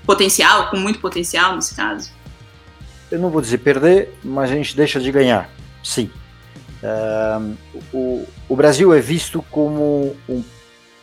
potencial, 0.03 0.71
com 0.71 0.77
muito 0.77 0.99
potencial 0.99 1.55
nesse 1.55 1.75
caso? 1.75 2.09
Eu 3.11 3.19
não 3.19 3.29
vou 3.29 3.41
dizer 3.41 3.59
perder, 3.59 4.17
mas 4.23 4.49
a 4.49 4.55
gente 4.55 4.75
deixa 4.75 4.99
de 4.99 5.11
ganhar, 5.11 5.47
sim. 5.83 6.09
Uh, 6.81 7.57
o, 7.93 8.27
o, 8.47 8.55
Brasil 8.55 8.93
é 8.93 9.01
visto 9.01 9.43
como 9.51 10.15
um, 10.29 10.43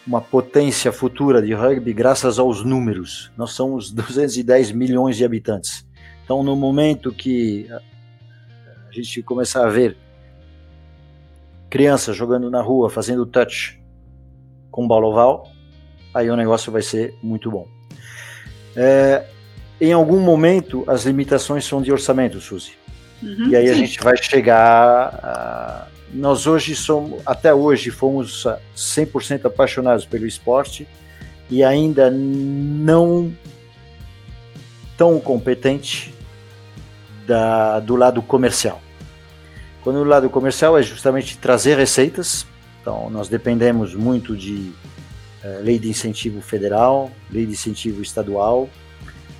uma 0.06 0.20
potência 0.20 0.90
futura 0.90 1.42
de 1.42 1.52
rugby 1.52 1.92
graças 1.92 2.38
aos 2.38 2.64
números. 2.64 3.30
Nós 3.36 3.52
somos 3.52 3.90
210 3.92 4.72
milhões 4.72 5.16
de 5.16 5.24
habitantes. 5.24 5.86
Então, 6.24 6.42
no 6.42 6.56
momento 6.56 7.12
que 7.12 7.68
a 7.70 8.92
gente 8.92 9.22
começar 9.22 9.66
a 9.66 9.70
ver 9.70 9.96
crianças 11.68 12.16
jogando 12.16 12.50
na 12.50 12.62
rua, 12.62 12.88
fazendo 12.88 13.26
touch 13.26 13.80
com 14.70 14.88
bola 14.88 15.06
oval, 15.06 15.48
aí 16.14 16.30
o 16.30 16.36
negócio 16.36 16.72
vai 16.72 16.82
ser 16.82 17.14
muito 17.22 17.50
bom. 17.50 17.68
É, 18.74 19.26
em 19.80 19.92
algum 19.92 20.20
momento, 20.20 20.84
as 20.86 21.04
limitações 21.04 21.64
são 21.64 21.82
de 21.82 21.92
orçamento, 21.92 22.40
Suzy. 22.40 22.72
Uhum, 23.22 23.48
e 23.48 23.56
aí 23.56 23.66
sim. 23.66 23.72
a 23.72 23.74
gente 23.74 23.98
vai 24.00 24.16
chegar. 24.16 25.20
A... 25.22 25.86
Nós 26.12 26.46
hoje 26.46 26.74
somos, 26.74 27.20
até 27.26 27.52
hoje, 27.52 27.90
fomos 27.90 28.46
100% 28.76 29.46
apaixonados 29.46 30.04
pelo 30.04 30.26
esporte 30.26 30.86
e 31.50 31.62
ainda 31.62 32.10
não 32.10 33.32
tão 34.96 35.20
competente 35.20 36.14
da, 37.26 37.80
do 37.80 37.96
lado 37.96 38.22
comercial. 38.22 38.80
Quando 39.82 39.96
o 39.96 40.04
lado 40.04 40.28
comercial 40.30 40.76
é 40.78 40.82
justamente 40.82 41.38
trazer 41.38 41.76
receitas, 41.76 42.46
então 42.80 43.10
nós 43.10 43.28
dependemos 43.28 43.94
muito 43.94 44.36
de 44.36 44.72
é, 45.42 45.60
lei 45.62 45.78
de 45.78 45.88
incentivo 45.88 46.40
federal, 46.40 47.10
lei 47.30 47.46
de 47.46 47.52
incentivo 47.52 48.02
estadual, 48.02 48.68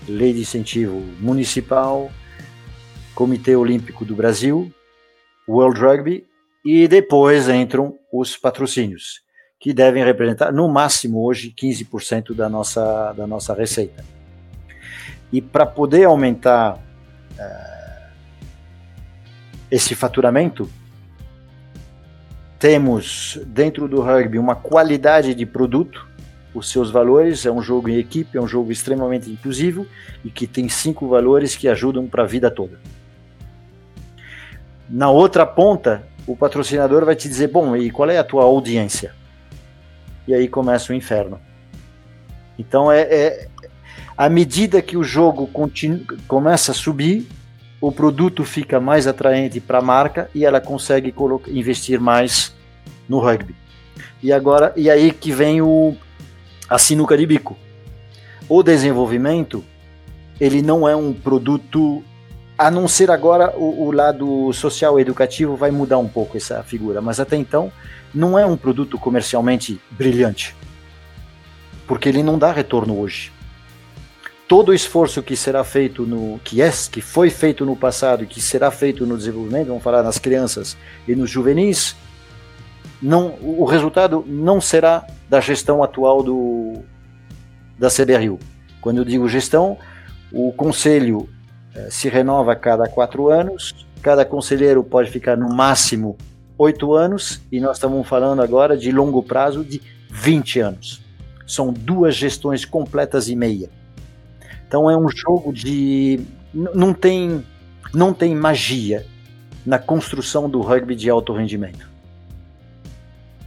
lei 0.08 0.32
de 0.32 0.40
incentivo 0.40 1.02
municipal, 1.18 2.12
Comitê 3.16 3.56
Olímpico 3.56 4.04
do 4.04 4.14
Brasil, 4.14 4.70
World 5.48 5.80
Rugby 5.80 6.26
e 6.62 6.86
depois 6.86 7.48
entram 7.48 7.98
os 8.12 8.36
patrocínios, 8.36 9.22
que 9.58 9.72
devem 9.72 10.04
representar 10.04 10.52
no 10.52 10.68
máximo 10.68 11.24
hoje 11.24 11.50
15% 11.58 12.34
da 12.34 12.46
nossa, 12.46 13.14
da 13.14 13.26
nossa 13.26 13.54
receita. 13.54 14.04
E 15.32 15.40
para 15.40 15.64
poder 15.64 16.04
aumentar 16.04 16.74
uh, 16.76 18.12
esse 19.70 19.94
faturamento, 19.94 20.70
temos 22.58 23.40
dentro 23.46 23.88
do 23.88 24.02
rugby 24.02 24.38
uma 24.38 24.54
qualidade 24.54 25.34
de 25.34 25.46
produto 25.46 26.06
os 26.54 26.70
seus 26.70 26.90
valores, 26.90 27.44
é 27.44 27.50
um 27.50 27.60
jogo 27.62 27.88
em 27.88 27.98
equipe, 27.98 28.36
é 28.36 28.40
um 28.40 28.48
jogo 28.48 28.72
extremamente 28.72 29.30
inclusivo 29.30 29.86
e 30.24 30.30
que 30.30 30.46
tem 30.46 30.68
cinco 30.68 31.06
valores 31.06 31.54
que 31.54 31.68
ajudam 31.68 32.06
para 32.06 32.22
a 32.22 32.26
vida 32.26 32.50
toda. 32.50 32.78
Na 34.88 35.10
outra 35.10 35.44
ponta, 35.44 36.06
o 36.26 36.36
patrocinador 36.36 37.04
vai 37.04 37.16
te 37.16 37.28
dizer: 37.28 37.48
bom, 37.48 37.76
e 37.76 37.90
qual 37.90 38.10
é 38.10 38.18
a 38.18 38.24
tua 38.24 38.44
audiência? 38.44 39.14
E 40.26 40.34
aí 40.34 40.48
começa 40.48 40.92
o 40.92 40.96
inferno. 40.96 41.40
Então 42.58 42.90
é, 42.90 43.02
é 43.02 43.48
à 44.16 44.28
medida 44.28 44.80
que 44.80 44.96
o 44.96 45.04
jogo 45.04 45.48
começa 46.26 46.72
a 46.72 46.74
subir, 46.74 47.28
o 47.80 47.92
produto 47.92 48.44
fica 48.44 48.80
mais 48.80 49.06
atraente 49.06 49.60
para 49.60 49.78
a 49.78 49.82
marca 49.82 50.30
e 50.34 50.44
ela 50.44 50.60
consegue 50.60 51.14
investir 51.48 52.00
mais 52.00 52.54
no 53.08 53.18
rugby. 53.18 53.54
E 54.22 54.32
agora 54.32 54.72
e 54.76 54.90
aí 54.90 55.12
que 55.12 55.30
vem 55.30 55.60
o 55.60 55.96
a 56.68 56.78
sinuca 56.78 57.16
de 57.16 57.26
bico. 57.26 57.56
O 58.48 58.62
desenvolvimento 58.62 59.64
ele 60.40 60.62
não 60.62 60.88
é 60.88 60.96
um 60.96 61.12
produto 61.12 62.02
a 62.58 62.70
não 62.70 62.88
ser 62.88 63.10
agora 63.10 63.54
o, 63.56 63.86
o 63.86 63.92
lado 63.92 64.52
social 64.52 64.98
e 64.98 65.02
educativo 65.02 65.56
vai 65.56 65.70
mudar 65.70 65.98
um 65.98 66.08
pouco 66.08 66.36
essa 66.36 66.62
figura, 66.62 67.00
mas 67.00 67.20
até 67.20 67.36
então 67.36 67.70
não 68.14 68.38
é 68.38 68.46
um 68.46 68.56
produto 68.56 68.98
comercialmente 68.98 69.80
brilhante, 69.90 70.56
porque 71.86 72.08
ele 72.08 72.22
não 72.22 72.38
dá 72.38 72.50
retorno 72.50 72.98
hoje. 72.98 73.32
Todo 74.48 74.68
o 74.68 74.74
esforço 74.74 75.22
que 75.22 75.36
será 75.36 75.64
feito 75.64 76.04
no 76.04 76.40
que 76.44 76.62
é 76.62 76.70
que 76.90 77.00
foi 77.00 77.30
feito 77.30 77.66
no 77.66 77.76
passado 77.76 78.22
e 78.22 78.26
que 78.26 78.40
será 78.40 78.70
feito 78.70 79.04
no 79.04 79.18
desenvolvimento, 79.18 79.66
vamos 79.68 79.82
falar 79.82 80.02
nas 80.02 80.18
crianças 80.18 80.76
e 81.06 81.16
nos 81.16 81.28
juvenis, 81.28 81.96
não, 83.02 83.34
o 83.42 83.64
resultado 83.64 84.24
não 84.26 84.60
será 84.60 85.04
da 85.28 85.40
gestão 85.40 85.82
atual 85.82 86.22
do 86.22 86.74
da 87.78 87.88
CBRU. 87.90 88.38
Quando 88.80 88.98
eu 88.98 89.04
digo 89.04 89.28
gestão, 89.28 89.76
o 90.32 90.52
conselho 90.52 91.28
se 91.90 92.08
renova 92.08 92.52
a 92.52 92.56
cada 92.56 92.88
quatro 92.88 93.28
anos, 93.28 93.86
cada 94.02 94.24
conselheiro 94.24 94.82
pode 94.82 95.10
ficar 95.10 95.36
no 95.36 95.48
máximo 95.48 96.16
oito 96.58 96.94
anos, 96.94 97.40
e 97.52 97.60
nós 97.60 97.76
estamos 97.76 98.06
falando 98.06 98.42
agora 98.42 98.76
de 98.76 98.90
longo 98.90 99.22
prazo 99.22 99.64
de 99.64 99.80
20 100.10 100.60
anos. 100.60 101.02
São 101.46 101.72
duas 101.72 102.14
gestões 102.14 102.64
completas 102.64 103.28
e 103.28 103.36
meia. 103.36 103.70
Então 104.66 104.90
é 104.90 104.96
um 104.96 105.08
jogo 105.08 105.52
de. 105.52 106.20
Não 106.52 106.92
tem, 106.92 107.44
não 107.92 108.12
tem 108.12 108.34
magia 108.34 109.06
na 109.64 109.78
construção 109.78 110.48
do 110.48 110.60
rugby 110.60 110.96
de 110.96 111.10
alto 111.10 111.32
rendimento. 111.32 111.88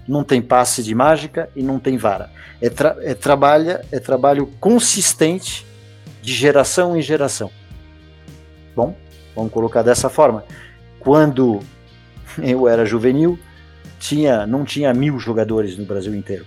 Não 0.07 0.23
tem 0.23 0.41
passe 0.41 0.83
de 0.83 0.93
mágica 0.95 1.49
e 1.55 1.61
não 1.61 1.79
tem 1.79 1.97
vara. 1.97 2.29
É, 2.61 2.69
tra 2.69 2.95
é, 2.99 3.13
trabalha, 3.13 3.85
é 3.91 3.99
trabalho 3.99 4.47
consistente 4.59 5.65
de 6.21 6.33
geração 6.33 6.97
em 6.97 7.01
geração. 7.01 7.51
Bom, 8.79 8.95
vamos 9.35 9.51
colocar 9.51 9.81
dessa 9.81 10.07
forma. 10.07 10.45
Quando 11.01 11.59
eu 12.41 12.65
era 12.65 12.85
juvenil, 12.85 13.37
tinha, 13.99 14.47
não 14.47 14.63
tinha 14.63 14.93
mil 14.93 15.19
jogadores 15.19 15.77
no 15.77 15.83
Brasil 15.83 16.15
inteiro. 16.15 16.45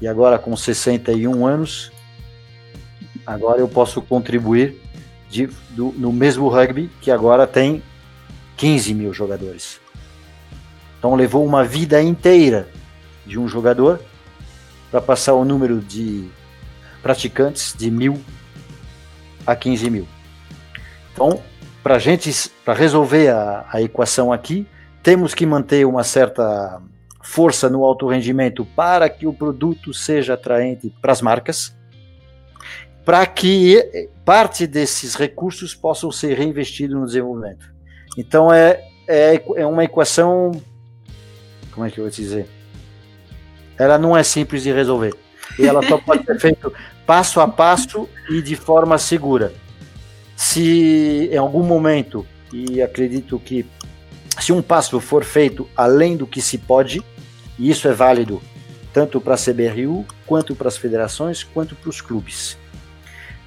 E 0.00 0.08
agora, 0.08 0.38
com 0.38 0.56
61 0.56 1.46
anos, 1.46 1.92
agora 3.26 3.60
eu 3.60 3.68
posso 3.68 4.00
contribuir 4.00 4.80
de, 5.28 5.46
do, 5.72 5.92
no 5.92 6.10
mesmo 6.10 6.48
rugby 6.48 6.90
que 7.02 7.10
agora 7.10 7.46
tem 7.46 7.82
15 8.56 8.94
mil 8.94 9.12
jogadores. 9.12 9.78
Então 10.98 11.14
levou 11.14 11.44
uma 11.44 11.62
vida 11.62 12.02
inteira 12.02 12.66
de 13.26 13.38
um 13.38 13.46
jogador 13.46 14.00
para 14.90 15.02
passar 15.02 15.34
o 15.34 15.44
número 15.44 15.82
de 15.82 16.30
praticantes 17.02 17.74
de 17.76 17.90
mil 17.90 18.18
a 19.46 19.54
15 19.54 19.90
mil. 19.90 20.08
Então, 21.14 21.40
para 21.80 21.96
gente, 21.98 22.50
para 22.64 22.74
resolver 22.74 23.28
a, 23.28 23.64
a 23.72 23.80
equação 23.80 24.32
aqui, 24.32 24.66
temos 25.00 25.32
que 25.32 25.46
manter 25.46 25.86
uma 25.86 26.02
certa 26.02 26.82
força 27.22 27.70
no 27.70 27.84
alto 27.84 28.08
rendimento 28.08 28.66
para 28.76 29.08
que 29.08 29.26
o 29.26 29.32
produto 29.32 29.94
seja 29.94 30.34
atraente 30.34 30.92
para 31.00 31.12
as 31.12 31.22
marcas, 31.22 31.74
para 33.04 33.24
que 33.26 34.10
parte 34.24 34.66
desses 34.66 35.14
recursos 35.14 35.74
possam 35.74 36.10
ser 36.10 36.36
reinvestidos 36.36 36.96
no 36.96 37.06
desenvolvimento. 37.06 37.72
Então 38.18 38.52
é, 38.52 38.82
é, 39.06 39.42
é 39.56 39.66
uma 39.66 39.84
equação, 39.84 40.50
como 41.72 41.86
é 41.86 41.90
que 41.90 41.98
eu 41.98 42.04
vou 42.04 42.10
te 42.10 42.22
dizer? 42.22 42.48
Ela 43.78 43.98
não 43.98 44.16
é 44.16 44.22
simples 44.22 44.62
de 44.62 44.72
resolver. 44.72 45.14
E 45.58 45.66
ela 45.66 45.86
só 45.86 45.98
pode 45.98 46.24
ser 46.24 46.40
feita 46.40 46.72
passo 47.06 47.40
a 47.40 47.46
passo 47.46 48.08
e 48.30 48.42
de 48.42 48.56
forma 48.56 48.98
segura 48.98 49.52
se 50.36 51.28
em 51.32 51.36
algum 51.36 51.62
momento, 51.62 52.26
e 52.52 52.82
acredito 52.82 53.38
que 53.38 53.66
se 54.40 54.52
um 54.52 54.62
passo 54.62 55.00
for 55.00 55.24
feito 55.24 55.68
além 55.76 56.16
do 56.16 56.26
que 56.26 56.40
se 56.40 56.58
pode, 56.58 57.02
e 57.58 57.70
isso 57.70 57.88
é 57.88 57.92
válido 57.92 58.42
tanto 58.92 59.20
para 59.20 59.34
a 59.34 59.38
CBRU, 59.38 60.06
quanto 60.24 60.54
para 60.54 60.68
as 60.68 60.76
federações, 60.76 61.42
quanto 61.42 61.74
para 61.74 61.90
os 61.90 62.00
clubes. 62.00 62.56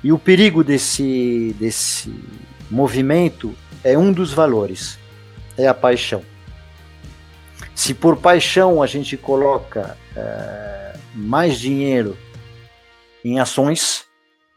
E 0.04 0.12
o 0.12 0.20
perigo 0.20 0.64
desse, 0.64 1.56
desse 1.58 2.14
movimento 2.70 3.56
é 3.84 3.98
um 3.98 4.12
dos 4.12 4.34
valores, 4.34 5.00
é 5.58 5.68
a 5.68 5.74
paixão. 5.74 6.22
Se 7.74 7.94
por 7.94 8.18
paixão 8.18 8.84
a 8.84 8.88
gente 8.88 9.16
coloca 9.16 9.98
é, 10.16 10.94
mais 11.14 11.60
dinheiro 11.60 12.18
em 13.24 13.40
ações, 13.40 14.07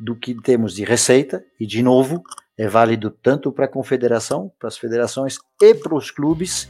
do 0.00 0.16
que 0.16 0.34
temos 0.34 0.74
de 0.74 0.82
receita, 0.82 1.44
e 1.58 1.66
de 1.66 1.82
novo, 1.82 2.24
é 2.56 2.66
válido 2.66 3.10
tanto 3.10 3.52
para 3.52 3.66
a 3.66 3.68
confederação, 3.68 4.50
para 4.58 4.68
as 4.68 4.78
federações 4.78 5.38
e 5.60 5.74
para 5.74 5.94
os 5.94 6.10
clubes. 6.10 6.68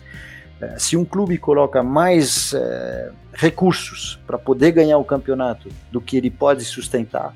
É, 0.61 0.78
se 0.78 0.97
um 0.97 1.05
clube 1.05 1.39
coloca 1.39 1.83
mais 1.83 2.53
é, 2.53 3.12
recursos 3.33 4.20
para 4.26 4.37
poder 4.37 4.72
ganhar 4.72 4.99
o 4.99 5.05
campeonato 5.05 5.68
do 5.91 6.01
que 6.01 6.16
ele 6.16 6.31
pode 6.31 6.64
sustentar, 6.64 7.35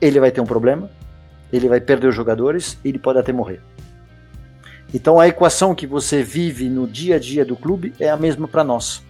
ele 0.00 0.18
vai 0.18 0.32
ter 0.32 0.40
um 0.40 0.46
problema, 0.46 0.90
ele 1.52 1.68
vai 1.68 1.80
perder 1.80 2.08
os 2.08 2.14
jogadores, 2.14 2.78
ele 2.84 2.98
pode 2.98 3.18
até 3.18 3.32
morrer. 3.32 3.60
Então 4.92 5.20
a 5.20 5.28
equação 5.28 5.74
que 5.74 5.86
você 5.86 6.22
vive 6.22 6.68
no 6.68 6.86
dia 6.86 7.16
a 7.16 7.18
dia 7.18 7.44
do 7.44 7.56
clube 7.56 7.94
é 8.00 8.10
a 8.10 8.16
mesma 8.16 8.48
para 8.48 8.64
nós. 8.64 9.02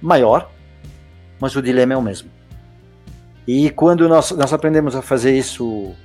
Maior, 0.00 0.50
mas 1.40 1.54
o 1.54 1.62
dilema 1.62 1.94
é 1.94 1.96
o 1.96 2.02
mesmo. 2.02 2.30
E 3.46 3.70
quando 3.70 4.08
nós, 4.08 4.30
nós 4.32 4.52
aprendemos 4.52 4.94
a 4.94 5.02
fazer 5.02 5.36
isso, 5.36 5.66
uh, 5.66 5.96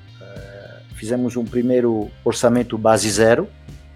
fizemos 0.96 1.38
um 1.38 1.46
primeiro 1.46 2.10
orçamento 2.24 2.78
base 2.78 3.10
zero, 3.10 3.48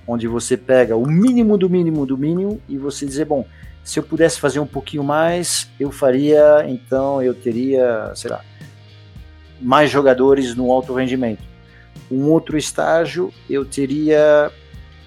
onde 0.08 0.28
você 0.28 0.56
pega 0.56 0.96
o 0.96 1.08
mínimo 1.08 1.58
do 1.58 1.70
mínimo 1.70 2.06
do 2.06 2.18
mínimo 2.18 2.62
e 2.70 2.78
você 2.78 3.06
dizer, 3.06 3.26
bom, 3.26 3.46
se 3.84 3.98
eu 3.98 4.04
pudesse 4.04 4.40
fazer 4.40 4.60
um 4.60 4.68
pouquinho 4.68 5.04
mais, 5.04 5.70
eu 5.80 5.92
faria, 5.92 6.66
então 6.68 7.22
eu 7.22 7.34
teria, 7.34 8.12
sei 8.14 8.30
lá, 8.30 8.42
mais 9.60 9.90
jogadores 9.90 10.56
no 10.56 10.72
alto 10.72 10.94
rendimento. 10.94 11.44
Um 12.12 12.30
outro 12.30 12.58
estágio, 12.58 13.34
eu 13.50 13.66
teria 13.66 14.52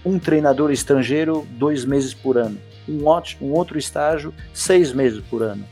um 0.04 0.18
treinador 0.18 0.72
estrangeiro 0.72 1.46
dois 1.52 1.84
meses 1.84 2.12
por 2.12 2.36
ano. 2.36 2.58
Um, 2.88 3.04
um 3.40 3.52
outro 3.52 3.78
estágio, 3.78 4.34
seis 4.52 4.92
meses 4.92 5.22
por 5.30 5.42
ano 5.42 5.64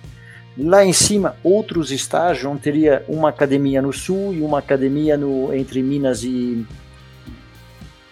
Lá 0.57 0.85
em 0.85 0.93
cima, 0.93 1.37
outros 1.43 1.91
estágios, 1.91 2.45
onde 2.45 2.61
teria 2.61 3.05
uma 3.09 3.31
academia 3.31 3.81
no 3.81 3.93
sul 3.93 4.35
e 4.35 4.41
uma 4.43 4.59
academia 4.59 5.17
no, 5.17 5.53
entre 5.55 5.83
Minas 5.83 6.23
e, 6.25 6.67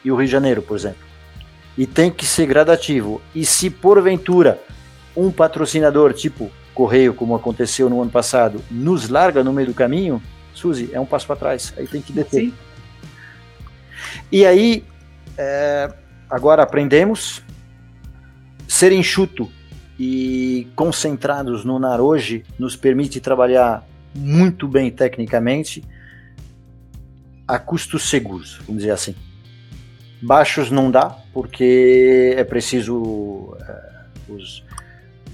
e 0.03 0.11
o 0.11 0.17
Rio 0.17 0.27
de 0.27 0.33
Janeiro, 0.33 0.63
por 0.63 0.77
exemplo. 0.77 1.07
E 1.77 1.87
tem 1.87 2.11
que 2.11 2.25
ser 2.25 2.47
gradativo. 2.47 3.21
E 3.35 3.45
se 3.45 3.69
porventura 3.69 4.61
um 5.17 5.31
patrocinador 5.31 6.15
tipo 6.15 6.51
Correio, 6.75 7.13
como 7.13 7.35
aconteceu 7.35 7.91
no 7.91 8.01
ano 8.01 8.11
passado, 8.11 8.63
nos 8.71 9.09
larga 9.09 9.45
no 9.45 9.53
meio 9.53 9.69
do 9.69 9.75
caminho, 9.75 10.23
Suzy, 10.55 10.91
é 10.93 11.01
um 11.01 11.07
passo 11.07 11.27
para 11.27 11.37
trás. 11.37 11.75
Aí 11.77 11.87
tem 11.87 12.01
que 12.01 12.13
deter. 12.13 12.45
Sim. 12.45 12.55
E 14.33 14.47
aí, 14.47 14.85
é, 15.37 15.93
agora 16.29 16.63
aprendemos 16.63 17.43
ser 18.67 18.93
enxuto 18.93 19.51
e 20.03 20.67
concentrados 20.75 21.63
no 21.63 21.79
NAR 21.79 22.01
hoje 22.01 22.43
nos 22.59 22.75
permite 22.75 23.21
trabalhar 23.21 23.87
muito 24.15 24.67
bem 24.67 24.91
tecnicamente 24.91 25.85
a 27.47 27.59
custos 27.59 28.09
seguros, 28.09 28.57
vamos 28.67 28.81
dizer 28.81 28.93
assim. 28.93 29.15
Baixos 30.23 30.71
não 30.71 30.91
dá, 30.91 31.11
porque 31.35 32.35
é 32.35 32.43
preciso. 32.45 32.97
Uh, 32.97 33.55
os, 34.31 34.65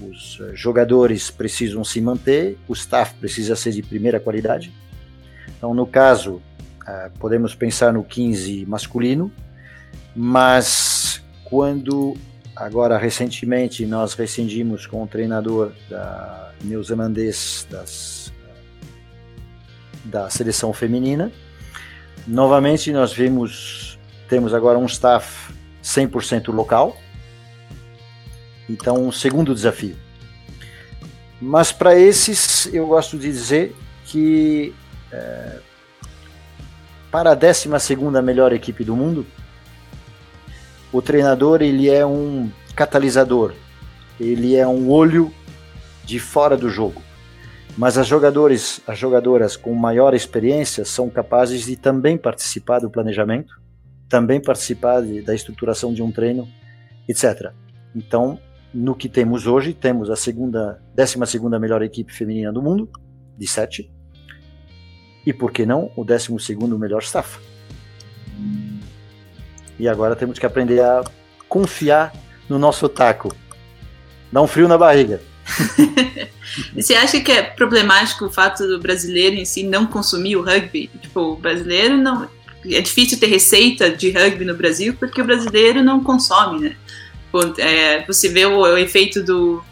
os 0.01 0.37
jogadores 0.53 1.31
precisam 1.31 1.81
se 1.85 2.01
manter, 2.01 2.57
o 2.67 2.73
staff 2.73 3.15
precisa 3.15 3.55
ser 3.55 3.71
de 3.71 3.81
primeira 3.81 4.19
qualidade. 4.19 4.73
Então, 5.57 5.73
no 5.73 5.87
caso, 5.87 6.41
uh, 6.81 7.09
podemos 7.19 7.55
pensar 7.55 7.93
no 7.93 8.03
15 8.03 8.65
masculino, 8.65 9.31
mas 10.13 11.23
quando 11.45 12.17
agora 12.59 12.97
recentemente 12.97 13.85
nós 13.85 14.13
rescindimos 14.13 14.85
com 14.87 15.03
o 15.03 15.07
treinador 15.07 15.71
da 15.89 16.51
neozelandês 16.63 17.67
das, 17.69 18.33
da 20.05 20.29
seleção 20.29 20.73
feminina. 20.73 21.31
Novamente 22.27 22.91
nós 22.91 23.13
vimos, 23.13 23.99
temos 24.27 24.53
agora 24.53 24.77
um 24.77 24.85
staff 24.85 25.53
100% 25.83 26.51
local. 26.51 26.97
Então, 28.69 29.07
um 29.07 29.11
segundo 29.11 29.55
desafio. 29.55 29.95
Mas 31.39 31.71
para 31.71 31.97
esses, 31.97 32.65
eu 32.73 32.87
gosto 32.87 33.17
de 33.17 33.31
dizer 33.31 33.75
que 34.05 34.73
é, 35.11 35.59
para 37.11 37.31
a 37.31 37.35
12 37.35 37.69
melhor 38.21 38.51
equipe 38.51 38.83
do 38.83 38.95
mundo, 38.95 39.25
o 40.91 41.01
treinador 41.01 41.61
ele 41.61 41.89
é 41.89 42.05
um 42.05 42.49
catalisador, 42.75 43.53
ele 44.19 44.55
é 44.55 44.67
um 44.67 44.89
olho 44.89 45.31
de 46.05 46.19
fora 46.19 46.55
do 46.55 46.69
jogo. 46.69 47.01
Mas 47.77 47.97
as 47.97 48.07
jogadores, 48.07 48.81
as 48.87 48.97
jogadoras 48.97 49.55
com 49.55 49.73
maior 49.75 50.15
experiência 50.15 50.83
são 50.83 51.09
capazes 51.09 51.65
de 51.65 51.75
também 51.75 52.17
participar 52.17 52.79
do 52.79 52.89
planejamento, 52.89 53.53
também 54.09 54.41
participar 54.41 55.01
de, 55.01 55.21
da 55.21 55.35
estruturação 55.35 55.93
de 55.93 56.01
um 56.01 56.11
treino, 56.11 56.47
etc. 57.07 57.51
Então, 57.95 58.39
no 58.73 58.95
que 58.95 59.07
temos 59.07 59.45
hoje, 59.45 59.73
temos 59.73 60.09
a 60.09 60.15
segunda, 60.15 60.81
12 60.95 61.25
segunda 61.27 61.59
melhor 61.59 61.83
equipe 61.83 62.11
feminina 62.11 62.51
do 62.51 62.63
mundo, 62.63 62.89
de 63.37 63.45
sete, 63.45 63.91
e 65.25 65.33
por 65.33 65.51
que 65.51 65.65
não 65.65 65.91
o 65.95 66.03
12 66.03 66.39
segundo 66.39 66.79
melhor 66.79 67.01
staff. 67.01 67.39
E 69.79 69.87
agora 69.87 70.15
temos 70.15 70.39
que 70.39 70.45
aprender 70.45 70.81
a 70.81 71.03
confiar 71.47 72.13
no 72.49 72.57
nosso 72.57 72.87
taco. 72.89 73.35
Dá 74.31 74.41
um 74.41 74.47
frio 74.47 74.67
na 74.67 74.77
barriga. 74.77 75.21
Você 76.75 76.95
acha 76.95 77.19
que 77.19 77.31
é 77.31 77.43
problemático 77.43 78.25
o 78.25 78.31
fato 78.31 78.67
do 78.67 78.79
brasileiro 78.79 79.35
em 79.35 79.45
si 79.45 79.63
não 79.63 79.85
consumir 79.85 80.35
o 80.35 80.41
rugby? 80.41 80.89
Tipo, 81.01 81.33
o 81.33 81.35
brasileiro 81.35 81.97
não. 81.97 82.27
É 82.65 82.81
difícil 82.81 83.19
ter 83.19 83.27
receita 83.27 83.89
de 83.89 84.11
rugby 84.11 84.43
no 84.43 84.55
Brasil 84.55 84.95
porque 84.99 85.21
o 85.21 85.25
brasileiro 85.25 85.83
não 85.83 86.03
consome, 86.03 86.59
né? 86.59 86.75
É, 87.59 88.05
você 88.05 88.29
vê 88.29 88.45
o, 88.45 88.59
o 88.59 88.77
efeito 88.77 89.21
do, 89.21 89.63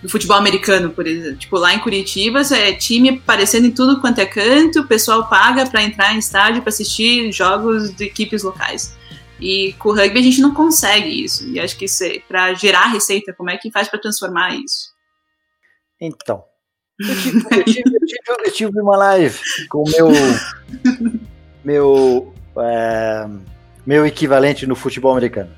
do, 0.00 0.08
futebol 0.08 0.36
americano, 0.36 0.90
por 0.90 1.06
exemplo. 1.06 1.36
Tipo, 1.36 1.58
lá 1.58 1.74
em 1.74 1.80
Curitiba, 1.80 2.40
é 2.52 2.72
time 2.72 3.10
aparecendo 3.10 3.66
em 3.66 3.72
tudo 3.72 4.00
quanto 4.00 4.20
é 4.20 4.26
canto, 4.26 4.80
o 4.80 4.86
pessoal 4.86 5.28
paga 5.28 5.66
para 5.66 5.82
entrar 5.82 6.14
em 6.14 6.18
estádio 6.18 6.62
para 6.62 6.68
assistir 6.68 7.32
jogos 7.32 7.92
de 7.94 8.04
equipes 8.04 8.42
locais. 8.42 8.96
E 9.40 9.72
com 9.74 9.90
o 9.90 9.94
rugby 9.94 10.18
a 10.18 10.22
gente 10.22 10.40
não 10.40 10.54
consegue 10.54 11.24
isso. 11.24 11.48
E 11.48 11.58
acho 11.58 11.76
que 11.76 11.86
isso 11.86 12.04
é, 12.04 12.18
para 12.20 12.52
gerar 12.54 12.86
receita, 12.86 13.32
como 13.32 13.50
é 13.50 13.56
que 13.56 13.70
faz 13.70 13.88
para 13.88 14.00
transformar 14.00 14.54
isso? 14.54 14.90
Então, 16.00 16.44
eu 17.00 17.14
tive, 17.22 17.38
eu, 17.38 17.64
tive, 17.64 17.82
eu, 17.96 18.06
tive, 18.06 18.20
eu 18.46 18.52
tive, 18.52 18.80
uma 18.80 18.96
live 18.96 19.38
com 19.68 19.82
o 19.82 19.90
meu, 19.90 20.08
meu, 21.64 22.34
é, 22.58 23.26
meu 23.86 24.06
equivalente 24.06 24.66
no 24.66 24.74
futebol 24.74 25.12
americano. 25.12 25.50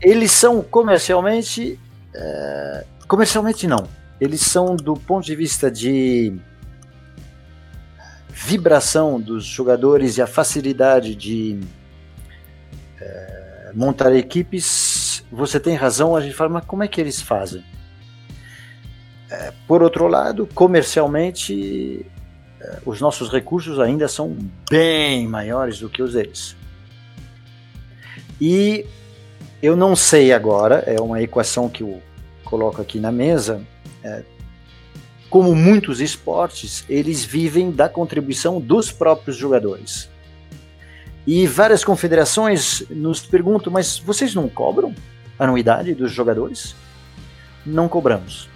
Eles 0.00 0.32
são 0.32 0.62
comercialmente. 0.62 1.78
É, 2.14 2.84
comercialmente 3.06 3.66
não. 3.66 3.88
Eles 4.18 4.40
são 4.40 4.74
do 4.74 4.94
ponto 4.94 5.26
de 5.26 5.36
vista 5.36 5.70
de 5.70 6.34
vibração 8.30 9.20
dos 9.20 9.44
jogadores 9.44 10.16
e 10.16 10.22
a 10.22 10.26
facilidade 10.26 11.14
de 11.14 11.58
é, 13.00 13.70
montar 13.74 14.14
equipes, 14.14 15.24
você 15.30 15.60
tem 15.60 15.74
razão, 15.74 16.16
a 16.16 16.20
gente 16.20 16.34
fala, 16.34 16.50
mas 16.50 16.64
como 16.64 16.82
é 16.82 16.88
que 16.88 17.00
eles 17.00 17.20
fazem? 17.20 17.64
É, 19.30 19.52
por 19.66 19.82
outro 19.82 20.06
lado, 20.06 20.48
comercialmente, 20.54 22.06
é, 22.60 22.78
os 22.86 23.00
nossos 23.00 23.30
recursos 23.30 23.80
ainda 23.80 24.08
são 24.08 24.36
bem 24.70 25.26
maiores 25.26 25.80
do 25.80 25.88
que 25.88 26.02
os 26.02 26.12
deles. 26.12 26.56
E 28.40 28.86
eu 29.62 29.76
não 29.76 29.96
sei 29.96 30.32
agora, 30.32 30.84
é 30.86 31.00
uma 31.00 31.20
equação 31.22 31.68
que 31.68 31.82
eu 31.82 32.00
coloco 32.44 32.80
aqui 32.80 33.00
na 33.00 33.10
mesa, 33.10 33.62
é, 34.04 34.22
como 35.28 35.54
muitos 35.54 36.00
esportes, 36.00 36.84
eles 36.88 37.24
vivem 37.24 37.70
da 37.70 37.88
contribuição 37.88 38.60
dos 38.60 38.92
próprios 38.92 39.36
jogadores. 39.36 40.08
E 41.26 41.46
várias 41.46 41.84
confederações 41.84 42.84
nos 42.88 43.20
perguntam, 43.20 43.72
mas 43.72 43.98
vocês 43.98 44.34
não 44.34 44.48
cobram 44.48 44.94
anuidade 45.38 45.92
dos 45.94 46.12
jogadores? 46.12 46.76
Não 47.64 47.88
cobramos. 47.88 48.48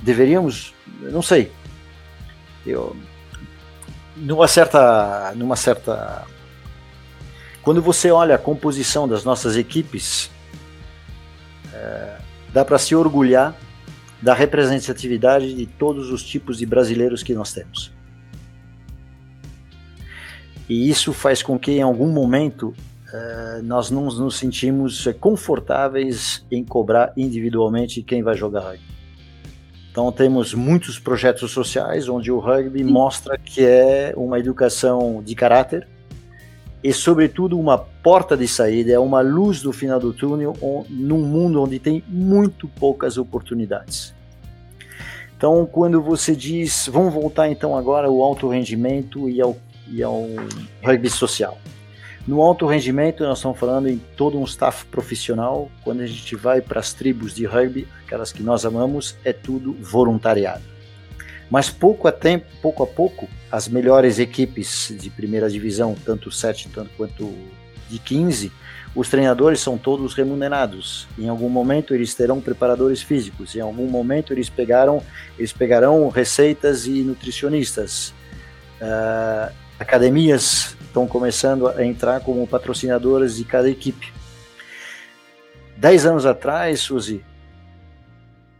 Deveríamos, 0.00 0.74
não 1.00 1.22
sei. 1.22 1.52
Eu, 2.66 2.96
numa 4.16 4.48
certa, 4.48 5.32
numa 5.36 5.54
certa, 5.54 6.26
quando 7.62 7.80
você 7.80 8.10
olha 8.10 8.34
a 8.34 8.38
composição 8.38 9.06
das 9.06 9.24
nossas 9.24 9.56
equipes, 9.56 10.30
é, 11.72 12.18
dá 12.52 12.64
para 12.64 12.78
se 12.78 12.94
orgulhar 12.94 13.54
da 14.20 14.34
representatividade 14.34 15.54
de 15.54 15.64
todos 15.64 16.10
os 16.10 16.22
tipos 16.24 16.58
de 16.58 16.66
brasileiros 16.66 17.22
que 17.22 17.34
nós 17.34 17.52
temos. 17.52 17.92
E 20.70 20.88
isso 20.88 21.12
faz 21.12 21.42
com 21.42 21.58
que, 21.58 21.72
em 21.72 21.82
algum 21.82 22.06
momento, 22.12 22.68
uh, 22.68 23.60
nós 23.64 23.90
não 23.90 24.04
nos 24.04 24.38
sentimos 24.38 25.04
confortáveis 25.18 26.46
em 26.48 26.64
cobrar 26.64 27.12
individualmente 27.16 28.04
quem 28.04 28.22
vai 28.22 28.36
jogar 28.36 28.60
rugby. 28.60 28.84
Então, 29.90 30.12
temos 30.12 30.54
muitos 30.54 30.96
projetos 30.96 31.50
sociais 31.50 32.08
onde 32.08 32.30
o 32.30 32.38
rugby 32.38 32.84
mostra 32.84 33.36
que 33.36 33.66
é 33.66 34.14
uma 34.16 34.38
educação 34.38 35.20
de 35.24 35.34
caráter 35.34 35.88
e, 36.84 36.92
sobretudo, 36.92 37.58
uma 37.58 37.76
porta 37.76 38.36
de 38.36 38.46
saída, 38.46 38.92
é 38.92 38.98
uma 39.00 39.22
luz 39.22 39.60
do 39.60 39.72
final 39.72 39.98
do 39.98 40.12
túnel 40.12 40.54
num 40.88 41.26
mundo 41.26 41.60
onde 41.60 41.80
tem 41.80 42.04
muito 42.06 42.68
poucas 42.68 43.18
oportunidades. 43.18 44.14
Então, 45.36 45.66
quando 45.66 46.00
você 46.00 46.36
diz, 46.36 46.88
vamos 46.92 47.12
voltar 47.12 47.48
então 47.48 47.76
agora 47.76 48.06
ao 48.06 48.22
alto 48.22 48.46
rendimento 48.46 49.28
e 49.28 49.40
ao 49.40 49.56
e 49.90 50.02
é 50.02 50.06
rugby 50.84 51.10
social. 51.10 51.58
No 52.26 52.42
alto 52.42 52.66
rendimento, 52.66 53.24
nós 53.24 53.38
estamos 53.38 53.58
falando 53.58 53.88
em 53.88 53.98
todo 54.16 54.38
um 54.38 54.44
staff 54.44 54.84
profissional. 54.86 55.70
Quando 55.82 56.02
a 56.02 56.06
gente 56.06 56.36
vai 56.36 56.60
para 56.60 56.78
as 56.78 56.92
tribos 56.92 57.34
de 57.34 57.46
rugby, 57.46 57.88
aquelas 58.04 58.32
que 58.32 58.42
nós 58.42 58.64
amamos, 58.64 59.16
é 59.24 59.32
tudo 59.32 59.72
voluntariado. 59.72 60.62
Mas 61.50 61.70
pouco 61.70 62.06
a, 62.06 62.12
tempo, 62.12 62.46
pouco, 62.62 62.82
a 62.82 62.86
pouco, 62.86 63.28
as 63.50 63.66
melhores 63.66 64.18
equipes 64.18 64.94
de 64.96 65.10
primeira 65.10 65.50
divisão, 65.50 65.96
tanto 66.04 66.30
7 66.30 66.68
tanto 66.68 66.90
quanto 66.96 67.34
de 67.88 67.98
15, 67.98 68.52
os 68.94 69.08
treinadores 69.08 69.60
são 69.60 69.76
todos 69.76 70.14
remunerados. 70.14 71.08
Em 71.18 71.28
algum 71.28 71.48
momento 71.48 71.94
eles 71.94 72.14
terão 72.14 72.40
preparadores 72.40 73.02
físicos, 73.02 73.56
em 73.56 73.60
algum 73.60 73.88
momento 73.88 74.32
eles 74.32 74.48
pegaram, 74.48 75.02
eles 75.36 75.52
pegarão 75.52 76.08
receitas 76.08 76.86
e 76.86 77.02
nutricionistas. 77.02 78.14
Uh, 78.80 79.52
academias 79.80 80.76
estão 80.82 81.06
começando 81.08 81.66
a 81.66 81.82
entrar 81.82 82.20
como 82.20 82.46
patrocinadoras 82.46 83.36
de 83.36 83.44
cada 83.44 83.70
equipe. 83.70 84.12
Dez 85.74 86.04
anos 86.04 86.26
atrás, 86.26 86.80
Suzy, 86.80 87.24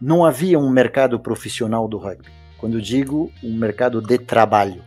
não 0.00 0.24
havia 0.24 0.58
um 0.58 0.70
mercado 0.70 1.20
profissional 1.20 1.86
do 1.86 1.98
rugby. 1.98 2.30
Quando 2.56 2.80
digo 2.80 3.30
um 3.44 3.54
mercado 3.54 4.00
de 4.00 4.16
trabalho, 4.16 4.82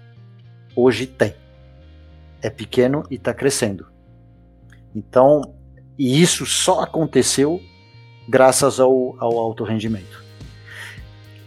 hoje 0.76 1.06
tem. 1.06 1.36
É 2.42 2.50
pequeno 2.50 3.04
e 3.12 3.16
está 3.16 3.32
crescendo. 3.32 3.86
Então, 4.96 5.54
e 5.98 6.20
isso 6.20 6.48
só 6.48 6.82
aconteceu 6.82 7.62
graças 8.28 8.80
ao, 8.80 9.16
ao 9.20 9.38
alto 9.38 9.64
rendimento. 9.64 10.24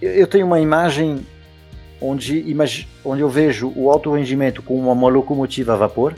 Eu, 0.01 0.13
eu 0.13 0.27
tenho 0.29 0.47
uma 0.47 0.61
imagem 0.61 1.27
onde, 2.01 2.57
onde 3.05 3.21
eu 3.21 3.29
vejo 3.29 3.73
o 3.75 3.91
alto 3.91 4.13
rendimento 4.13 4.63
com 4.63 4.79
uma 4.79 5.09
locomotiva 5.09 5.73
a 5.73 5.77
vapor. 5.77 6.15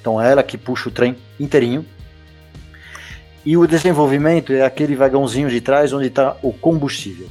Então 0.00 0.20
é 0.20 0.30
ela 0.30 0.42
que 0.42 0.56
puxa 0.56 0.88
o 0.88 0.92
trem 0.92 1.16
inteirinho. 1.38 1.84
E 3.44 3.56
o 3.56 3.66
desenvolvimento 3.66 4.52
é 4.52 4.62
aquele 4.62 4.96
vagãozinho 4.96 5.48
de 5.48 5.60
trás 5.60 5.92
onde 5.92 6.08
está 6.08 6.36
o 6.42 6.52
combustível. 6.52 7.28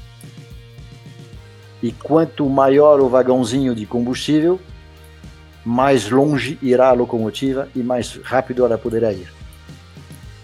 E 1.84 1.91
quanto 1.91 2.49
maior 2.49 2.99
o 3.01 3.09
vagãozinho 3.09 3.76
de 3.76 3.86
combustível, 3.86 4.59
mais 5.63 6.09
longe 6.09 6.57
irá 6.61 6.89
a 6.89 6.93
locomotiva 6.93 7.68
e 7.76 7.80
mais 7.80 8.20
rápido 8.24 8.63
ela 8.63 8.78
poderá 8.78 9.11
ir. 9.11 9.28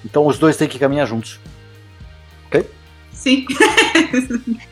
Então 0.03 0.25
os 0.25 0.37
dois 0.37 0.57
têm 0.57 0.67
que 0.67 0.79
caminhar 0.79 1.07
juntos. 1.07 1.39
Ok? 2.47 2.69
Sim. 3.11 3.45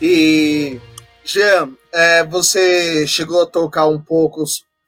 E, 0.00 0.78
Jean, 1.24 1.70
é, 1.92 2.24
você 2.24 3.06
chegou 3.06 3.42
a 3.42 3.46
tocar 3.46 3.86
um 3.86 3.98
pouco 3.98 4.44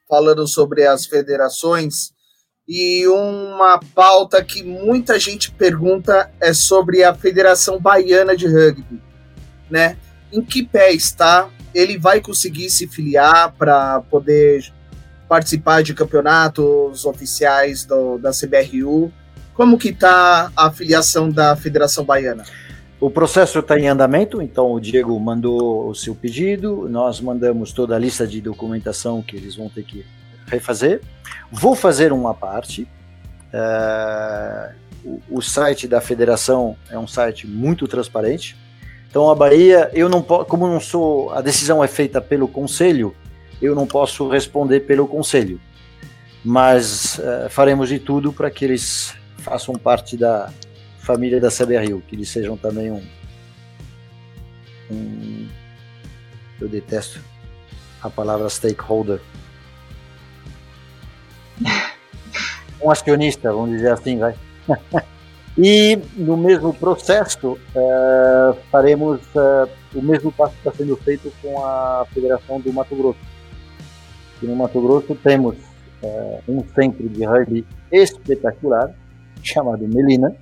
falando 0.07 0.47
sobre 0.47 0.85
as 0.85 1.05
federações 1.05 2.11
E 2.67 3.07
uma 3.07 3.79
pauta 3.95 4.43
que 4.43 4.63
muita 4.63 5.17
gente 5.17 5.51
pergunta 5.51 6.31
é 6.39 6.53
sobre 6.53 7.03
a 7.03 7.15
Federação 7.15 7.79
Baiana 7.79 8.37
de 8.37 8.45
Rugby, 8.45 9.01
né? 9.71 9.97
Em 10.31 10.43
que 10.43 10.63
pé 10.63 10.91
está? 10.91 11.49
Ele 11.73 11.97
vai 11.97 12.21
conseguir 12.21 12.69
se 12.69 12.87
filiar 12.87 13.51
para 13.57 14.01
poder 14.01 14.71
participar 15.27 15.81
de 15.81 15.95
campeonatos 15.95 17.05
oficiais 17.05 17.85
do, 17.85 18.19
da 18.19 18.29
CBRU? 18.29 19.11
Como 19.55 19.77
que 19.77 19.89
está 19.89 20.51
a 20.55 20.71
filiação 20.71 21.29
da 21.31 21.55
Federação 21.55 22.05
Baiana? 22.05 22.45
O 22.99 23.09
processo 23.09 23.59
está 23.59 23.79
em 23.79 23.87
andamento, 23.87 24.41
então 24.41 24.73
o 24.73 24.79
Diego 24.79 25.17
mandou 25.17 25.87
o 25.87 25.95
seu 25.95 26.13
pedido, 26.13 26.89
nós 26.89 27.21
mandamos 27.21 27.71
toda 27.71 27.95
a 27.95 27.99
lista 27.99 28.27
de 28.27 28.41
documentação 28.41 29.21
que 29.21 29.37
eles 29.37 29.55
vão 29.55 29.69
ter 29.69 29.83
que 29.83 30.05
refazer. 30.45 31.01
Vou 31.49 31.75
fazer 31.75 32.11
uma 32.11 32.33
parte. 32.33 32.85
É, 33.53 34.73
o, 35.05 35.21
o, 35.29 35.41
site 35.41 35.87
da 35.87 36.01
federação 36.01 36.75
é 36.89 36.99
um 36.99 37.07
site 37.07 37.47
muito 37.47 37.87
transparente. 37.87 38.57
Então 39.09 39.29
a 39.29 39.35
Bahia, 39.35 39.89
eu 39.93 40.09
não 40.09 40.21
como 40.21 40.67
não 40.67 40.81
sou, 40.81 41.31
a 41.31 41.39
decisão 41.39 41.81
é 41.81 41.87
feita 41.87 42.19
pelo 42.19 42.49
conselho, 42.49 43.15
eu 43.61 43.73
não 43.73 43.87
posso 43.87 44.27
responder 44.27 44.81
pelo 44.81 45.07
conselho. 45.07 45.59
Mas 46.43 47.17
é, 47.17 47.47
faremos 47.47 47.87
de 47.87 47.97
tudo 47.97 48.33
para 48.33 48.51
que 48.51 48.65
eles 48.65 49.15
façam 49.37 49.73
parte 49.75 50.17
da 50.17 50.51
família 51.09 51.41
da 51.41 51.49
CBRU, 51.49 52.03
que 52.07 52.15
eles 52.15 52.29
sejam 52.29 52.55
também 52.55 52.91
um, 52.91 53.01
um 54.91 55.47
eu 56.61 56.69
detesto 56.69 57.19
a 57.99 58.11
palavra 58.11 58.47
stakeholder, 58.47 59.19
um 62.79 62.91
acionista, 62.91 63.51
vamos 63.51 63.71
dizer 63.71 63.91
assim, 63.91 64.19
vai. 64.19 64.35
e 65.57 65.97
no 66.15 66.37
mesmo 66.37 66.71
processo 66.75 67.53
uh, 67.53 68.55
faremos 68.71 69.19
uh, 69.33 69.67
o 69.95 70.03
mesmo 70.03 70.31
passo 70.31 70.53
que 70.53 70.59
está 70.59 70.71
sendo 70.73 70.95
feito 70.97 71.33
com 71.41 71.65
a 71.65 72.05
Federação 72.13 72.59
do 72.59 72.71
Mato 72.71 72.95
Grosso. 72.95 73.19
E 74.43 74.45
no 74.45 74.55
Mato 74.55 74.79
Grosso 74.79 75.15
temos 75.15 75.55
uh, 76.03 76.43
um 76.47 76.63
centro 76.75 77.09
de 77.09 77.25
rugby 77.25 77.65
espetacular 77.91 78.93
chamado 79.41 79.87
Melina. 79.87 80.35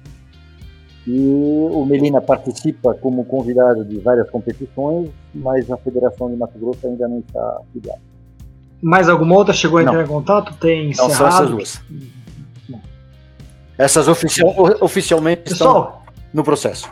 E 1.08 1.72
o 1.72 1.86
Melina 1.86 2.20
participa 2.20 2.94
como 2.94 3.24
convidado 3.24 3.86
de 3.86 3.98
várias 3.98 4.30
competições, 4.30 5.10
mas 5.34 5.72
a 5.72 5.78
Federação 5.78 6.30
de 6.30 6.36
Mato 6.36 6.60
Grosso 6.60 6.86
ainda 6.86 7.08
não 7.08 7.20
está 7.20 7.62
ligada. 7.74 8.02
Mais 8.82 9.08
alguma 9.08 9.36
outra 9.36 9.54
chegou 9.54 9.80
a 9.80 9.84
entrar 9.84 10.04
em 10.04 10.08
contato? 10.08 10.54
Tem 10.60 10.88
Não, 10.98 11.10
são 11.10 11.28
essas 11.28 11.50
duas. 11.50 11.82
Essas 13.78 14.08
oficial, 14.10 14.54
oficialmente 14.82 15.44
Pessoal, 15.44 16.04
estão 16.04 16.14
no 16.34 16.44
processo. 16.44 16.92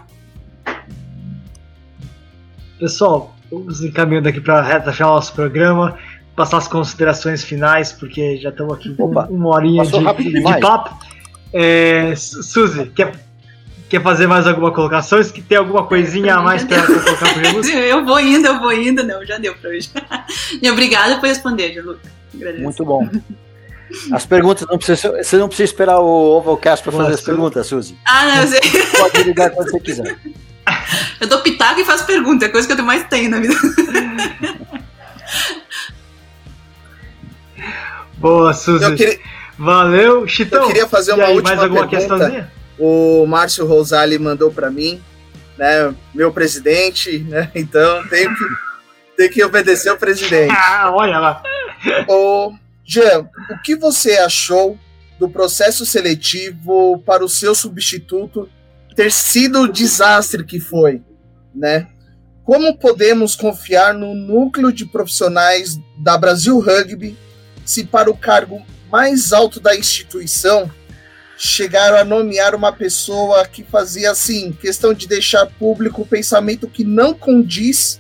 Pessoal, 2.79 3.35
vamos 3.51 3.81
encaminhando 3.81 4.29
aqui 4.29 4.39
para 4.39 4.59
a 4.59 4.61
reta 4.61 4.93
final 4.93 5.09
do 5.09 5.15
nosso 5.15 5.33
programa, 5.33 5.97
passar 6.37 6.57
as 6.57 6.69
considerações 6.69 7.43
finais, 7.43 7.91
porque 7.91 8.37
já 8.37 8.49
estamos 8.49 8.75
aqui 8.75 8.95
com 8.95 9.07
uma 9.07 9.55
horinha 9.55 9.83
de, 9.83 10.31
de, 10.31 10.59
papo. 10.61 10.97
É, 11.51 12.13
Suzy, 12.15 12.85
quer 12.87 13.24
Quer 13.89 14.01
fazer 14.01 14.27
mais 14.27 14.47
alguma 14.47 14.71
colocação? 14.71 15.23
Que 15.23 15.41
tem 15.41 15.57
alguma 15.57 15.85
coisinha 15.85 16.35
a 16.35 16.41
mais 16.41 16.63
para 16.63 16.81
colocar 16.85 17.33
pro 17.33 17.43
Jesus? 17.43 17.69
Eu 17.73 18.03
vou 18.03 18.19
indo, 18.19 18.47
eu 18.47 18.59
vou 18.59 18.73
indo. 18.73 19.03
Não, 19.03 19.23
já 19.25 19.37
deu 19.37 19.55
para 19.55 19.69
hoje. 19.69 19.89
E 20.61 20.69
obrigada 20.71 21.17
por 21.17 21.27
responder, 21.27 21.73
Jesus. 21.73 21.97
Muito 22.59 22.83
bom. 22.83 23.07
As 24.11 24.25
perguntas 24.25 24.67
não 24.67 24.77
precisa, 24.77 25.23
você 25.23 25.37
não 25.37 25.47
precisa 25.47 25.71
esperar 25.71 25.99
o 25.99 26.37
Ovalcast 26.37 26.83
para 26.83 26.91
fazer 26.91 27.13
as 27.13 27.21
perguntas, 27.21 27.67
Suzy. 27.67 27.97
Ah, 28.05 28.25
não, 28.25 28.41
eu 28.41 28.47
sei. 28.47 28.61
Pode 28.97 29.23
ligar 29.23 29.51
quando 29.51 29.69
você 29.69 29.79
quiser. 29.79 30.17
Eu 31.21 31.27
dou 31.27 31.41
pitaco 31.41 31.79
e 31.79 31.85
faço 31.85 32.05
pergunta, 32.05 32.45
é 32.45 32.47
a 32.47 32.51
coisa 32.51 32.67
que 32.67 32.73
eu 32.73 32.83
mais 32.83 33.07
tenho 33.07 33.29
na 33.29 33.39
vida. 33.39 33.53
Boa, 38.17 38.51
Suzy. 38.51 38.95
Queria... 38.95 39.19
Valeu, 39.57 40.27
Chitão. 40.27 40.63
Eu 40.63 40.67
queria 40.67 40.87
fazer 40.87 41.13
uma 41.13 41.25
aí, 41.25 41.35
última 41.35 41.55
mais 41.55 41.63
alguma 41.63 41.87
pergunta. 41.87 42.15
questãozinha? 42.17 42.51
O 42.77 43.25
Márcio 43.25 43.65
Rosali 43.65 44.17
mandou 44.19 44.51
para 44.51 44.69
mim, 44.69 45.01
né, 45.57 45.93
meu 46.13 46.31
presidente, 46.31 47.19
né, 47.19 47.51
então 47.55 48.07
tem 48.07 48.33
que, 48.33 48.45
tem 49.17 49.29
que 49.29 49.43
obedecer 49.43 49.91
o 49.91 49.97
presidente. 49.97 50.53
Ah, 50.55 50.91
olha 50.93 51.19
lá. 51.19 51.43
Ô, 52.07 52.53
Jean, 52.83 53.29
o 53.49 53.61
que 53.63 53.75
você 53.75 54.17
achou 54.17 54.77
do 55.19 55.29
processo 55.29 55.85
seletivo 55.85 57.01
para 57.05 57.23
o 57.23 57.29
seu 57.29 57.55
substituto 57.55 58.49
ter 58.95 59.11
sido 59.11 59.61
o 59.61 59.67
desastre 59.71 60.43
que 60.43 60.59
foi, 60.59 61.01
né? 61.53 61.87
Como 62.43 62.77
podemos 62.77 63.35
confiar 63.35 63.93
no 63.93 64.13
núcleo 64.13 64.71
de 64.71 64.85
profissionais 64.85 65.79
da 65.97 66.17
Brasil 66.17 66.59
Rugby 66.59 67.17
se 67.65 67.83
para 67.83 68.09
o 68.09 68.15
cargo 68.15 68.61
mais 68.91 69.33
alto 69.33 69.59
da 69.59 69.75
instituição 69.75 70.69
chegaram 71.37 71.97
a 71.97 72.03
nomear 72.03 72.55
uma 72.55 72.71
pessoa 72.71 73.45
que 73.45 73.63
fazia 73.63 74.11
assim, 74.11 74.51
questão 74.51 74.93
de 74.93 75.07
deixar 75.07 75.45
público 75.45 76.01
o 76.01 76.05
pensamento 76.05 76.67
que 76.67 76.83
não 76.83 77.13
condiz 77.13 77.99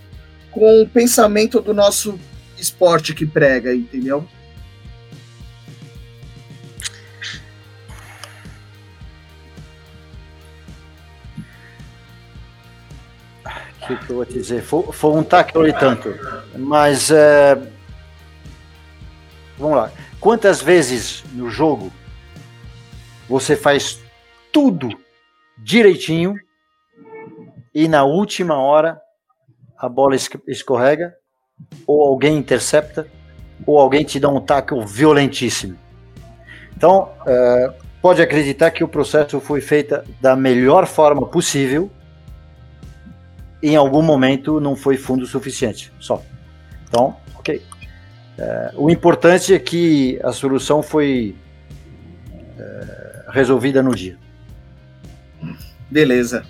com 0.51 0.81
o 0.81 0.87
pensamento 0.87 1.59
do 1.59 1.73
nosso 1.73 2.17
esporte 2.57 3.13
que 3.13 3.25
prega, 3.25 3.73
entendeu? 3.73 4.25
O 13.81 13.87
que, 13.87 13.95
que, 13.97 14.09
eu 14.09 14.15
vou 14.15 14.25
te 14.25 14.33
dizer? 14.33 14.63
Foi, 14.63 14.91
foi 14.91 15.11
um 15.11 15.23
tackle 15.23 15.69
e 15.69 15.73
tanto. 15.73 16.17
Mas, 16.57 17.11
é... 17.11 17.55
vamos 19.59 19.77
lá. 19.77 19.91
Quantas 20.19 20.59
vezes 20.59 21.23
no 21.33 21.51
jogo 21.51 21.93
você 23.27 23.55
faz 23.55 23.99
tudo 24.51 24.89
direitinho 25.57 26.35
e 27.73 27.87
na 27.87 28.03
última 28.03 28.57
hora 28.57 28.99
a 29.77 29.89
bola 29.89 30.15
escorrega 30.47 31.13
ou 31.85 32.01
alguém 32.01 32.37
intercepta 32.37 33.07
ou 33.65 33.79
alguém 33.79 34.03
te 34.03 34.19
dá 34.19 34.29
um 34.29 34.39
tackle 34.39 34.85
violentíssimo. 34.85 35.77
Então, 36.75 37.09
uh, 37.21 37.73
pode 38.01 38.21
acreditar 38.21 38.71
que 38.71 38.83
o 38.83 38.87
processo 38.87 39.39
foi 39.39 39.61
feito 39.61 40.01
da 40.19 40.35
melhor 40.35 40.85
forma 40.85 41.25
possível. 41.25 41.89
Em 43.63 43.75
algum 43.75 44.01
momento 44.01 44.59
não 44.59 44.75
foi 44.75 44.97
fundo 44.97 45.25
suficiente, 45.25 45.91
só. 45.99 46.21
Então, 46.87 47.15
ok. 47.35 47.61
Uh, 48.37 48.83
o 48.83 48.89
importante 48.89 49.53
é 49.53 49.59
que 49.59 50.19
a 50.21 50.33
solução 50.33 50.83
foi 50.83 51.35
uh, 52.59 53.04
resolvida 53.35 53.83
no 53.83 53.93
dia. 53.93 54.17
Beleza. 55.91 56.45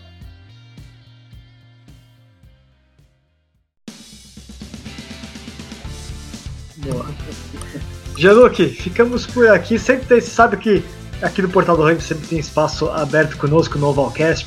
Boa. 6.78 7.08
Jaluque, 8.16 8.68
ficamos 8.68 9.26
por 9.26 9.48
aqui. 9.50 9.80
Sempre 9.80 10.06
tem, 10.06 10.22
sabe 10.22 10.58
que 10.58 10.84
aqui 11.22 11.42
no 11.42 11.50
Portal 11.50 11.76
do 11.76 11.84
Rugby 11.84 12.02
sempre 12.02 12.28
tem 12.28 12.40
espaço 12.40 12.90
aberto 12.90 13.38
conosco 13.38 13.78
no 13.78 13.88
Ovalcast 13.88 14.46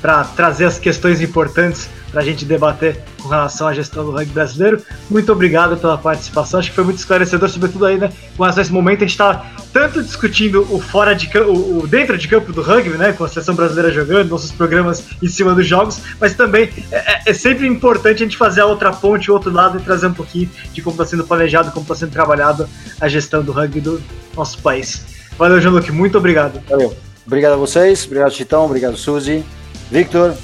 para 0.00 0.24
trazer 0.24 0.66
as 0.66 0.78
questões 0.78 1.20
importantes 1.20 1.88
para 2.10 2.22
a 2.22 2.24
gente 2.24 2.44
debater 2.44 3.00
com 3.22 3.28
relação 3.28 3.68
à 3.68 3.74
gestão 3.74 4.04
do 4.04 4.10
rugby 4.10 4.32
brasileiro. 4.32 4.82
Muito 5.08 5.30
obrigado 5.30 5.76
pela 5.76 5.96
participação, 5.96 6.58
acho 6.58 6.70
que 6.70 6.74
foi 6.74 6.84
muito 6.84 6.98
esclarecedor, 6.98 7.48
sobretudo 7.48 7.86
aí, 7.86 7.98
né? 7.98 8.12
Com 8.36 8.42
relação 8.42 8.60
a 8.60 8.62
esse 8.62 8.72
momento, 8.72 8.98
a 8.98 9.00
gente 9.06 9.10
está 9.10 9.46
tanto 9.72 10.02
discutindo 10.02 10.66
o 10.74 10.80
fora 10.80 11.14
de 11.14 11.28
campo, 11.28 11.52
o 11.52 11.86
dentro 11.86 12.18
de 12.18 12.26
campo 12.26 12.52
do 12.52 12.62
rugby, 12.62 12.96
né? 12.96 13.12
Com 13.12 13.24
a 13.24 13.28
seleção 13.28 13.54
brasileira 13.54 13.92
jogando, 13.92 14.28
nossos 14.28 14.50
programas 14.50 15.04
em 15.22 15.28
cima 15.28 15.54
dos 15.54 15.66
jogos, 15.66 16.00
mas 16.20 16.34
também 16.34 16.70
é, 16.90 16.96
é, 16.96 17.22
é 17.26 17.34
sempre 17.34 17.66
importante 17.66 18.22
a 18.22 18.26
gente 18.26 18.36
fazer 18.36 18.62
a 18.62 18.66
outra 18.66 18.90
ponte, 18.92 19.30
o 19.30 19.34
outro 19.34 19.52
lado 19.52 19.78
e 19.78 19.80
trazer 19.80 20.06
um 20.06 20.14
pouquinho 20.14 20.50
de 20.72 20.82
como 20.82 20.94
está 20.94 21.06
sendo 21.06 21.24
planejado, 21.24 21.70
como 21.70 21.82
está 21.82 21.94
sendo 21.94 22.10
trabalhado 22.10 22.68
a 23.00 23.08
gestão 23.08 23.42
do 23.42 23.52
rugby 23.52 23.80
do 23.80 24.02
nosso 24.34 24.58
país. 24.58 25.19
Valeu, 25.40 25.58
Jean-Luc, 25.58 25.90
muito 25.90 26.18
obrigado. 26.18 26.60
Valeu. 26.68 26.94
Obrigado 27.26 27.54
a 27.54 27.56
vocês, 27.56 28.04
obrigado, 28.04 28.30
Chitão, 28.30 28.66
obrigado, 28.66 28.94
Suzy. 28.94 29.42
Victor, 29.90 30.36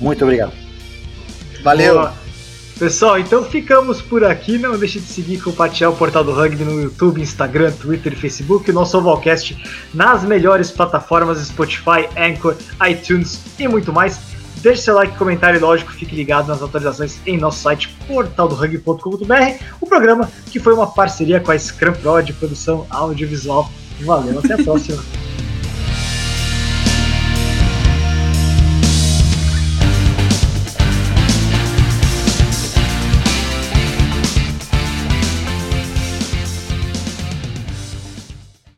muito 0.00 0.22
obrigado. 0.22 0.52
Valeu. 1.60 1.94
Boa. 1.94 2.14
Pessoal, 2.78 3.18
então 3.18 3.42
ficamos 3.42 4.00
por 4.00 4.22
aqui. 4.24 4.56
Não 4.56 4.78
deixe 4.78 5.00
de 5.00 5.06
seguir 5.06 5.34
e 5.34 5.40
compartilhar 5.40 5.90
o 5.90 5.96
Portal 5.96 6.22
do 6.22 6.32
Rugby 6.32 6.62
no 6.62 6.80
YouTube, 6.80 7.20
Instagram, 7.20 7.72
Twitter 7.72 8.12
e 8.12 8.16
Facebook. 8.16 8.70
O 8.70 8.72
nosso 8.72 8.96
Ovalcast 8.96 9.56
nas 9.92 10.22
melhores 10.22 10.70
plataformas 10.70 11.44
Spotify, 11.44 12.08
Anchor, 12.16 12.54
iTunes 12.88 13.40
e 13.58 13.66
muito 13.66 13.92
mais. 13.92 14.20
Deixe 14.60 14.82
seu 14.82 14.94
like, 14.94 15.16
comentário 15.16 15.58
e, 15.58 15.60
lógico, 15.60 15.92
fique 15.92 16.14
ligado 16.14 16.48
nas 16.48 16.62
atualizações 16.62 17.18
em 17.26 17.38
nosso 17.38 17.62
site 17.62 17.88
portaldorugby.com.br, 18.06 19.64
o 19.80 19.86
programa 19.86 20.30
que 20.50 20.60
foi 20.60 20.74
uma 20.74 20.86
parceria 20.86 21.40
com 21.40 21.50
a 21.50 21.58
Scrum 21.58 21.92
Pro 21.92 22.20
de 22.22 22.32
produção 22.32 22.86
audiovisual 22.90 23.70
Valeu, 24.04 24.38
até 24.38 24.54
a 24.54 24.58
próxima. 24.58 25.02